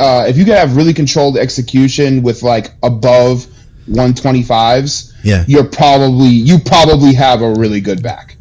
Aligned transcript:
uh, 0.00 0.24
if 0.26 0.36
you 0.38 0.44
can 0.46 0.54
have 0.54 0.76
really 0.76 0.94
controlled 0.94 1.36
execution 1.36 2.22
with 2.22 2.42
like 2.42 2.72
above 2.82 3.46
125s, 3.88 5.12
Yeah. 5.22 5.44
you're 5.46 5.64
probably 5.64 6.28
you 6.28 6.58
probably 6.58 7.12
have 7.14 7.42
a 7.42 7.52
really 7.52 7.80
good 7.82 8.02
back. 8.02 8.36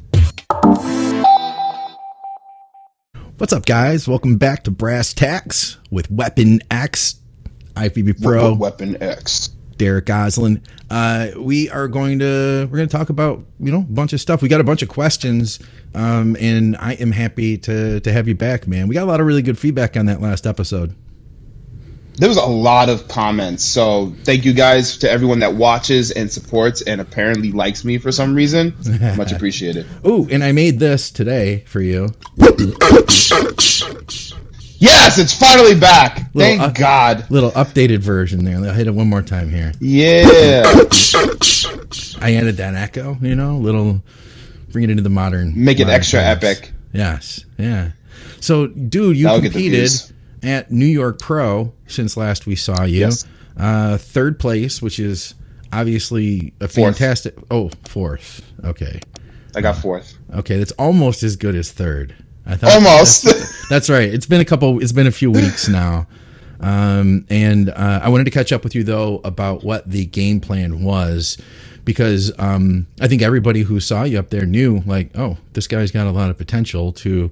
What's 3.37 3.53
up, 3.53 3.65
guys? 3.65 4.07
Welcome 4.07 4.37
back 4.37 4.63
to 4.65 4.71
Brass 4.71 5.13
Tacks 5.13 5.77
with 5.91 6.09
Weapon 6.11 6.59
X, 6.71 7.15
IFBB 7.75 8.21
Pro, 8.21 8.53
Weapon 8.53 9.01
X. 9.01 9.49
Derek 9.77 10.05
Goslin. 10.07 10.61
Uh, 10.89 11.29
we 11.37 11.69
are 11.69 11.87
going 11.87 12.19
to 12.19 12.67
we're 12.69 12.77
going 12.77 12.89
to 12.89 12.97
talk 12.97 13.09
about 13.09 13.45
you 13.59 13.71
know 13.71 13.79
a 13.79 13.93
bunch 13.93 14.11
of 14.13 14.19
stuff. 14.21 14.41
We 14.41 14.49
got 14.49 14.59
a 14.59 14.65
bunch 14.65 14.81
of 14.81 14.89
questions, 14.89 15.59
um, 15.95 16.35
and 16.39 16.75
I 16.77 16.93
am 16.93 17.11
happy 17.11 17.57
to 17.59 17.99
to 18.01 18.11
have 18.11 18.27
you 18.27 18.35
back, 18.35 18.67
man. 18.67 18.87
We 18.89 18.95
got 18.95 19.03
a 19.03 19.11
lot 19.11 19.21
of 19.21 19.25
really 19.27 19.41
good 19.41 19.57
feedback 19.57 19.95
on 19.95 20.05
that 20.07 20.19
last 20.21 20.45
episode. 20.45 20.95
There 22.19 22.27
was 22.27 22.37
a 22.37 22.45
lot 22.45 22.89
of 22.89 23.07
comments, 23.07 23.63
so 23.63 24.13
thank 24.25 24.43
you 24.43 24.51
guys 24.53 24.97
to 24.97 25.09
everyone 25.09 25.39
that 25.39 25.53
watches 25.53 26.11
and 26.11 26.29
supports 26.29 26.81
and 26.81 26.99
apparently 26.99 27.53
likes 27.53 27.85
me 27.85 27.97
for 27.97 28.11
some 28.11 28.35
reason. 28.35 28.75
Much 29.15 29.31
appreciated. 29.31 29.85
Ooh, 30.05 30.27
and 30.29 30.43
I 30.43 30.51
made 30.51 30.79
this 30.79 31.11
today 31.11 31.63
for 31.65 31.79
you. 31.79 32.09
Yes, 34.81 35.17
it's 35.17 35.33
finally 35.37 35.79
back. 35.79 36.29
Little 36.33 36.57
Thank 36.57 36.61
up- 36.61 36.75
God. 36.75 37.31
Little 37.31 37.51
updated 37.51 37.99
version 37.99 38.43
there. 38.43 38.57
I'll 38.57 38.73
hit 38.73 38.87
it 38.87 38.93
one 38.93 39.09
more 39.09 39.21
time 39.21 39.49
here. 39.49 39.71
Yeah. 39.79 40.63
I 42.21 42.35
added 42.35 42.57
that 42.57 42.75
echo, 42.75 43.17
you 43.21 43.35
know, 43.35 43.57
little 43.57 44.01
bring 44.71 44.83
it 44.83 44.89
into 44.89 45.03
the 45.03 45.09
modern. 45.09 45.53
Make 45.55 45.79
it 45.79 45.85
modern 45.85 45.95
extra 45.95 46.21
times. 46.21 46.43
epic. 46.43 46.71
Yes, 46.91 47.45
yeah. 47.57 47.91
So, 48.41 48.67
dude, 48.67 49.15
you 49.17 49.25
That'll 49.25 49.41
competed. 49.41 49.89
At 50.43 50.71
New 50.71 50.85
York 50.85 51.19
Pro 51.19 51.73
since 51.87 52.15
last 52.17 52.45
we 52.47 52.55
saw 52.55 52.83
you. 52.83 52.99
Yes. 53.01 53.25
Uh, 53.57 53.97
third 53.97 54.39
place, 54.39 54.81
which 54.81 54.99
is 54.99 55.33
obviously 55.73 56.53
a 56.61 56.67
Fourth. 56.67 56.97
fantastic. 56.97 57.35
Oh, 57.51 57.69
fourth. 57.87 58.41
Okay, 58.63 58.99
I 59.55 59.61
got 59.61 59.77
fourth. 59.77 60.17
okay, 60.35 60.57
that's 60.57 60.71
almost 60.73 61.23
as 61.23 61.35
good 61.35 61.55
as 61.55 61.71
third. 61.71 62.15
I 62.45 62.55
thought 62.55 62.71
Almost. 62.73 63.69
That's 63.69 63.89
right. 63.89 64.11
It's 64.11 64.25
been 64.25 64.41
a 64.41 64.45
couple. 64.45 64.81
It's 64.81 64.91
been 64.93 65.07
a 65.07 65.11
few 65.11 65.29
weeks 65.29 65.67
now, 65.67 66.07
um, 66.61 67.25
and 67.29 67.69
uh, 67.69 67.99
I 68.01 68.09
wanted 68.09 68.23
to 68.25 68.31
catch 68.31 68.51
up 68.51 68.63
with 68.63 68.73
you 68.75 68.83
though 68.83 69.21
about 69.23 69.63
what 69.63 69.89
the 69.89 70.05
game 70.05 70.39
plan 70.39 70.83
was, 70.83 71.37
because 71.85 72.31
um, 72.39 72.87
I 73.01 73.07
think 73.07 73.21
everybody 73.21 73.61
who 73.63 73.79
saw 73.79 74.03
you 74.03 74.17
up 74.19 74.29
there 74.29 74.45
knew, 74.45 74.81
like, 74.85 75.11
oh, 75.15 75.37
this 75.53 75.67
guy's 75.67 75.91
got 75.91 76.07
a 76.07 76.11
lot 76.11 76.29
of 76.29 76.37
potential 76.37 76.91
to 76.93 77.29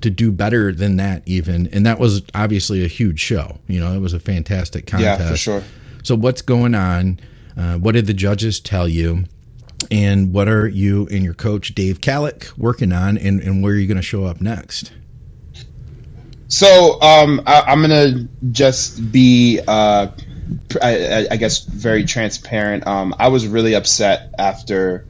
to 0.00 0.10
do 0.10 0.32
better 0.32 0.72
than 0.72 0.96
that, 0.96 1.22
even, 1.26 1.66
and 1.68 1.84
that 1.86 1.98
was 1.98 2.22
obviously 2.34 2.84
a 2.84 2.88
huge 2.88 3.20
show. 3.20 3.58
You 3.66 3.80
know, 3.80 3.92
it 3.92 3.98
was 3.98 4.12
a 4.14 4.20
fantastic 4.20 4.86
contest 4.86 5.20
yeah, 5.20 5.30
for 5.30 5.36
sure. 5.36 5.62
So, 6.02 6.14
what's 6.14 6.42
going 6.42 6.74
on? 6.74 7.20
Uh, 7.56 7.76
what 7.78 7.92
did 7.92 8.06
the 8.06 8.14
judges 8.14 8.60
tell 8.60 8.88
you? 8.88 9.24
And 9.90 10.32
what 10.32 10.46
are 10.48 10.68
you 10.68 11.08
and 11.10 11.24
your 11.24 11.34
coach 11.34 11.74
Dave 11.74 12.00
Calick 12.00 12.56
working 12.58 12.92
on, 12.92 13.16
and, 13.18 13.40
and 13.40 13.62
where 13.62 13.72
are 13.72 13.76
you 13.76 13.86
going 13.86 13.96
to 13.96 14.02
show 14.02 14.24
up 14.24 14.40
next? 14.40 14.92
So 16.48 17.00
um, 17.00 17.42
I, 17.46 17.60
I'm 17.68 17.80
gonna 17.80 18.28
just 18.50 19.12
be, 19.12 19.60
uh, 19.66 20.08
I, 20.82 21.06
I- 21.06 21.26
I 21.30 21.36
guess, 21.36 21.60
very 21.64 22.04
transparent. 22.04 22.86
Um, 22.86 23.14
I 23.18 23.28
was 23.28 23.46
really 23.46 23.74
upset 23.74 24.34
after 24.36 25.06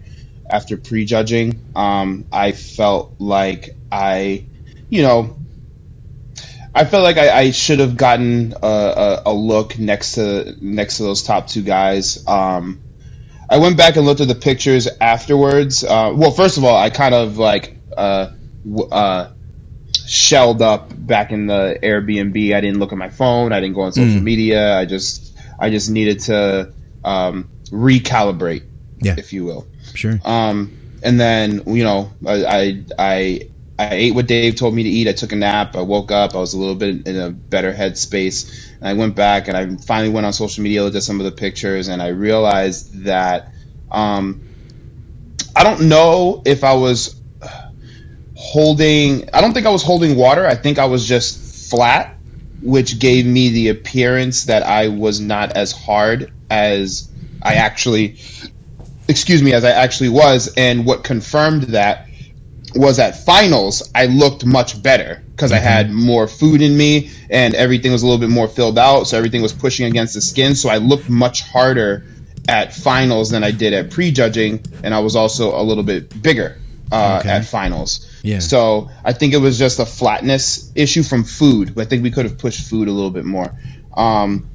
after 0.48 0.76
prejudging. 0.76 1.58
Um, 1.74 2.26
I 2.30 2.52
felt 2.52 3.14
like 3.20 3.76
I, 3.90 4.44
you 4.90 5.02
know, 5.02 5.36
I 6.74 6.84
felt 6.84 7.02
like 7.02 7.16
I, 7.16 7.30
I 7.38 7.50
should 7.50 7.78
have 7.80 7.96
gotten 7.96 8.54
a, 8.62 8.66
a, 8.66 9.22
a 9.26 9.32
look 9.32 9.78
next 9.78 10.12
to 10.12 10.54
next 10.60 10.98
to 10.98 11.02
those 11.04 11.22
top 11.22 11.46
two 11.48 11.62
guys. 11.62 12.26
Um, 12.28 12.80
I 13.48 13.58
went 13.58 13.76
back 13.76 13.96
and 13.96 14.06
looked 14.06 14.20
at 14.20 14.28
the 14.28 14.34
pictures 14.36 14.86
afterwards. 15.00 15.82
Uh, 15.82 16.12
well, 16.14 16.30
first 16.30 16.58
of 16.58 16.64
all, 16.64 16.76
I 16.76 16.90
kind 16.90 17.14
of 17.14 17.38
like 17.38 17.76
uh, 17.96 18.30
w- 18.64 18.88
uh, 18.88 19.32
shelled 20.06 20.62
up 20.62 20.90
back 20.96 21.32
in 21.32 21.46
the 21.46 21.76
Airbnb. 21.82 22.54
I 22.54 22.60
didn't 22.60 22.78
look 22.78 22.92
at 22.92 22.98
my 22.98 23.08
phone. 23.08 23.52
I 23.52 23.60
didn't 23.60 23.74
go 23.74 23.82
on 23.82 23.92
social 23.92 24.20
media. 24.22 24.76
I 24.78 24.84
just 24.84 25.36
I 25.58 25.70
just 25.70 25.90
needed 25.90 26.20
to 26.20 26.72
um, 27.04 27.48
recalibrate, 27.70 28.62
Yeah. 29.00 29.16
if 29.18 29.32
you 29.32 29.44
will. 29.44 29.66
Sure. 29.94 30.20
Um, 30.24 30.76
and 31.02 31.18
then 31.18 31.62
you 31.66 31.82
know 31.82 32.12
I, 32.24 32.44
I 32.44 32.84
I 32.98 33.48
I 33.80 33.94
ate 33.94 34.14
what 34.14 34.26
Dave 34.26 34.56
told 34.56 34.74
me 34.74 34.82
to 34.82 34.88
eat. 34.88 35.08
I 35.08 35.12
took 35.12 35.32
a 35.32 35.36
nap. 35.36 35.74
I 35.74 35.80
woke 35.80 36.10
up. 36.10 36.34
I 36.34 36.38
was 36.38 36.52
a 36.52 36.58
little 36.58 36.74
bit 36.74 37.06
in 37.06 37.18
a 37.18 37.30
better 37.30 37.72
headspace. 37.72 38.68
And 38.78 38.86
I 38.86 38.92
went 38.92 39.14
back 39.14 39.48
and 39.48 39.56
I 39.56 39.76
finally 39.82 40.10
went 40.10 40.26
on 40.26 40.34
social 40.34 40.62
media, 40.62 40.82
looked 40.82 40.96
at 40.96 41.02
some 41.02 41.18
of 41.18 41.24
the 41.24 41.32
pictures, 41.32 41.88
and 41.88 42.02
I 42.02 42.08
realized 42.08 43.04
that 43.04 43.52
um, 43.90 44.42
I 45.56 45.64
don't 45.64 45.88
know 45.88 46.42
if 46.44 46.62
I 46.62 46.74
was 46.74 47.18
holding. 48.36 49.30
I 49.32 49.40
don't 49.40 49.54
think 49.54 49.66
I 49.66 49.70
was 49.70 49.82
holding 49.82 50.14
water. 50.14 50.46
I 50.46 50.56
think 50.56 50.78
I 50.78 50.84
was 50.84 51.06
just 51.08 51.70
flat, 51.70 52.18
which 52.60 52.98
gave 52.98 53.24
me 53.24 53.48
the 53.48 53.68
appearance 53.68 54.44
that 54.44 54.62
I 54.62 54.88
was 54.88 55.20
not 55.20 55.56
as 55.56 55.72
hard 55.72 56.32
as 56.50 57.10
I 57.42 57.54
actually 57.54 58.18
excuse 59.08 59.42
me, 59.42 59.54
as 59.54 59.64
I 59.64 59.70
actually 59.70 60.10
was. 60.10 60.52
And 60.56 60.84
what 60.84 61.02
confirmed 61.02 61.62
that 61.74 62.09
was 62.74 62.98
at 62.98 63.24
finals, 63.24 63.90
I 63.94 64.06
looked 64.06 64.44
much 64.44 64.82
better 64.82 65.22
because 65.32 65.52
I 65.52 65.58
had 65.58 65.90
more 65.90 66.28
food 66.28 66.60
in 66.62 66.76
me 66.76 67.10
and 67.30 67.54
everything 67.54 67.92
was 67.92 68.02
a 68.02 68.06
little 68.06 68.20
bit 68.20 68.28
more 68.30 68.48
filled 68.48 68.78
out. 68.78 69.04
So 69.04 69.16
everything 69.16 69.42
was 69.42 69.52
pushing 69.52 69.86
against 69.86 70.14
the 70.14 70.20
skin. 70.20 70.54
So 70.54 70.68
I 70.68 70.76
looked 70.76 71.08
much 71.08 71.42
harder 71.42 72.04
at 72.48 72.74
finals 72.74 73.30
than 73.30 73.42
I 73.44 73.50
did 73.50 73.72
at 73.72 73.90
prejudging. 73.90 74.64
And 74.82 74.94
I 74.94 75.00
was 75.00 75.16
also 75.16 75.58
a 75.58 75.62
little 75.62 75.84
bit 75.84 76.22
bigger 76.22 76.58
uh, 76.92 77.18
Okay. 77.20 77.30
at 77.30 77.44
finals. 77.44 78.06
Yeah. 78.22 78.40
So 78.40 78.90
I 79.04 79.12
think 79.12 79.32
it 79.32 79.38
was 79.38 79.58
just 79.58 79.78
a 79.78 79.86
flatness 79.86 80.70
issue 80.74 81.02
from 81.02 81.24
food. 81.24 81.78
I 81.78 81.84
think 81.84 82.02
we 82.02 82.10
could 82.10 82.26
have 82.26 82.38
pushed 82.38 82.68
food 82.68 82.88
a 82.88 82.92
little 82.92 83.10
bit 83.10 83.24
more. 83.24 83.52
Um, 83.96 84.49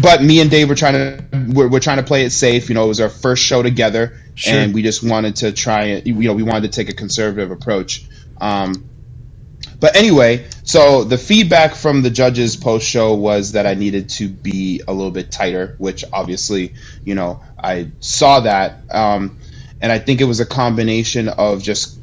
but 0.00 0.22
me 0.22 0.40
and 0.40 0.50
Dave 0.50 0.68
were 0.68 0.74
trying 0.74 0.94
to 0.94 1.24
we're, 1.52 1.68
we're 1.68 1.80
trying 1.80 1.98
to 1.98 2.02
play 2.02 2.24
it 2.24 2.30
safe. 2.30 2.68
You 2.68 2.74
know, 2.74 2.84
it 2.84 2.88
was 2.88 3.00
our 3.00 3.08
first 3.08 3.42
show 3.42 3.62
together, 3.62 4.18
Sure. 4.34 4.54
and 4.54 4.74
we 4.74 4.82
just 4.82 5.02
wanted 5.02 5.36
to 5.36 5.52
try 5.52 5.84
it. 5.86 6.06
You 6.06 6.14
know, 6.14 6.34
we 6.34 6.42
wanted 6.42 6.72
to 6.72 6.76
take 6.76 6.88
a 6.88 6.96
conservative 6.96 7.50
approach. 7.50 8.04
Um, 8.40 8.88
but 9.78 9.96
anyway, 9.96 10.46
so 10.62 11.04
the 11.04 11.16
feedback 11.18 11.74
from 11.74 12.02
the 12.02 12.10
judges 12.10 12.56
post 12.56 12.86
show 12.86 13.14
was 13.14 13.52
that 13.52 13.66
I 13.66 13.74
needed 13.74 14.10
to 14.10 14.28
be 14.28 14.82
a 14.86 14.92
little 14.92 15.10
bit 15.10 15.30
tighter, 15.30 15.74
which 15.78 16.04
obviously, 16.12 16.74
you 17.04 17.14
know, 17.14 17.42
I 17.58 17.90
saw 18.00 18.40
that. 18.40 18.82
Um, 18.90 19.38
and 19.80 19.90
I 19.90 19.98
think 19.98 20.20
it 20.20 20.24
was 20.24 20.40
a 20.40 20.46
combination 20.46 21.28
of 21.28 21.62
just 21.62 21.98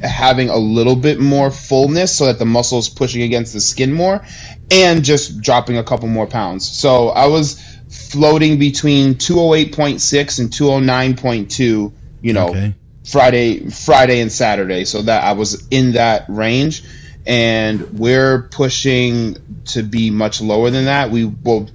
having 0.00 0.48
a 0.50 0.56
little 0.56 0.96
bit 0.96 1.20
more 1.20 1.50
fullness 1.50 2.16
so 2.16 2.26
that 2.26 2.38
the 2.38 2.44
muscles 2.44 2.88
pushing 2.88 3.22
against 3.22 3.52
the 3.52 3.60
skin 3.60 3.92
more 3.92 4.24
and 4.70 5.04
just 5.04 5.40
dropping 5.40 5.78
a 5.78 5.84
couple 5.84 6.08
more 6.08 6.26
pounds. 6.26 6.68
So 6.68 7.08
I 7.08 7.26
was 7.26 7.62
floating 7.88 8.58
between 8.58 9.14
208.6 9.14 10.38
and 10.40 10.50
209.2, 10.50 11.92
you 12.22 12.32
know, 12.32 12.48
Okay. 12.48 12.74
Friday 13.04 13.70
Friday 13.70 14.20
and 14.20 14.32
Saturday. 14.32 14.84
So 14.84 15.02
that 15.02 15.22
I 15.22 15.32
was 15.32 15.68
in 15.68 15.92
that 15.92 16.24
range 16.28 16.82
and 17.26 17.98
we're 17.98 18.42
pushing 18.42 19.36
to 19.66 19.82
be 19.82 20.10
much 20.10 20.40
lower 20.40 20.70
than 20.70 20.84
that. 20.84 21.10
We 21.10 21.24
will 21.24 21.68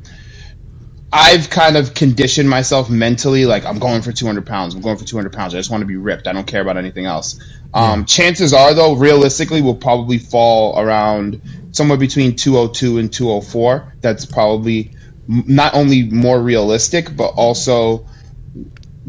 I've 1.14 1.50
kind 1.50 1.76
of 1.76 1.94
conditioned 1.94 2.50
myself 2.50 2.90
mentally, 2.90 3.46
like 3.46 3.66
I'm 3.66 3.80
going 3.80 4.02
for 4.02 4.12
200 4.12 4.46
pounds. 4.46 4.76
I'm 4.76 4.82
going 4.82 4.98
for 4.98 5.04
200 5.06 5.34
pounds. 5.34 5.54
I 5.54 5.58
just 5.58 5.70
want 5.70 5.82
to 5.82 5.88
be 5.88 5.98
ripped. 5.98 6.28
I 6.28 6.34
don't 6.34 6.48
care 6.48 6.62
about 6.62 6.78
anything 6.78 7.06
else. 7.06 7.40
Um, 7.74 8.06
Chances 8.06 8.54
are, 8.54 8.74
though, 8.74 8.96
realistically, 8.96 9.62
we'll 9.62 9.76
probably 9.76 10.20
fall 10.20 10.80
around 10.80 11.42
somewhere 11.72 11.98
between 11.98 12.36
202 12.36 12.98
and 13.00 13.12
204. 13.12 13.96
That's 14.02 14.26
probably 14.26 14.92
m- 15.30 15.44
not 15.48 15.74
only 15.74 16.04
more 16.04 16.42
realistic, 16.42 17.14
but 17.16 17.30
also 17.36 18.08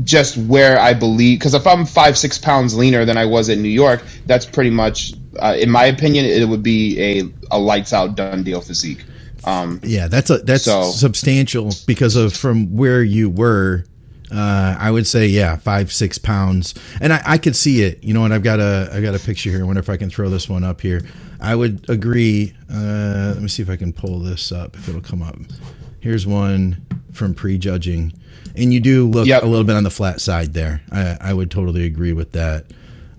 just 0.02 0.36
where 0.36 0.80
I 0.80 0.94
believe. 0.94 1.38
Because 1.38 1.54
if 1.54 1.66
I'm 1.66 1.86
five, 1.86 2.18
six 2.18 2.38
pounds 2.38 2.76
leaner 2.76 3.04
than 3.04 3.16
I 3.16 3.26
was 3.26 3.48
in 3.48 3.62
New 3.62 3.68
York, 3.68 4.02
that's 4.26 4.46
pretty 4.46 4.70
much, 4.70 5.14
uh, 5.38 5.56
in 5.58 5.70
my 5.70 5.84
opinion, 5.86 6.24
it 6.24 6.48
would 6.48 6.62
be 6.64 7.00
a, 7.00 7.24
a 7.52 7.58
lights 7.58 7.92
out 7.92 8.16
done 8.16 8.42
deal 8.42 8.60
physique. 8.60 9.04
Um, 9.44 9.80
Yeah, 9.82 10.08
that's 10.08 10.30
a 10.30 10.38
that's 10.38 10.64
So- 10.64 10.90
substantial 10.90 11.72
because 11.86 12.16
of 12.16 12.32
from 12.34 12.76
where 12.76 13.02
you 13.02 13.28
were. 13.30 13.84
Uh, 14.30 14.74
I 14.78 14.90
would 14.90 15.06
say 15.06 15.26
yeah, 15.26 15.56
five 15.56 15.92
six 15.92 16.16
pounds, 16.16 16.72
and 17.02 17.12
I, 17.12 17.20
I 17.26 17.38
could 17.38 17.54
see 17.54 17.82
it. 17.82 18.02
You 18.02 18.14
know, 18.14 18.24
and 18.24 18.32
I've 18.32 18.42
got 18.42 18.60
a 18.60 18.88
I 18.92 19.02
got 19.02 19.14
a 19.14 19.18
picture 19.18 19.50
here. 19.50 19.60
I 19.60 19.64
wonder 19.64 19.80
if 19.80 19.90
I 19.90 19.98
can 19.98 20.08
throw 20.08 20.30
this 20.30 20.48
one 20.48 20.64
up 20.64 20.80
here. 20.80 21.02
I 21.38 21.54
would 21.54 21.84
agree. 21.90 22.54
Uh, 22.72 23.32
let 23.34 23.42
me 23.42 23.48
see 23.48 23.62
if 23.62 23.68
I 23.68 23.76
can 23.76 23.92
pull 23.92 24.20
this 24.20 24.50
up 24.50 24.74
if 24.76 24.88
it'll 24.88 25.02
come 25.02 25.22
up. 25.22 25.36
Here's 26.00 26.26
one 26.26 26.86
from 27.12 27.34
prejudging, 27.34 28.14
and 28.56 28.72
you 28.72 28.80
do 28.80 29.06
look 29.06 29.26
Yep. 29.26 29.42
a 29.42 29.46
little 29.46 29.64
bit 29.64 29.76
on 29.76 29.82
the 29.84 29.90
flat 29.90 30.20
side 30.20 30.54
there. 30.54 30.80
I, 30.90 31.18
I 31.20 31.34
would 31.34 31.50
totally 31.50 31.84
agree 31.84 32.14
with 32.14 32.32
that. 32.32 32.64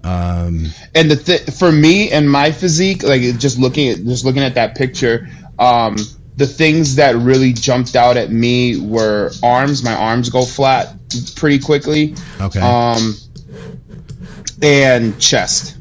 Um, 0.03 0.67
and 0.95 1.09
the 1.11 1.15
th- 1.15 1.49
for 1.51 1.71
me 1.71 2.11
and 2.11 2.29
my 2.29 2.51
physique, 2.51 3.03
like 3.03 3.21
just 3.37 3.57
looking 3.59 3.89
at 3.89 4.03
just 4.03 4.25
looking 4.25 4.41
at 4.43 4.55
that 4.55 4.75
picture, 4.75 5.29
um, 5.59 5.97
the 6.35 6.47
things 6.47 6.95
that 6.95 7.15
really 7.15 7.53
jumped 7.53 7.95
out 7.95 8.17
at 8.17 8.31
me 8.31 8.79
were 8.79 9.31
arms. 9.43 9.83
My 9.83 9.93
arms 9.93 10.29
go 10.29 10.43
flat 10.45 10.95
pretty 11.35 11.59
quickly. 11.59 12.15
Okay. 12.41 12.59
Um, 12.59 13.15
and 14.61 15.19
chest. 15.19 15.77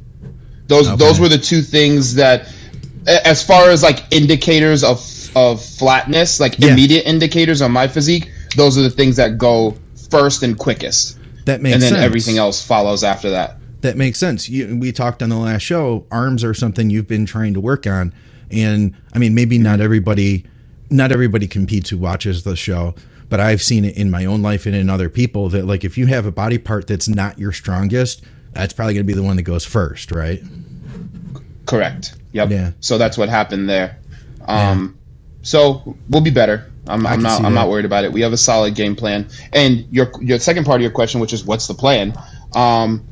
Those 0.67 0.89
Okay. 0.89 0.97
those 0.97 1.21
were 1.21 1.29
the 1.29 1.39
two 1.39 1.63
things 1.63 2.15
that, 2.17 2.49
as 3.07 3.43
far 3.43 3.71
as 3.71 3.83
like 3.83 4.05
indicators 4.11 4.85
of 4.85 5.01
of 5.35 5.65
flatness, 5.65 6.41
like 6.41 6.57
Yeah. 6.59 6.73
immediate 6.73 7.07
indicators 7.07 7.63
on 7.63 7.73
my 7.73 7.89
physique, 7.89 8.31
those 8.57 8.77
are 8.77 8.83
the 8.83 8.91
things 8.91 9.17
that 9.17 9.39
go 9.39 9.75
first 10.11 10.43
and 10.43 10.59
quickest, 10.59 11.17
that 11.47 11.63
makes 11.63 11.73
sense. 11.73 11.75
and 11.75 11.83
then 11.83 11.93
sense. 11.93 12.05
everything 12.05 12.37
else 12.39 12.63
follows 12.63 13.03
after 13.03 13.31
that. 13.31 13.57
That 13.81 13.97
makes 13.97 14.19
sense. 14.19 14.49
You, 14.51 14.77
we 14.79 14.93
talked 14.93 15.23
on 15.23 15.31
the 15.31 15.39
last 15.39 15.63
show. 15.63 16.05
Arms 16.11 16.45
are 16.45 16.53
something 16.55 16.91
you've 16.91 17.09
been 17.09 17.25
trying 17.27 17.55
to 17.55 17.61
work 17.61 17.87
on, 17.87 18.13
and 18.53 18.95
I 19.15 19.19
mean, 19.19 19.35
maybe 19.35 19.59
not 19.59 19.81
everybody, 19.81 20.45
not 20.91 21.13
everybody 21.13 21.47
competes 21.47 21.91
who 21.91 21.99
watches 21.99 22.43
the 22.45 22.57
show, 22.57 22.95
but 23.29 23.41
I've 23.41 23.63
seen 23.63 23.85
it 23.85 23.97
in 23.97 24.11
my 24.11 24.25
own 24.27 24.43
life 24.43 24.67
and 24.67 24.75
in 24.75 24.91
other 24.91 25.09
people 25.09 25.49
that 25.51 25.65
like 25.67 25.85
if 25.85 25.97
you 25.97 26.07
have 26.07 26.27
a 26.27 26.33
body 26.33 26.59
part 26.59 26.87
that's 26.87 27.09
not 27.09 27.39
your 27.39 27.53
strongest, 27.53 28.23
that's 28.53 28.73
probably 28.73 28.95
going 28.95 29.07
to 29.07 29.13
be 29.13 29.15
the 29.15 29.23
one 29.23 29.37
that 29.37 29.43
goes 29.43 29.65
first, 29.65 30.13
right? 30.13 30.43
Correct. 31.67 32.15
Yep. 32.33 32.51
Yeah. 32.51 32.73
So 32.81 32.99
that's 32.99 33.17
what 33.17 33.29
happened 33.29 33.69
there. 33.69 33.99
Um, 34.47 34.99
So 35.43 35.97
we'll 36.09 36.23
be 36.23 36.31
better. 36.31 36.71
I'm, 36.87 37.07
I'm 37.07 37.23
not. 37.23 37.39
I'm 37.39 37.55
that. 37.55 37.61
not 37.61 37.69
worried 37.69 37.85
about 37.85 38.05
it. 38.05 38.13
We 38.13 38.23
have 38.23 38.33
a 38.33 38.37
solid 38.37 38.75
game 38.75 38.97
plan. 38.97 39.29
And 39.53 39.87
your 39.91 40.11
your 40.21 40.39
second 40.39 40.65
part 40.65 40.81
of 40.81 40.83
your 40.83 40.91
question, 40.91 41.21
which 41.21 41.33
is 41.33 41.45
what's 41.45 41.69
the 41.69 41.75
plan? 41.75 42.15
Um, 42.55 43.07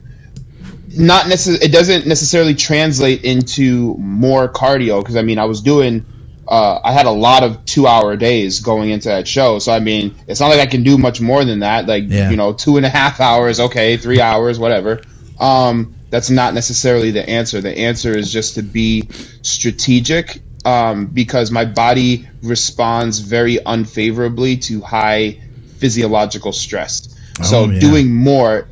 not 0.96 1.28
necessarily. 1.28 1.64
It 1.66 1.72
doesn't 1.72 2.06
necessarily 2.06 2.54
translate 2.54 3.24
into 3.24 3.94
more 3.98 4.48
cardio 4.48 5.00
because 5.00 5.16
I 5.16 5.22
mean 5.22 5.38
I 5.38 5.44
was 5.44 5.60
doing. 5.62 6.04
Uh, 6.48 6.80
I 6.82 6.90
had 6.92 7.06
a 7.06 7.10
lot 7.12 7.44
of 7.44 7.64
two 7.64 7.86
hour 7.86 8.16
days 8.16 8.58
going 8.60 8.90
into 8.90 9.08
that 9.08 9.28
show, 9.28 9.60
so 9.60 9.72
I 9.72 9.78
mean 9.78 10.16
it's 10.26 10.40
not 10.40 10.48
like 10.48 10.58
I 10.58 10.66
can 10.66 10.82
do 10.82 10.98
much 10.98 11.20
more 11.20 11.44
than 11.44 11.60
that. 11.60 11.86
Like 11.86 12.04
Yeah. 12.08 12.30
you 12.30 12.36
know, 12.36 12.52
two 12.52 12.76
and 12.76 12.84
a 12.84 12.88
half 12.88 13.20
hours, 13.20 13.60
okay, 13.60 13.96
three 13.96 14.20
hours, 14.20 14.58
whatever. 14.58 15.00
Um, 15.38 15.94
that's 16.10 16.28
not 16.28 16.54
necessarily 16.54 17.12
the 17.12 17.28
answer. 17.28 17.60
The 17.60 17.76
answer 17.78 18.16
is 18.18 18.32
just 18.32 18.56
to 18.56 18.62
be 18.62 19.08
strategic 19.42 20.40
um, 20.64 21.06
because 21.06 21.50
my 21.50 21.64
body 21.64 22.28
responds 22.42 23.20
very 23.20 23.58
unfavorably 23.64 24.56
to 24.56 24.80
high 24.80 25.40
physiological 25.78 26.52
stress. 26.52 27.14
so 27.42 27.64
Oh, 27.64 27.70
yeah. 27.70 27.78
doing 27.80 28.12
more 28.14 28.68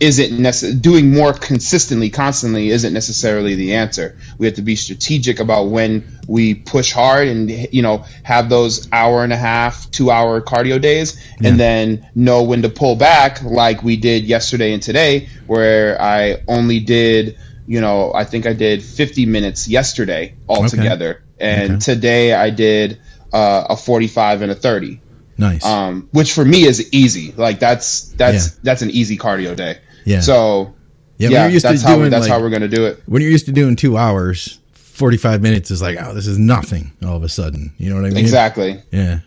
isn't 0.00 0.38
necess- 0.38 0.80
doing 0.80 1.12
more 1.12 1.32
consistently, 1.32 2.10
constantly 2.10 2.70
isn't 2.70 2.92
necessarily 2.92 3.54
the 3.54 3.74
answer. 3.74 4.16
We 4.38 4.46
have 4.46 4.56
to 4.56 4.62
be 4.62 4.76
strategic 4.76 5.40
about 5.40 5.68
when 5.68 6.04
we 6.26 6.54
push 6.54 6.92
hard 6.92 7.28
and 7.28 7.50
you 7.72 7.82
know 7.82 8.04
have 8.22 8.48
those 8.48 8.88
hour 8.92 9.22
and 9.24 9.32
a 9.32 9.36
half, 9.36 9.90
two 9.90 10.10
hour 10.10 10.40
cardio 10.40 10.80
days, 10.80 11.16
and 11.42 11.58
then 11.58 12.08
know 12.14 12.42
when 12.42 12.62
to 12.62 12.68
pull 12.68 12.96
back, 12.96 13.42
like 13.42 13.82
we 13.82 13.96
did 13.96 14.24
yesterday 14.24 14.72
and 14.72 14.82
today, 14.82 15.28
where 15.46 16.00
I 16.00 16.42
only 16.48 16.80
did 16.80 17.38
you 17.66 17.80
know 17.80 18.12
I 18.14 18.24
think 18.24 18.46
I 18.46 18.52
did 18.52 18.82
50 18.82 19.26
minutes 19.26 19.68
yesterday 19.68 20.34
altogether, 20.48 21.22
and 21.38 21.72
Okay. 21.72 21.78
today 21.80 22.32
I 22.34 22.50
did 22.50 22.98
uh, 23.32 23.66
a 23.70 23.76
45 23.76 24.42
and 24.42 24.52
a 24.52 24.54
30 24.54 25.00
Nice. 25.36 25.64
um, 25.64 26.08
which 26.12 26.32
for 26.32 26.44
me 26.44 26.64
is 26.64 26.92
easy. 26.92 27.32
Like 27.36 27.58
that's 27.58 28.08
that's 28.10 28.48
Yeah. 28.54 28.60
that's 28.62 28.82
an 28.82 28.90
easy 28.90 29.16
cardio 29.18 29.54
day. 29.56 29.78
Yeah. 30.04 30.20
So 30.20 30.74
yeah, 31.18 31.28
yeah, 31.30 31.42
you're 31.44 31.52
used 31.54 31.64
that's 31.64 31.82
to 31.82 31.88
how 31.88 31.96
doing 31.96 32.10
that's 32.10 32.22
like, 32.22 32.32
how 32.32 32.40
we're 32.40 32.50
gonna 32.50 32.68
do 32.68 32.86
it. 32.86 33.02
when 33.06 33.22
you're 33.22 33.30
used 33.30 33.46
to 33.46 33.52
doing 33.52 33.76
two 33.76 33.96
hours, 33.96 34.58
forty 34.72 35.16
five 35.16 35.42
minutes 35.42 35.70
is 35.70 35.80
like, 35.82 35.96
oh, 36.00 36.14
this 36.14 36.26
is 36.26 36.38
nothing. 36.38 36.92
All 37.04 37.16
of 37.16 37.22
a 37.24 37.28
sudden, 37.28 37.72
you 37.78 37.90
know 37.90 37.96
what 37.96 38.04
I 38.04 38.08
mean? 38.10 38.18
Exactly. 38.18 38.82
Yeah. 38.92 39.20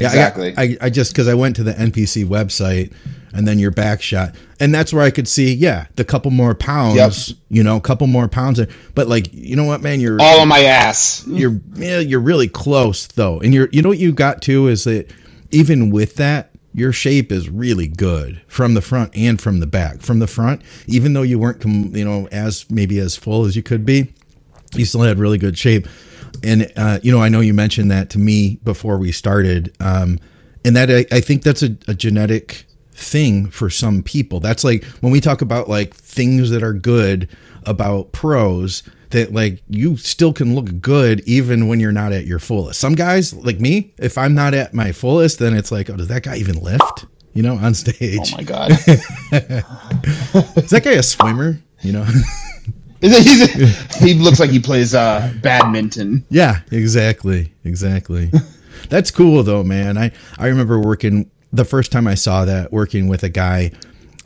Yeah, 0.00 0.06
Exactly. 0.08 0.54
I, 0.56 0.66
got- 0.68 0.82
I, 0.82 0.86
I 0.86 0.90
just 0.90 1.12
because 1.12 1.28
I 1.28 1.34
went 1.34 1.56
to 1.56 1.62
the 1.64 1.72
NPC 1.74 2.24
website 2.26 2.92
and 3.34 3.46
then 3.46 3.58
your 3.58 3.70
back 3.70 4.02
shot, 4.02 4.34
and 4.60 4.74
that's 4.74 4.92
where 4.92 5.02
I 5.02 5.10
could 5.10 5.26
see, 5.28 5.54
yeah, 5.54 5.86
the 5.96 6.04
couple 6.04 6.30
more 6.30 6.54
pounds, 6.54 6.96
Yep. 7.30 7.38
you 7.50 7.62
know, 7.62 7.76
a 7.76 7.80
couple 7.80 8.06
more 8.06 8.28
pounds. 8.28 8.60
But 8.94 9.08
like, 9.08 9.32
you 9.32 9.54
know 9.56 9.64
what, 9.64 9.80
man, 9.80 10.00
you're 10.00 10.20
All 10.20 10.40
on 10.40 10.48
my 10.48 10.60
ass. 10.64 11.24
you're 11.26 11.60
yeah, 11.74 11.98
you're 12.00 12.20
really 12.20 12.48
close 12.48 13.06
though, 13.06 13.40
and 13.40 13.52
you're 13.54 13.68
you 13.72 13.80
know 13.82 13.88
what 13.90 13.98
you 13.98 14.12
got 14.12 14.42
too 14.42 14.68
is 14.68 14.84
that 14.84 15.10
even 15.52 15.90
with 15.90 16.16
that. 16.16 16.50
Your 16.74 16.90
shape 16.90 17.30
is 17.30 17.50
really 17.50 17.86
good 17.86 18.40
from 18.46 18.72
the 18.72 18.80
front 18.80 19.14
and 19.14 19.38
from 19.38 19.60
the 19.60 19.66
back. 19.66 20.00
From 20.00 20.20
the 20.20 20.26
front, 20.26 20.62
even 20.86 21.12
though 21.12 21.20
you 21.20 21.38
weren't, 21.38 21.62
you 21.62 22.02
know, 22.02 22.28
as 22.32 22.64
maybe 22.70 22.98
as 22.98 23.14
full 23.14 23.44
as 23.44 23.54
you 23.54 23.62
could 23.62 23.84
be, 23.84 24.14
you 24.74 24.86
still 24.86 25.02
had 25.02 25.18
really 25.18 25.36
good 25.36 25.58
shape. 25.58 25.86
And 26.42 26.72
uh, 26.76 26.98
you 27.02 27.12
know, 27.12 27.22
I 27.22 27.28
know 27.28 27.40
you 27.40 27.52
mentioned 27.52 27.90
that 27.90 28.08
to 28.10 28.18
me 28.18 28.56
before 28.64 28.96
we 28.96 29.12
started, 29.12 29.74
um, 29.80 30.18
and 30.64 30.74
that 30.74 30.90
I, 30.90 31.04
I 31.14 31.20
think 31.20 31.42
that's 31.42 31.62
a, 31.62 31.76
a 31.88 31.94
genetic 31.94 32.64
thing 32.94 33.50
for 33.50 33.68
some 33.68 34.02
people. 34.02 34.40
That's 34.40 34.64
like 34.64 34.84
when 35.00 35.12
we 35.12 35.20
talk 35.20 35.42
about 35.42 35.68
like 35.68 35.94
things 35.94 36.50
that 36.50 36.62
are 36.62 36.72
good 36.72 37.28
about 37.64 38.12
pros. 38.12 38.82
That 39.12 39.32
like 39.32 39.62
you 39.68 39.96
still 39.96 40.32
can 40.32 40.54
look 40.54 40.80
good 40.80 41.20
even 41.26 41.68
when 41.68 41.80
you're 41.80 41.92
not 41.92 42.12
at 42.12 42.26
your 42.26 42.38
fullest. 42.38 42.80
Some 42.80 42.94
guys 42.94 43.32
like 43.32 43.60
me, 43.60 43.92
if 43.98 44.18
I'm 44.18 44.34
not 44.34 44.52
at 44.54 44.74
my 44.74 44.92
fullest, 44.92 45.38
then 45.38 45.54
it's 45.54 45.70
like, 45.70 45.88
oh, 45.90 45.96
does 45.96 46.08
that 46.08 46.22
guy 46.24 46.36
even 46.36 46.56
lift? 46.56 47.06
You 47.34 47.42
know, 47.42 47.56
on 47.56 47.74
stage. 47.74 48.32
Oh 48.34 48.36
my 48.38 48.42
god. 48.44 48.70
Is 48.72 50.70
that 50.70 50.82
guy 50.84 50.92
a 50.92 51.02
swimmer? 51.02 51.58
You 51.82 51.92
know. 51.92 52.02
Is 53.02 53.12
it- 53.18 53.22
he's- 53.24 53.96
he 54.02 54.14
looks 54.14 54.38
like 54.38 54.50
he 54.50 54.60
plays 54.60 54.94
uh, 54.94 55.32
badminton. 55.42 56.24
Yeah, 56.30 56.60
exactly, 56.70 57.52
exactly. 57.64 58.30
That's 58.88 59.10
cool 59.10 59.42
though, 59.42 59.64
man. 59.64 59.98
I 59.98 60.12
I 60.38 60.46
remember 60.46 60.78
working 60.78 61.30
the 61.52 61.64
first 61.64 61.90
time 61.92 62.06
I 62.06 62.14
saw 62.14 62.44
that 62.44 62.72
working 62.72 63.08
with 63.08 63.22
a 63.24 63.28
guy 63.28 63.72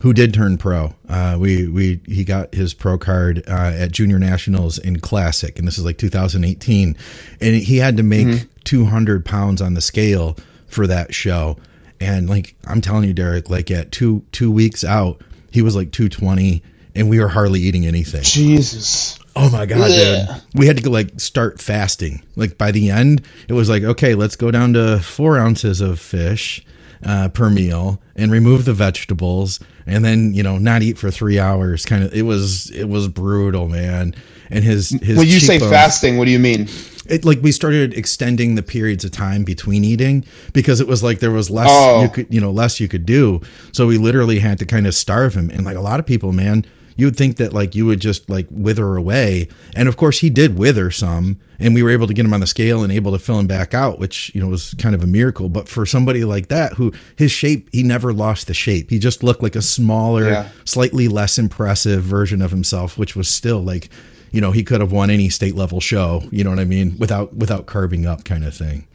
who 0.01 0.13
did 0.13 0.35
turn 0.35 0.59
pro. 0.59 0.95
Uh, 1.09 1.37
we 1.41 1.67
we 1.69 2.01
he 2.07 2.25
got 2.25 2.55
his 2.55 2.75
pro 2.75 2.99
card 2.99 3.43
uh, 3.49 3.73
at 3.75 3.93
Junior 3.93 4.19
Nationals 4.19 4.79
in 4.79 5.01
Classic, 5.01 5.59
and 5.59 5.67
this 5.67 5.79
is 5.79 5.85
like 5.85 5.99
2018, 5.99 6.97
and 7.41 7.57
he 7.57 7.79
had 7.79 7.97
to 7.97 8.03
make 8.03 8.47
200 8.65 9.25
pounds 9.25 9.63
on 9.63 9.75
the 9.75 9.81
scale 9.81 10.37
for 10.67 10.87
that 10.87 11.15
show. 11.15 11.57
And 12.01 12.29
like 12.29 12.55
I'm 12.67 12.81
telling 12.81 13.05
you, 13.05 13.15
Derek, 13.15 13.49
like 13.49 13.71
at 13.71 13.91
two 13.93 14.23
two 14.33 14.51
weeks 14.51 14.85
out, 14.85 15.21
he 15.51 15.63
was 15.63 15.75
like 15.75 15.93
220, 15.93 16.63
and 16.95 17.09
we 17.09 17.19
were 17.19 17.29
hardly 17.29 17.61
eating 17.61 17.87
anything. 17.87 18.23
Jesus. 18.23 19.19
Oh 19.35 19.51
my 19.51 19.67
god, 19.67 19.91
Ugh. 19.91 20.29
dude. 20.29 20.43
We 20.55 20.67
had 20.67 20.79
to 20.83 20.91
like 20.91 21.21
start 21.21 21.61
fasting. 21.61 22.23
Like 22.37 22.59
by 22.59 22.71
the 22.71 22.91
end, 22.91 23.23
it 23.49 23.53
was 23.55 23.69
like, 23.69 23.83
okay, 23.83 24.15
let's 24.15 24.37
go 24.37 24.51
down 24.51 24.75
to 24.75 24.99
four 25.01 25.39
ounces 25.39 25.81
of 25.81 26.01
fish 26.01 26.65
uh, 27.05 27.29
per 27.29 27.51
meal 27.51 28.01
and 28.15 28.31
remove 28.33 28.65
the 28.65 28.73
vegetables, 28.73 29.61
and 29.87 30.05
then 30.05 30.35
you 30.35 30.43
know 30.43 30.59
not 30.59 30.83
eat 30.83 30.99
for 30.99 31.11
three 31.11 31.39
hours. 31.39 31.85
Kind 31.85 32.05
of, 32.05 32.13
it 32.15 32.23
was 32.23 32.71
it 32.71 32.89
was 32.89 33.09
brutal, 33.09 33.69
man. 33.69 34.15
And 34.51 34.65
his 34.65 34.91
his 35.03 35.17
When 35.19 35.27
you 35.27 35.41
say 35.41 35.59
fasting, 35.59 36.19
what 36.19 36.27
do 36.27 36.31
you 36.31 36.39
mean? 36.39 36.69
it 37.09 37.25
like 37.25 37.39
we 37.41 37.53
started 37.53 37.95
extending 37.95 38.57
the 38.57 38.63
periods 38.65 39.05
of 39.05 39.13
time 39.13 39.45
between 39.45 39.85
eating 39.85 40.25
because 40.53 40.81
it 40.81 40.89
was 40.89 41.05
like 41.05 41.21
there 41.21 41.31
was 41.31 41.49
less 41.49 41.69
Oh. 41.71 42.03
you 42.03 42.09
could 42.09 42.27
you 42.35 42.41
know 42.41 42.51
less 42.51 42.81
you 42.81 42.89
could 42.89 43.07
do 43.07 43.41
so 43.71 43.87
we 43.87 43.97
literally 43.97 44.41
had 44.41 44.59
to 44.59 44.67
kind 44.67 44.89
of 44.89 44.95
starve 44.95 45.35
him 45.35 45.49
and 45.51 45.65
like 45.65 45.77
a 45.77 45.81
lot 45.81 46.01
of 46.01 46.07
people 46.07 46.33
man 46.33 46.65
you 46.97 47.07
would 47.07 47.17
think 47.17 47.37
that 47.37 47.53
like 47.53 47.75
you 47.75 47.87
would 47.87 48.01
just 48.01 48.29
like 48.31 48.47
wither 48.51 48.97
away. 48.97 49.49
And 49.75 49.89
of 49.89 49.97
course 49.97 50.19
he 50.21 50.31
did 50.31 50.59
wither 50.59 50.91
some 50.91 51.39
and 51.59 51.75
we 51.75 51.83
were 51.83 51.91
able 51.91 52.07
to 52.07 52.15
get 52.15 52.25
him 52.27 52.33
on 52.35 52.41
the 52.41 52.47
scale 52.47 52.83
and 52.83 52.93
able 52.93 53.13
to 53.13 53.19
fill 53.19 53.39
him 53.39 53.47
back 53.47 53.75
out 53.75 53.99
which 53.99 54.35
you 54.35 54.41
know 54.41 54.49
was 54.49 54.75
kind 54.79 54.95
of 54.95 55.03
a 55.05 55.07
miracle. 55.07 55.49
But 55.49 55.69
for 55.69 55.85
somebody 55.87 56.25
like 56.25 56.49
that 56.49 56.73
who 56.75 56.93
his 57.17 57.31
shape 57.31 57.69
he 57.73 57.83
never 57.83 58.13
lost 58.13 58.47
the 58.47 58.55
shape. 58.55 58.91
He 58.91 58.99
just 58.99 59.23
looked 59.23 59.43
like 59.43 59.57
a 59.57 59.63
smaller 59.63 60.29
Yeah. 60.31 60.49
slightly 60.65 61.09
less 61.09 61.39
impressive 61.39 62.03
version 62.03 62.41
of 62.43 62.51
himself 62.51 62.97
which 62.99 63.15
was 63.15 63.29
still 63.29 63.61
like 63.63 63.91
you 64.33 64.41
know 64.41 64.51
he 64.53 64.65
could 64.65 64.81
have 64.81 64.93
won 64.93 65.11
any 65.11 65.29
state 65.29 65.55
level 65.55 65.81
show 65.81 66.23
you 66.31 66.43
know 66.45 66.51
what 66.51 66.59
i 66.59 66.65
mean 66.65 66.97
without 66.99 67.35
without 67.35 67.67
carving 67.67 68.07
up 68.07 68.25
kind 68.25 68.45
of 68.45 68.55
thing. 68.55 68.87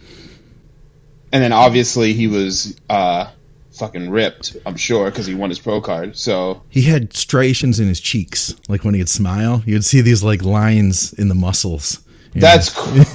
And 1.34 1.42
then 1.42 1.54
obviously 1.54 2.14
he 2.14 2.28
was 2.28 2.76
uh, 2.90 3.30
fucking 3.72 4.10
ripped. 4.10 4.58
I'm 4.66 4.76
sure 4.76 5.10
because 5.10 5.26
he 5.26 5.36
won 5.36 5.50
his 5.50 5.60
pro 5.60 5.82
card. 5.82 6.18
So 6.18 6.62
he 6.70 6.84
had 6.84 7.14
striations 7.14 7.80
in 7.80 7.88
his 7.88 8.00
cheeks 8.00 8.56
like 8.68 8.84
when 8.84 8.94
he'd 8.94 9.10
smile 9.10 9.64
you'd 9.66 9.86
see 9.86 10.02
these 10.02 10.24
like 10.24 10.44
lines 10.44 11.14
in 11.14 11.28
the 11.28 11.36
muscles 11.36 12.00
you 12.34 12.42
know? 12.42 12.48
that's 12.48 12.70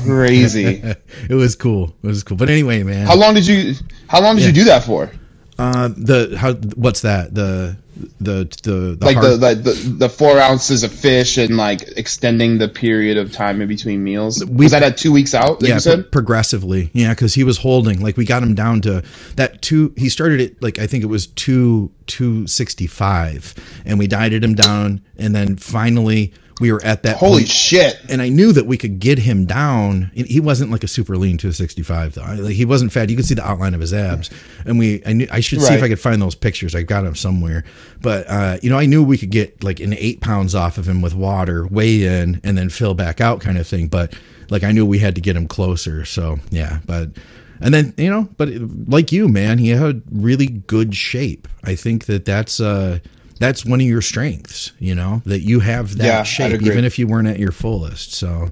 crazy. 0.04 0.82
it 1.30 1.34
was 1.34 1.54
cool 1.54 1.94
it 2.02 2.06
was 2.06 2.22
cool 2.22 2.36
but 2.36 2.50
anyway 2.50 2.82
man 2.82 3.06
how 3.06 3.16
long 3.16 3.34
did 3.34 3.46
you? 3.46 3.74
How 4.08 4.20
long 4.20 4.36
did 4.36 4.46
you 4.46 4.52
do 4.52 4.64
that 4.64 4.84
for? 4.84 5.10
uh 5.58 5.88
the 5.96 6.36
how 6.38 6.52
what's 6.74 7.00
that 7.00 7.34
the 7.34 7.76
the 8.20 8.44
the, 8.62 8.96
the 8.98 9.04
Like 9.04 9.16
hard- 9.16 9.40
the, 9.40 9.54
the 9.54 9.72
the 9.72 10.08
four 10.08 10.38
ounces 10.38 10.82
of 10.82 10.92
fish 10.92 11.38
and 11.38 11.56
like 11.56 11.82
extending 11.96 12.58
the 12.58 12.68
period 12.68 13.16
of 13.16 13.32
time 13.32 13.60
in 13.62 13.68
between 13.68 14.04
meals. 14.04 14.44
was 14.44 14.72
that 14.72 14.82
at 14.82 14.96
two 14.98 15.12
weeks 15.12 15.34
out? 15.34 15.62
Yeah 15.62 15.74
you 15.74 15.80
said. 15.80 16.02
pro- 16.02 16.10
progressively 16.22 16.90
yeah 16.92 17.10
because 17.14 17.34
he 17.34 17.44
was 17.44 17.58
holding 17.58 18.00
like 18.00 18.16
we 18.16 18.24
got 18.24 18.42
him 18.42 18.54
down 18.54 18.80
to 18.82 19.02
that 19.36 19.62
two 19.62 19.94
he 19.96 20.08
started 20.08 20.40
it 20.40 20.60
like 20.62 20.78
i 20.78 20.86
think 20.86 21.02
it 21.04 21.06
was 21.08 21.26
two 21.28 21.90
265 22.06 23.54
and 23.84 23.98
we 23.98 24.06
dieted 24.06 24.42
him 24.44 24.54
down 24.54 25.00
and 25.18 25.34
then 25.34 25.56
finally 25.56 26.32
we 26.60 26.72
were 26.72 26.82
at 26.82 27.02
that 27.02 27.16
Holy 27.18 27.42
point. 27.42 27.48
shit! 27.48 28.00
and 28.08 28.22
I 28.22 28.28
knew 28.30 28.52
that 28.52 28.66
we 28.66 28.78
could 28.78 28.98
get 28.98 29.18
him 29.18 29.44
down. 29.44 30.10
He 30.14 30.40
wasn't 30.40 30.70
like 30.70 30.82
a 30.84 30.88
super 30.88 31.16
lean 31.16 31.36
265 31.36 32.14
though. 32.14 32.22
Like, 32.22 32.54
he 32.54 32.64
wasn't 32.64 32.92
fat. 32.92 33.10
You 33.10 33.16
could 33.16 33.26
see 33.26 33.34
the 33.34 33.46
outline 33.46 33.74
of 33.74 33.80
his 33.80 33.92
abs. 33.92 34.30
And 34.64 34.78
we, 34.78 35.02
I 35.04 35.12
knew 35.12 35.28
I 35.30 35.40
should 35.40 35.60
see 35.60 35.74
if 35.74 35.82
I 35.82 35.88
could 35.88 36.00
find 36.00 36.20
those 36.20 36.34
pictures. 36.34 36.74
I 36.74 36.82
got 36.82 37.02
them 37.02 37.14
somewhere. 37.14 37.64
But 38.00 38.26
uh, 38.28 38.58
you 38.62 38.70
know, 38.70 38.78
I 38.78 38.86
knew 38.86 39.02
we 39.02 39.18
could 39.18 39.30
get 39.30 39.62
like 39.62 39.80
an 39.80 39.92
eight 39.94 40.20
pounds 40.20 40.54
off 40.54 40.78
of 40.78 40.88
him 40.88 41.02
with 41.02 41.14
water, 41.14 41.66
weigh 41.66 42.04
in, 42.04 42.40
and 42.42 42.56
then 42.56 42.70
fill 42.70 42.94
back 42.94 43.20
out, 43.20 43.40
kind 43.40 43.58
of 43.58 43.66
thing. 43.66 43.88
But 43.88 44.14
like 44.48 44.64
I 44.64 44.72
knew 44.72 44.86
we 44.86 44.98
had 44.98 45.14
to 45.16 45.20
get 45.20 45.36
him 45.36 45.46
closer. 45.48 46.04
So 46.04 46.38
yeah, 46.50 46.80
but. 46.86 47.10
And 47.58 47.72
then 47.72 47.94
you 47.96 48.10
know, 48.10 48.28
but 48.36 48.50
like 48.86 49.12
you, 49.12 49.28
man, 49.28 49.56
he 49.56 49.70
had 49.70 50.02
really 50.12 50.46
good 50.46 50.94
shape. 50.94 51.48
I 51.64 51.74
think 51.74 52.04
that 52.04 52.26
that's 52.26 52.60
uh, 52.60 52.98
that's 53.38 53.64
one 53.64 53.80
of 53.80 53.86
your 53.86 54.02
strengths. 54.02 54.72
You 54.78 54.94
know 54.94 55.22
that 55.26 55.40
you 55.40 55.60
have 55.60 55.96
that 55.98 56.04
Yeah, 56.06 56.22
shape, 56.22 56.62
even 56.62 56.84
if 56.84 56.98
you 56.98 57.06
weren't 57.06 57.28
at 57.28 57.38
your 57.38 57.52
fullest. 57.52 58.12
So, 58.12 58.50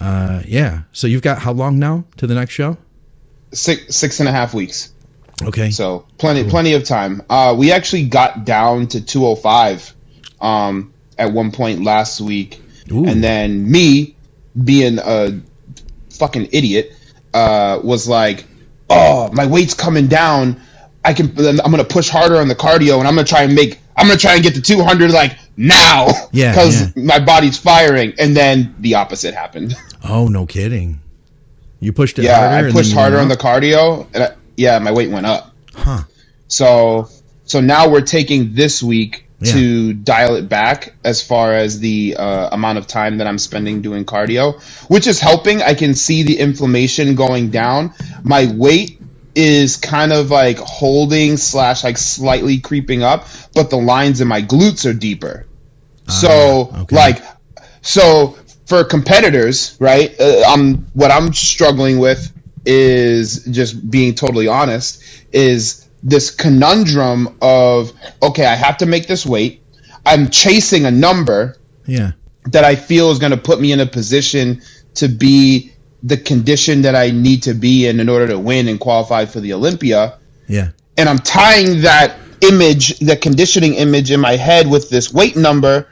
uh, 0.00 0.42
yeah. 0.46 0.82
So 0.92 1.06
you've 1.06 1.22
got 1.22 1.38
how 1.38 1.52
long 1.52 1.78
now 1.78 2.04
to 2.16 2.26
the 2.26 2.34
next 2.34 2.52
show? 2.54 2.76
Six 3.52 3.94
six 3.94 4.20
and 4.20 4.28
a 4.28 4.32
half 4.32 4.54
weeks. 4.54 4.92
Okay. 5.42 5.70
So 5.70 6.06
plenty 6.18 6.48
plenty 6.48 6.72
of 6.74 6.84
time. 6.84 7.22
Uh, 7.28 7.54
we 7.56 7.72
actually 7.72 8.06
got 8.06 8.44
down 8.44 8.86
to 8.88 9.04
205 9.04 9.94
um, 10.40 10.92
at 11.18 11.32
one 11.32 11.52
point 11.52 11.84
last 11.84 12.20
week, 12.20 12.60
Ooh. 12.90 13.06
and 13.06 13.22
then 13.22 13.70
me 13.70 14.16
being 14.64 14.98
a 14.98 15.40
fucking 16.10 16.48
idiot 16.52 16.92
uh, 17.34 17.80
was 17.84 18.08
like, 18.08 18.46
"Oh, 18.88 19.30
my 19.32 19.46
weight's 19.46 19.74
coming 19.74 20.06
down. 20.06 20.60
I 21.04 21.12
can. 21.12 21.28
I'm 21.38 21.70
gonna 21.70 21.84
push 21.84 22.08
harder 22.08 22.36
on 22.36 22.48
the 22.48 22.54
cardio, 22.54 22.98
and 22.98 23.06
I'm 23.06 23.14
gonna 23.14 23.24
try 23.26 23.42
and 23.42 23.54
make. 23.54 23.78
I'm 23.96 24.06
gonna 24.06 24.18
try 24.18 24.34
and 24.34 24.42
get 24.42 24.54
to 24.54 24.62
200 24.62 25.10
like 25.10 25.38
now, 25.56 26.08
Yeah, 26.32 26.52
because 26.52 26.94
my 26.96 27.18
body's 27.18 27.56
firing." 27.58 28.12
And 28.18 28.36
then 28.36 28.74
the 28.80 28.96
opposite 28.96 29.34
happened. 29.34 29.74
oh, 30.08 30.28
no 30.28 30.46
kidding. 30.46 31.00
You 31.80 31.92
pushed 31.92 32.18
it 32.18 32.24
Yeah, 32.24 32.48
harder. 32.50 32.68
I 32.68 32.72
pushed 32.72 32.92
harder 32.92 33.18
on 33.18 33.28
the 33.28 33.36
cardio, 33.36 34.06
and 34.14 34.24
I, 34.24 34.30
yeah, 34.56 34.78
my 34.78 34.92
weight 34.92 35.10
went 35.10 35.26
up. 35.26 35.52
Huh. 35.74 36.02
So 36.48 37.08
so 37.44 37.60
now 37.60 37.88
we're 37.88 38.00
taking 38.00 38.54
this 38.54 38.82
week 38.82 39.24
Yeah. 39.40 39.52
to 39.52 39.92
dial 39.92 40.36
it 40.36 40.48
back 40.48 40.94
as 41.04 41.22
far 41.22 41.52
as 41.52 41.78
the 41.80 42.16
uh, 42.18 42.48
amount 42.52 42.78
of 42.78 42.86
time 42.86 43.18
that 43.18 43.26
I'm 43.26 43.38
spending 43.38 43.82
doing 43.82 44.04
cardio, 44.04 44.60
which 44.88 45.06
is 45.06 45.20
helping. 45.20 45.60
I 45.62 45.74
can 45.74 45.94
see 45.94 46.22
the 46.22 46.38
inflammation 46.38 47.14
going 47.14 47.50
down. 47.50 47.92
My 48.24 48.46
weight 48.46 48.95
is 49.36 49.76
kind 49.76 50.12
of 50.12 50.30
like 50.30 50.56
holding 50.58 51.36
slash 51.36 51.84
like 51.84 51.98
slightly 51.98 52.58
creeping 52.58 53.02
up, 53.02 53.26
but 53.54 53.68
the 53.70 53.76
lines 53.76 54.20
in 54.22 54.26
my 54.26 54.40
glutes 54.42 54.88
are 54.88 54.94
deeper. 54.94 55.46
So 56.08 56.70
Ah, 56.72 56.82
okay. 56.82 56.96
like 56.96 57.22
so 57.82 58.36
for 58.66 58.82
competitors, 58.82 59.76
right? 59.78 60.12
Uh, 60.18 60.42
I'm 60.48 60.86
what 60.94 61.10
I'm 61.10 61.32
struggling 61.34 61.98
with 61.98 62.32
is 62.64 63.44
just 63.44 63.88
being 63.90 64.14
totally 64.14 64.48
honest 64.48 65.02
is 65.32 65.86
this 66.02 66.30
conundrum 66.30 67.36
of 67.42 67.92
okay, 68.22 68.46
I 68.46 68.54
have 68.54 68.78
to 68.78 68.86
make 68.86 69.06
this 69.06 69.26
weight. 69.26 69.62
I'm 70.04 70.30
chasing 70.30 70.86
a 70.86 70.90
number 70.90 71.56
Yeah. 71.86 72.12
that 72.46 72.64
I 72.64 72.76
feel 72.76 73.10
is 73.10 73.18
going 73.18 73.32
to 73.32 73.36
put 73.36 73.60
me 73.60 73.72
in 73.72 73.80
a 73.80 73.86
position 73.86 74.62
to 74.94 75.08
be 75.08 75.72
the 76.06 76.16
condition 76.16 76.82
that 76.82 76.94
I 76.94 77.10
need 77.10 77.42
to 77.44 77.54
be 77.54 77.86
in 77.88 77.98
in 78.00 78.08
order 78.08 78.28
to 78.28 78.38
win 78.38 78.68
and 78.68 78.78
qualify 78.78 79.24
for 79.24 79.40
the 79.40 79.52
Olympia 79.54 80.18
Yeah. 80.48 80.68
and 80.96 81.08
I'm 81.08 81.18
tying 81.18 81.80
that 81.82 82.16
image, 82.40 82.98
the 83.00 83.16
conditioning 83.16 83.74
image 83.74 84.10
in 84.10 84.20
my 84.20 84.36
head 84.36 84.68
with 84.70 84.88
this 84.88 85.12
weight 85.12 85.36
number, 85.36 85.86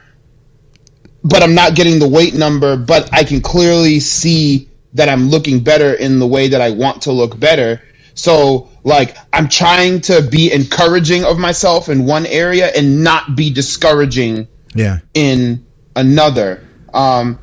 but 1.23 1.43
I'm 1.43 1.55
not 1.55 1.75
getting 1.75 1.99
the 1.99 2.07
weight 2.07 2.33
number, 2.35 2.77
but 2.77 3.09
I 3.11 3.23
can 3.23 3.41
clearly 3.41 3.99
see 3.99 4.69
that 4.93 5.09
I'm 5.09 5.27
looking 5.29 5.59
better 5.61 5.93
in 5.93 6.19
the 6.19 6.27
way 6.27 6.47
that 6.49 6.61
I 6.61 6.69
want 6.71 7.01
to 7.03 7.11
look 7.11 7.37
better. 7.39 7.81
So, 8.13 8.69
like, 8.85 9.17
I'm 9.33 9.49
trying 9.49 10.01
to 10.01 10.21
be 10.21 10.53
encouraging 10.53 11.25
of 11.25 11.37
myself 11.37 11.89
in 11.89 12.05
one 12.05 12.25
area 12.27 12.67
and 12.77 13.03
not 13.03 13.35
be 13.35 13.49
discouraging 13.51 14.47
Yeah. 14.73 14.99
in 15.13 15.65
another. 15.95 16.61
Um, 16.93 17.39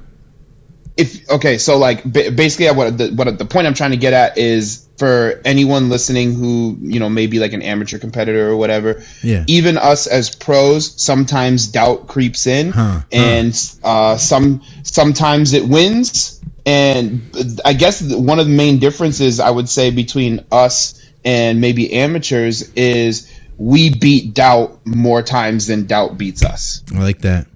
if 0.97 1.29
okay, 1.31 1.59
so 1.59 1.79
like 1.79 2.05
ba- 2.05 2.31
basically, 2.31 2.71
what 2.71 2.97
the 2.99 3.11
what 3.11 3.39
the 3.39 3.45
point 3.45 3.67
I'm 3.67 3.75
trying 3.75 3.93
to 3.93 3.97
get 3.97 4.13
at 4.13 4.37
is 4.39 4.87
for 4.99 5.41
anyone 5.45 5.89
listening 5.89 6.35
who 6.35 6.77
you 6.81 7.01
know 7.01 7.09
maybe 7.09 7.39
like 7.39 7.53
an 7.55 7.63
amateur 7.63 7.99
competitor 7.99 8.49
or 8.51 8.57
whatever. 8.57 9.03
Yeah. 9.23 9.45
Even 9.47 9.79
us 9.79 10.07
as 10.07 10.35
pros, 10.35 11.01
sometimes 11.03 11.69
doubt 11.69 12.09
creeps 12.09 12.47
in, 12.47 12.71
Huh, 12.71 12.83
huh. 12.93 13.01
and 13.11 13.75
uh, 13.83 14.17
some 14.19 14.63
sometimes 14.83 15.53
it 15.55 15.67
wins. 15.67 16.41
And 16.65 17.61
I 17.65 17.73
guess 17.73 18.01
one 18.03 18.39
of 18.39 18.47
the 18.47 18.53
main 18.55 18.79
differences 18.79 19.41
I 19.41 19.51
would 19.51 19.69
say 19.69 19.91
between 19.91 20.45
us 20.53 21.03
and 21.25 21.61
maybe 21.61 21.93
amateurs 21.95 22.71
is 22.75 23.29
we 23.59 23.91
beat 23.91 24.35
doubt 24.35 24.87
more 24.87 25.23
times 25.23 25.67
than 25.67 25.87
doubt 25.87 26.19
beats 26.19 26.45
us. 26.45 26.85
I 26.95 26.99
like 27.01 27.23
that. 27.23 27.47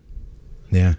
Yeah. 0.70 0.94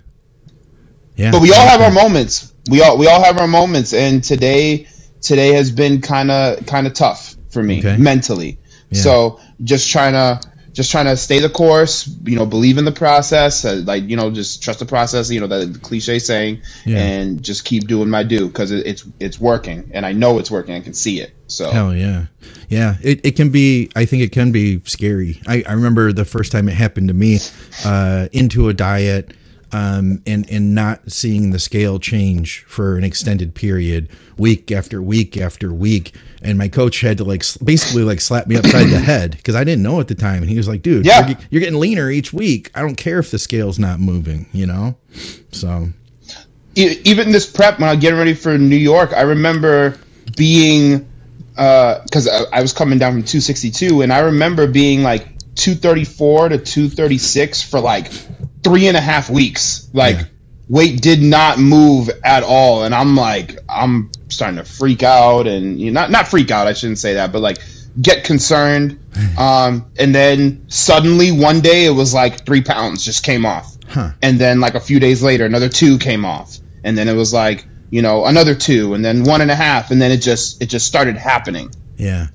Yeah. 1.17 1.31
but 1.31 1.41
we 1.41 1.51
all 1.51 1.67
have 1.67 1.81
our 1.81 1.91
moments. 1.91 2.53
We 2.69 2.81
all 2.81 2.97
we 2.97 3.07
all 3.07 3.24
have 3.24 3.38
our 3.39 3.47
moments, 3.47 3.93
and 3.93 4.24
today 4.24 4.88
today 5.21 5.53
has 5.53 5.71
been 5.71 6.01
kind 6.01 6.31
of 6.31 6.65
kind 6.65 6.88
of 6.88 6.93
tough 6.93 7.36
for 7.50 7.62
me 7.62 7.79
Okay. 7.79 7.97
mentally. 7.97 8.59
Yeah. 8.91 9.01
So 9.01 9.39
just 9.63 9.89
trying 9.91 10.13
to 10.13 10.39
just 10.74 10.91
trying 10.91 11.05
to 11.05 11.17
stay 11.17 11.39
the 11.39 11.50
course. 11.50 12.07
You 12.24 12.36
know, 12.36 12.45
believe 12.45 12.77
in 12.77 12.86
the 12.86 12.91
process. 12.91 13.65
Uh, 13.65 13.81
like 13.83 14.03
you 14.07 14.15
know, 14.15 14.29
just 14.29 14.62
trust 14.62 14.79
the 14.79 14.86
process. 14.86 15.31
You 15.31 15.39
know, 15.39 15.47
the, 15.47 15.65
the 15.65 15.79
cliche 15.79 16.19
saying, 16.19 16.62
Yeah. 16.86 17.00
and 17.00 17.41
just 17.41 17.65
keep 17.65 17.88
doing 17.88 18.09
my 18.09 18.21
do 18.24 18.47
because 18.47 18.71
it, 18.71 18.86
it's 18.86 19.03
it's 19.19 19.39
working, 19.39 19.89
and 19.93 20.05
I 20.05 20.12
know 20.13 20.38
it's 20.39 20.51
working. 20.51 20.75
I 20.75 20.81
can 20.81 20.93
see 20.93 21.19
it. 21.19 21.33
So 21.47 21.71
Hell 21.71 21.95
yeah. 21.95 22.25
Yeah. 22.69 22.95
It, 23.01 23.25
it 23.25 23.36
can 23.38 23.50
be, 23.50 23.89
I 23.95 24.03
think 24.05 24.21
it 24.24 24.33
can 24.33 24.51
be 24.51 24.81
scary. 24.83 25.41
I, 25.47 25.63
I 25.65 25.71
remember 25.74 26.12
the 26.12 26.25
first 26.25 26.51
time 26.51 26.67
it 26.67 26.74
happened 26.75 27.07
to 27.07 27.13
me, 27.13 27.39
uh, 27.86 28.27
into 28.33 28.67
a 28.67 28.74
diet, 28.74 29.31
um, 29.71 30.21
and, 30.25 30.50
and 30.50 30.74
not 30.74 31.12
seeing 31.12 31.51
the 31.51 31.59
scale 31.59 32.00
change 32.00 32.63
for 32.67 32.97
an 32.97 33.03
extended 33.03 33.53
period, 33.55 34.09
week 34.38 34.71
after 34.71 35.01
week 35.01 35.38
after 35.38 35.74
week. 35.74 36.13
And 36.41 36.57
my 36.57 36.67
coach 36.67 37.01
had 37.01 37.17
to 37.17 37.24
like 37.24 37.43
basically 37.63 38.03
like 38.03 38.21
slap 38.21 38.47
me 38.47 38.55
upside 38.57 38.88
the 38.89 39.00
head 39.00 39.31
because 39.31 39.55
I 39.55 39.63
didn't 39.63 39.83
know 39.83 40.00
at 40.00 40.07
the 40.07 40.15
time. 40.15 40.41
And 40.41 40.50
he 40.50 40.55
was 40.57 40.67
like, 40.67 40.81
dude, 40.83 41.05
Yeah. 41.05 41.27
you're, 41.27 41.38
you're 41.50 41.59
getting 41.62 41.79
leaner 41.79 42.09
each 42.12 42.31
week. 42.31 42.71
I 42.75 42.81
don't 42.81 42.95
care 42.95 43.19
if 43.19 43.31
the 43.31 43.39
scale's 43.39 43.79
not 43.79 44.00
moving, 44.00 44.47
you 44.53 44.67
know? 44.67 44.95
So, 45.51 45.89
even 46.75 47.31
this 47.31 47.47
prep 47.50 47.79
when 47.79 47.89
I 47.89 47.93
was 47.93 48.01
getting 48.01 48.19
ready 48.19 48.36
for 48.36 48.57
New 48.57 48.75
York, 48.75 49.12
I 49.13 49.21
remember 49.21 49.97
being 50.36 51.07
because 51.55 52.27
I, 52.27 52.43
I 52.53 52.62
was 52.62 52.71
coming 52.71 53.00
down 53.00 53.13
from 53.13 53.24
262, 53.24 54.03
and 54.03 54.13
I 54.13 54.19
remember 54.19 54.67
being 54.67 55.01
like 55.01 55.24
234 55.55 56.50
to 56.50 56.57
236 56.59 57.63
for 57.63 57.79
like 57.79 58.12
three 58.64 58.88
and 58.88 58.98
a 58.98 59.02
half 59.02 59.30
weeks. 59.30 59.90
Like 59.94 60.18
Yeah. 60.18 60.24
weight 60.70 61.02
did 61.02 61.22
not 61.22 61.60
move 61.60 62.10
at 62.24 62.44
all, 62.44 62.84
and 62.84 62.94
I'm 62.96 63.16
like 63.16 63.58
I'm 63.70 64.12
starting 64.30 64.58
to 64.58 64.64
freak 64.66 65.04
out, 65.04 65.48
and 65.48 65.80
you 65.80 65.92
know, 65.92 66.02
not 66.02 66.12
not 66.12 66.28
freak 66.28 66.52
out. 66.52 66.68
I 66.68 66.74
shouldn't 66.74 67.00
say 67.00 67.16
that, 67.16 67.32
but 67.32 67.42
like 67.42 67.58
get 68.02 68.24
concerned. 68.24 69.00
Um, 69.38 69.92
and 69.98 70.14
then 70.14 70.66
suddenly 70.68 71.32
one 71.32 71.62
day 71.62 71.86
it 71.86 71.92
was 71.92 72.14
like 72.14 72.46
three 72.46 72.62
pounds 72.62 73.04
just 73.04 73.24
came 73.24 73.48
off 73.48 73.76
huh. 73.90 74.12
and 74.22 74.38
then 74.40 74.60
like 74.60 74.76
a 74.76 74.80
few 74.80 75.00
days 75.00 75.24
later 75.24 75.44
another 75.46 75.70
two 75.70 75.98
came 75.98 76.24
off 76.24 76.58
and 76.84 76.96
then 76.96 77.08
it 77.08 77.14
was 77.16 77.34
like 77.34 77.66
you 77.90 78.04
know 78.04 78.26
another 78.26 78.54
two 78.54 78.94
and 78.94 79.04
then 79.04 79.24
one 79.24 79.42
and 79.42 79.50
a 79.50 79.56
half 79.56 79.90
and 79.90 80.00
then 80.00 80.12
it 80.12 80.18
just 80.18 80.62
it 80.62 80.68
just 80.68 80.86
started 80.86 81.18
happening 81.18 81.72
Yeah. 81.98 82.28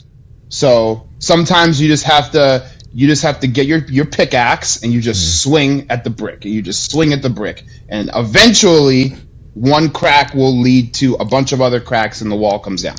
so 0.48 1.08
sometimes 1.20 1.80
you 1.80 1.86
just 1.88 2.04
have 2.04 2.32
to 2.32 2.68
you 2.94 3.08
just 3.08 3.22
have 3.22 3.40
to 3.40 3.46
get 3.46 3.66
your 3.66 3.78
your 3.86 4.04
pickaxe 4.04 4.82
and 4.82 4.92
you 4.92 5.00
just 5.00 5.42
swing 5.42 5.86
at 5.90 6.04
the 6.04 6.10
brick. 6.10 6.44
And 6.44 6.52
you 6.54 6.62
just 6.62 6.90
swing 6.90 7.12
at 7.12 7.22
the 7.22 7.30
brick. 7.30 7.64
And 7.88 8.10
eventually 8.14 9.16
one 9.54 9.90
crack 9.90 10.34
will 10.34 10.58
lead 10.60 10.94
to 10.94 11.14
a 11.14 11.24
bunch 11.24 11.52
of 11.52 11.60
other 11.60 11.80
cracks 11.80 12.20
and 12.20 12.30
the 12.30 12.36
wall 12.36 12.58
comes 12.58 12.82
down. 12.82 12.96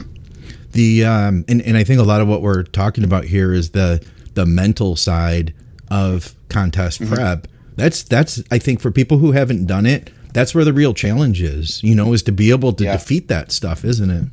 The 0.71 1.05
um 1.05 1.45
and, 1.47 1.61
and 1.61 1.77
i 1.77 1.83
think 1.83 1.99
a 1.99 2.03
lot 2.03 2.21
of 2.21 2.27
what 2.27 2.41
we're 2.41 2.63
talking 2.63 3.03
about 3.03 3.25
here 3.25 3.53
is 3.53 3.69
the 3.71 4.03
the 4.33 4.45
mental 4.47 4.95
side 4.95 5.53
of 5.91 6.33
contest 6.49 6.99
Mm-hmm. 7.01 7.13
prep. 7.13 7.47
That's 7.75 8.01
that's 8.03 8.41
i 8.49 8.57
think 8.57 8.79
for 8.81 8.89
people 8.89 9.19
who 9.19 9.31
haven't 9.33 9.67
done 9.67 9.85
it 9.85 10.09
that's 10.33 10.55
where 10.55 10.65
the 10.65 10.73
real 10.73 10.95
challenge 10.95 11.43
is 11.43 11.83
you 11.83 11.93
know 11.93 12.13
is 12.13 12.23
to 12.23 12.31
be 12.31 12.49
able 12.49 12.73
to 12.73 12.83
Yeah. 12.85 12.93
defeat 12.93 13.27
that 13.27 13.51
stuff 13.51 13.85
isn't 13.85 14.09
it? 14.09 14.25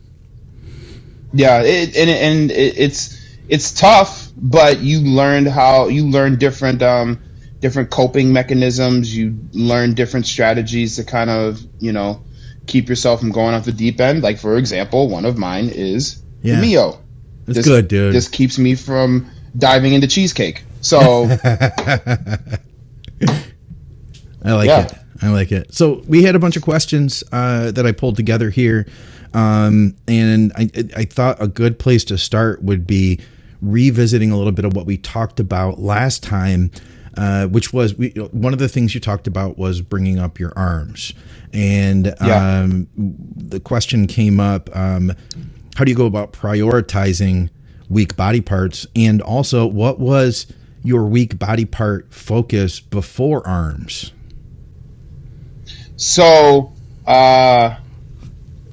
Yeah, 1.33 1.62
it, 1.62 1.97
and 1.97 2.11
and 2.11 2.50
it, 2.50 2.79
it's 2.79 3.20
it's 3.50 3.73
tough, 3.73 4.28
but 4.37 4.78
you 4.80 5.00
learned 5.00 5.49
how 5.49 5.88
you 5.88 6.07
learn 6.09 6.37
different 6.38 6.83
um 6.83 7.19
different 7.61 7.90
coping 7.90 8.33
mechanisms. 8.33 9.14
You 9.14 9.37
learn 9.52 9.95
different 9.95 10.26
strategies 10.26 10.97
to 10.97 11.04
kind 11.04 11.28
of 11.30 11.61
you 11.80 11.92
know 11.92 12.23
keep 12.66 12.88
yourself 12.88 13.21
from 13.21 13.33
going 13.33 13.54
off 13.54 13.64
the 13.64 13.73
deep 13.73 14.00
end. 14.00 14.23
Like 14.23 14.38
for 14.38 14.57
example, 14.57 15.09
one 15.09 15.25
of 15.25 15.37
mine 15.37 15.69
is 15.69 16.23
Yeah. 16.42 16.57
the 16.57 16.61
Mio. 16.62 17.00
that's 17.45 17.57
This- 17.59 17.66
good 17.66 17.88
dude 17.88 18.14
This 18.14 18.28
keeps 18.28 18.59
me 18.59 18.75
from 18.76 19.26
diving 19.57 19.92
into 19.95 20.07
cheesecake. 20.07 20.62
So 20.80 21.25
i 24.45 24.52
like 24.52 24.69
Yeah. 24.69 24.87
it 24.87 24.95
I 25.23 25.28
like 25.28 25.52
it. 25.52 25.75
So 25.75 26.02
we 26.09 26.23
had 26.23 26.35
a 26.35 26.38
bunch 26.38 26.57
of 26.57 26.62
questions 26.62 27.23
uh, 27.30 27.73
that 27.73 27.85
I 27.85 27.92
pulled 27.92 28.16
together 28.16 28.49
here, 28.49 28.87
um, 29.35 29.95
and 30.09 30.50
I, 30.57 30.71
I 30.97 31.04
thought 31.04 31.37
a 31.42 31.47
good 31.47 31.78
place 31.78 32.04
to 32.04 32.16
start 32.16 32.62
would 32.62 32.87
be 32.87 33.21
revisiting 33.62 34.31
a 34.31 34.37
little 34.37 34.52
bit 34.52 34.64
of 34.64 34.75
what 34.75 34.87
we 34.87 34.97
talked 34.97 35.40
about 35.40 35.79
last 35.79 36.23
time, 36.23 36.71
uh, 37.17 37.47
which 37.47 37.73
was 37.73 37.95
we, 37.97 38.11
one 38.33 38.52
of 38.52 38.59
the 38.59 38.69
things 38.69 38.95
you 38.95 39.00
talked 39.00 39.26
about 39.26 39.59
was 39.59 39.81
bringing 39.81 40.19
up 40.19 40.38
your 40.38 40.52
arms, 40.57 41.12
and 41.52 42.14
Yeah. 42.25 42.61
um, 42.62 42.88
the 42.97 43.61
question 43.61 44.07
came 44.07 44.40
up: 44.40 44.75
um, 44.76 45.12
How 45.76 45.85
do 45.85 45.90
you 45.90 45.97
go 45.97 46.07
about 46.07 46.33
prioritizing 46.33 47.50
weak 47.88 48.17
body 48.17 48.40
parts, 48.40 48.87
and 48.95 49.21
also 49.21 49.67
what 49.67 49.99
was 49.99 50.47
your 50.83 51.05
weak 51.05 51.38
body 51.38 51.64
part 51.64 52.12
focus 52.14 52.81
before 52.81 53.47
arms? 53.47 54.12
So, 55.97 56.73
uh, 57.07 57.76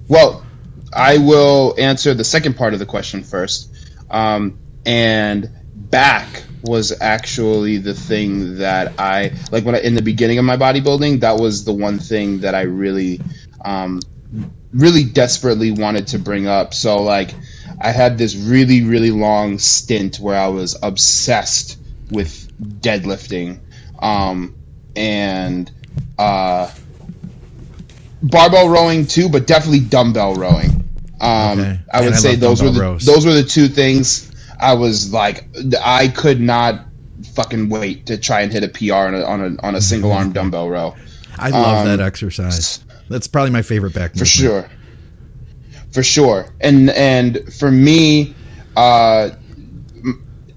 well, 0.08 0.46
I 0.94 1.18
will 1.18 1.76
answer 1.78 2.14
the 2.14 2.24
second 2.24 2.56
part 2.56 2.74
of 2.74 2.80
the 2.80 2.86
question 2.86 3.24
first. 3.24 3.70
Um, 4.10 4.58
and 4.88 5.50
back 5.76 6.44
was 6.64 6.94
actually 7.00 7.78
the 7.78 7.94
thing 7.94 8.58
that 8.60 9.00
I 9.00 9.34
like 9.52 9.64
when 9.66 9.76
I, 9.76 9.80
in 9.82 9.94
the 9.94 10.02
beginning 10.02 10.40
of 10.40 10.46
my 10.46 10.58
bodybuilding. 10.58 11.20
That 11.20 11.38
was 11.38 11.66
the 11.66 11.74
one 11.74 12.00
thing 12.00 12.40
that 12.40 12.56
I 12.56 12.62
really, 12.62 13.22
um, 13.64 14.00
really 14.74 15.04
desperately 15.04 15.72
wanted 15.72 16.08
to 16.08 16.20
bring 16.20 16.48
up. 16.48 16.74
So 16.74 17.04
like, 17.04 17.32
I 17.80 17.92
had 17.92 18.18
this 18.18 18.36
really 18.36 18.84
really 18.84 19.12
long 19.12 19.60
stint 19.60 20.20
where 20.20 20.40
I 20.40 20.48
was 20.48 20.78
obsessed 20.82 21.78
with 22.10 22.52
deadlifting, 22.82 23.60
um, 24.00 24.56
and 24.96 25.70
uh, 26.18 26.72
barbell 28.24 28.70
rowing 28.70 29.06
too, 29.06 29.28
but 29.30 29.46
definitely 29.46 29.82
dumbbell 29.82 30.36
rowing. 30.36 30.86
Um, 31.20 31.60
Okay. 31.60 31.80
I 31.92 32.02
would 32.02 32.16
say 32.16 32.36
those 32.36 32.62
were 32.62 32.70
the, 32.70 32.80
rows. 32.80 33.06
those 33.06 33.26
were 33.26 33.34
the 33.34 33.44
two 33.44 33.68
things 33.68 34.27
I 34.60 34.74
was 34.74 35.12
like 35.14 35.48
I 35.84 36.08
could 36.10 36.40
not 36.42 36.86
fucking 37.34 37.70
wait 37.70 38.08
to 38.08 38.18
try 38.18 38.42
and 38.42 38.52
hit 38.54 38.64
a 38.64 38.68
PR 38.68 38.94
on 38.96 39.16
a 39.16 39.24
on 39.24 39.42
a, 39.60 39.66
on 39.68 39.76
a 39.76 39.82
single 39.82 40.12
arm 40.12 40.34
dumbbell 40.34 40.70
row 40.70 40.96
I 41.40 41.50
love 41.50 41.86
Um, 41.88 41.98
that 41.98 42.04
exercise. 42.04 42.84
That's 43.10 43.28
probably 43.28 43.52
my 43.52 43.62
favorite 43.62 43.94
back 43.94 44.14
for 44.14 44.20
movement. 44.20 44.28
sure, 44.28 44.70
for 45.92 46.02
sure. 46.04 46.54
And 46.60 46.90
and 46.90 47.54
for 47.54 47.72
me, 47.72 48.34
uh, 48.76 49.30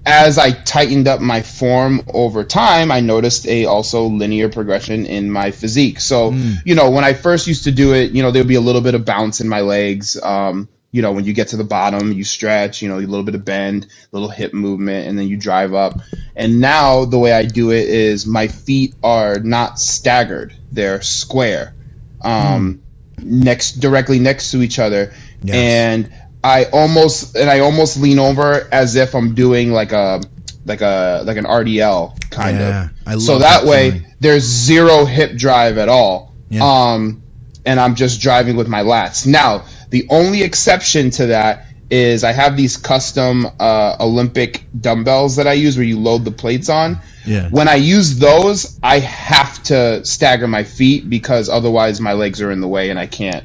as 0.05 0.39
I 0.39 0.51
tightened 0.51 1.07
up 1.07 1.21
my 1.21 1.43
form 1.43 2.01
over 2.11 2.43
time, 2.43 2.91
I 2.91 2.99
noticed 3.01 3.47
a 3.47 3.65
also 3.65 4.05
linear 4.07 4.49
progression 4.49 5.05
in 5.05 5.29
my 5.31 5.51
physique. 5.51 5.99
So 5.99 6.31
you 6.65 6.73
know, 6.75 6.89
when 6.89 7.03
I 7.03 7.13
first 7.13 7.45
used 7.47 7.65
to 7.65 7.71
do 7.71 7.93
it, 7.93 8.11
you 8.11 8.23
know, 8.23 8.31
there 8.31 8.41
would 8.41 8.47
be 8.47 8.55
a 8.55 8.61
little 8.61 8.81
bit 8.81 8.95
of 8.95 9.05
bounce 9.05 9.39
in 9.39 9.47
my 9.47 9.61
legs. 9.61 10.19
Um, 10.21 10.67
you 10.91 11.01
know, 11.01 11.11
when 11.13 11.23
you 11.25 11.33
get 11.33 11.49
to 11.49 11.57
the 11.57 11.63
bottom, 11.63 12.11
you 12.11 12.23
stretch, 12.23 12.81
you 12.81 12.89
know, 12.89 12.97
a 12.97 12.99
little 12.99 13.23
bit 13.23 13.35
of 13.35 13.45
bend, 13.45 13.85
a 13.85 14.15
little 14.15 14.29
hip 14.29 14.53
movement, 14.53 15.07
and 15.07 15.17
then 15.17 15.27
you 15.27 15.37
drive 15.37 15.73
up. 15.73 15.99
And 16.35 16.59
now 16.59 17.05
the 17.05 17.17
way 17.17 17.31
I 17.31 17.43
do 17.45 17.71
it 17.71 17.87
is 17.87 18.25
my 18.25 18.47
feet 18.47 18.95
are 19.03 19.39
not 19.39 19.79
staggered; 19.79 20.53
they're 20.71 21.01
square, 21.01 21.73
um, 22.21 22.81
next 23.17 23.73
directly 23.79 24.19
next 24.19 24.51
to 24.51 24.61
each 24.61 24.79
other, 24.79 25.13
Yes. 25.43 25.55
and 25.55 26.13
I 26.43 26.65
almost 26.65 27.35
and 27.35 27.49
I 27.49 27.59
almost 27.59 27.97
lean 27.99 28.19
over 28.19 28.67
as 28.71 28.95
if 28.95 29.15
I'm 29.15 29.33
doing 29.35 29.71
like 29.71 29.91
a 29.91 30.21
like 30.65 30.81
a 30.81 31.23
like 31.25 31.37
an 31.37 31.45
RDL 31.45 32.29
kind 32.31 32.57
Yeah, 32.57 32.89
of. 33.07 33.21
So 33.21 33.39
that 33.39 33.61
that 33.61 33.69
way 33.69 33.91
feeling. 33.91 34.07
there's 34.19 34.43
zero 34.43 35.05
hip 35.05 35.35
drive 35.37 35.77
at 35.77 35.87
all. 35.89 36.33
Yeah. 36.49 36.63
Um, 36.63 37.23
and 37.65 37.79
I'm 37.79 37.95
just 37.95 38.21
driving 38.21 38.55
with 38.55 38.67
my 38.67 38.81
lats. 38.81 39.25
Now, 39.27 39.65
the 39.91 40.07
only 40.09 40.41
exception 40.43 41.11
to 41.11 41.27
that 41.27 41.67
is 41.91 42.23
I 42.23 42.31
have 42.31 42.55
these 42.57 42.77
custom 42.77 43.45
uh, 43.59 43.97
Olympic 43.99 44.63
dumbbells 44.79 45.35
that 45.35 45.45
I 45.45 45.53
use 45.53 45.75
where 45.77 45.85
you 45.85 45.99
load 45.99 46.23
the 46.25 46.31
plates 46.31 46.69
on. 46.69 46.99
Yeah. 47.25 47.49
When 47.49 47.67
I 47.67 47.75
use 47.75 48.17
those, 48.17 48.79
I 48.81 48.99
have 48.99 49.61
to 49.63 50.03
stagger 50.05 50.47
my 50.47 50.63
feet 50.63 51.09
because 51.09 51.49
otherwise 51.49 51.99
my 52.01 52.13
legs 52.13 52.41
are 52.41 52.49
in 52.49 52.61
the 52.61 52.67
way 52.67 52.89
and 52.89 52.97
I 52.97 53.05
can't 53.07 53.43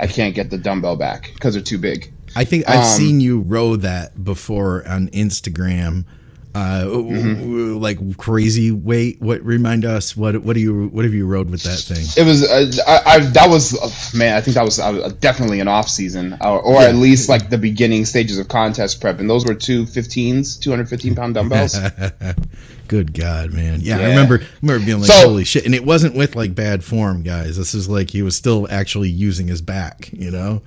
I 0.00 0.06
can't 0.06 0.34
get 0.34 0.50
the 0.50 0.58
dumbbell 0.58 0.96
back 0.96 1.30
because 1.34 1.54
they're 1.54 1.62
too 1.62 1.78
big. 1.78 2.12
I 2.34 2.44
think 2.44 2.68
I've 2.68 2.78
Um, 2.80 2.84
seen 2.98 3.20
you 3.20 3.40
row 3.40 3.76
that 3.76 4.24
before 4.24 4.88
on 4.88 5.08
Instagram. 5.10 6.06
Uh, 6.54 6.84
Mm-hmm. 6.84 7.76
like 7.78 8.18
crazy 8.18 8.70
weight. 8.72 9.20
What 9.22 9.42
remind 9.42 9.84
us? 9.86 10.14
What 10.16 10.42
what 10.42 10.52
do 10.54 10.60
you 10.60 10.88
what 10.88 11.04
have 11.04 11.14
you 11.14 11.26
rode 11.26 11.48
with 11.50 11.62
that 11.62 11.78
thing? 11.78 12.04
It 12.16 12.26
was 12.28 12.42
uh, 12.44 12.70
I, 12.86 13.14
I 13.14 13.18
that 13.20 13.48
was 13.48 13.72
uh, 13.74 14.16
man 14.18 14.36
I 14.36 14.40
think 14.42 14.56
that 14.56 14.64
was 14.64 14.78
uh, 14.78 15.10
definitely 15.20 15.60
an 15.60 15.68
off 15.68 15.88
season 15.88 16.36
or, 16.42 16.60
or 16.60 16.82
Yeah. 16.82 16.88
at 16.88 16.94
least 16.96 17.28
like 17.30 17.48
the 17.48 17.56
beginning 17.58 18.04
stages 18.04 18.38
of 18.38 18.48
contest 18.48 19.00
prep 19.00 19.18
and 19.18 19.30
those 19.30 19.46
were 19.46 19.54
two 19.54 19.84
15s 19.86 20.60
215 20.60 21.14
pound 21.14 21.34
dumbbells. 21.34 21.74
Good 22.88 23.14
God, 23.14 23.52
man! 23.54 23.80
Yeah, 23.80 23.96
I 23.96 24.00
Yeah. 24.00 24.06
remember 24.08 24.42
remember 24.60 24.84
being 24.84 25.00
like, 25.00 25.10
So- 25.10 25.28
"Holy 25.28 25.44
shit!" 25.44 25.64
And 25.64 25.74
it 25.74 25.84
wasn't 25.86 26.14
with 26.14 26.36
like 26.36 26.54
bad 26.54 26.84
form, 26.84 27.22
guys. 27.22 27.56
This 27.56 27.72
is 27.74 27.88
like 27.88 28.10
he 28.10 28.20
was 28.20 28.36
still 28.36 28.66
actually 28.70 29.08
using 29.08 29.48
his 29.48 29.62
back. 29.62 30.10
You 30.12 30.30
know? 30.30 30.62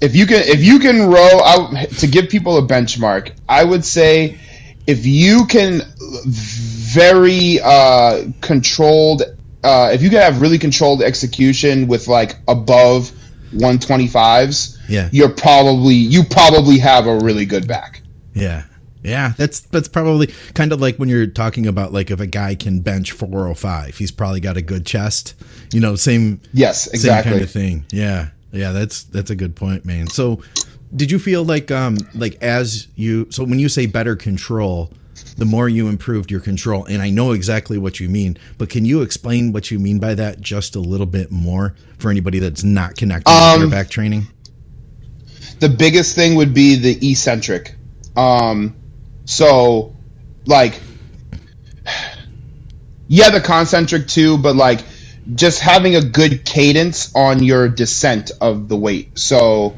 If 0.00 0.14
you 0.14 0.26
can 0.26 0.42
if 0.44 0.60
you 0.62 0.78
can 0.78 1.08
row 1.08 1.40
out 1.44 1.88
to 1.98 2.06
give 2.06 2.28
people 2.28 2.58
a 2.58 2.62
benchmark 2.66 3.32
i 3.48 3.62
would 3.64 3.84
say 3.84 4.38
if 4.86 5.04
you 5.06 5.46
can 5.46 5.80
very 6.26 7.60
uh, 7.62 8.24
controlled 8.40 9.22
uh, 9.64 9.90
if 9.92 10.02
you 10.02 10.08
can 10.10 10.20
have 10.20 10.40
really 10.40 10.58
controlled 10.58 11.02
execution 11.02 11.86
with 11.88 12.08
like 12.08 12.36
above 12.48 13.10
125s 13.54 14.76
Yeah. 14.88 15.08
you're 15.12 15.28
probably 15.30 15.94
you 15.94 16.24
probably 16.24 16.78
have 16.78 17.06
a 17.06 17.18
really 17.18 17.44
good 17.46 17.66
back 17.68 18.02
Yeah. 18.34 18.64
Yeah, 19.00 19.32
that's 19.38 19.60
that's 19.60 19.86
probably 19.86 20.26
kind 20.54 20.72
of 20.72 20.80
like 20.80 20.96
when 20.96 21.08
you're 21.08 21.28
talking 21.28 21.68
about 21.68 21.92
like 21.92 22.10
if 22.10 22.18
a 22.18 22.26
guy 22.26 22.56
can 22.56 22.80
bench 22.80 23.12
405, 23.12 23.96
he's 23.96 24.10
probably 24.10 24.40
got 24.40 24.56
a 24.56 24.60
good 24.60 24.84
chest. 24.84 25.34
You 25.72 25.78
know, 25.80 25.94
same 25.94 26.40
yes 26.52 26.88
exactly 26.88 27.30
same 27.30 27.38
kind 27.38 27.44
of 27.44 27.50
thing. 27.50 27.86
Yeah, 27.92 28.28
yeah, 28.52 28.72
that's 28.72 29.04
that's 29.04 29.30
a 29.30 29.36
good 29.36 29.54
point, 29.56 29.84
man. 29.84 30.08
So, 30.08 30.42
did 30.94 31.10
you 31.10 31.18
feel 31.18 31.44
like 31.44 31.70
um 31.70 31.98
like 32.14 32.42
as 32.42 32.88
you 32.96 33.26
so 33.30 33.44
when 33.44 33.58
you 33.58 33.68
say 33.68 33.86
better 33.86 34.16
control, 34.16 34.90
the 35.36 35.44
more 35.44 35.68
you 35.68 35.88
improved 35.88 36.30
your 36.30 36.40
control, 36.40 36.84
and 36.84 37.02
I 37.02 37.10
know 37.10 37.32
exactly 37.32 37.78
what 37.78 38.00
you 38.00 38.08
mean, 38.08 38.38
but 38.56 38.68
can 38.70 38.84
you 38.84 39.02
explain 39.02 39.52
what 39.52 39.70
you 39.70 39.78
mean 39.78 39.98
by 39.98 40.14
that 40.14 40.40
just 40.40 40.76
a 40.76 40.80
little 40.80 41.06
bit 41.06 41.30
more 41.30 41.74
for 41.98 42.10
anybody 42.10 42.38
that's 42.38 42.64
not 42.64 42.96
connected 42.96 43.30
Um, 43.30 43.60
your 43.60 43.70
back 43.70 43.88
training? 43.90 44.26
the 45.60 45.68
biggest 45.68 46.14
thing 46.14 46.36
would 46.36 46.54
be 46.54 46.76
the 46.76 47.10
eccentric. 47.10 47.74
Um, 48.16 48.76
so, 49.24 49.94
like, 50.46 50.80
yeah, 53.08 53.30
the 53.30 53.40
concentric 53.40 54.06
too, 54.06 54.38
but 54.38 54.56
like, 54.56 54.80
just 55.34 55.60
having 55.60 55.96
a 55.96 56.02
good 56.02 56.44
cadence 56.44 57.14
on 57.14 57.42
your 57.42 57.68
descent 57.68 58.30
of 58.40 58.68
the 58.68 58.76
weight. 58.76 59.18
So, 59.18 59.76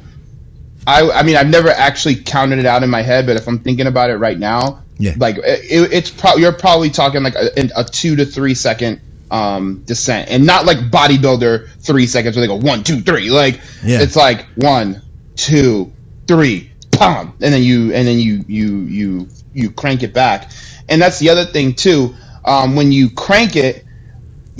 I, 0.86 1.10
I 1.10 1.22
mean, 1.22 1.36
I've 1.36 1.48
never 1.48 1.68
actually 1.68 2.16
counted 2.16 2.58
it 2.58 2.66
out 2.66 2.82
in 2.82 2.90
my 2.90 3.02
head, 3.02 3.26
but 3.26 3.36
if 3.36 3.46
I'm 3.46 3.58
thinking 3.58 3.86
about 3.86 4.10
it 4.10 4.16
right 4.16 4.38
now, 4.38 4.82
Yeah. 4.98 5.14
like, 5.18 5.38
it, 5.38 5.92
it's 5.92 6.10
probably 6.10 6.42
you're 6.42 6.52
probably 6.52 6.90
talking 6.90 7.22
like 7.22 7.34
a, 7.34 7.50
a 7.76 7.84
two 7.84 8.16
to 8.16 8.24
three 8.24 8.54
second 8.54 9.00
um, 9.30 9.82
descent, 9.84 10.28
and 10.30 10.44
not 10.46 10.66
like 10.66 10.78
bodybuilder 10.78 11.68
three 11.80 12.06
seconds 12.06 12.36
where 12.36 12.42
they 12.42 12.48
go 12.48 12.56
one, 12.56 12.82
two, 12.82 13.00
three. 13.00 13.30
Like, 13.30 13.60
Yeah. 13.84 14.00
it's 14.00 14.16
like 14.16 14.46
one, 14.56 15.02
two, 15.36 15.92
three, 16.26 16.70
pom, 16.92 17.34
and 17.40 17.52
then 17.54 17.62
you 17.62 17.92
and 17.94 18.06
then 18.08 18.18
you 18.18 18.44
you 18.48 18.78
you 18.80 19.28
you 19.54 19.70
crank 19.70 20.02
it 20.02 20.12
back, 20.12 20.50
and 20.88 21.00
that's 21.00 21.18
the 21.18 21.30
other 21.30 21.44
thing 21.44 21.74
too. 21.74 22.14
Um, 22.44 22.74
when 22.76 22.90
you 22.90 23.10
crank 23.10 23.54
it, 23.56 23.84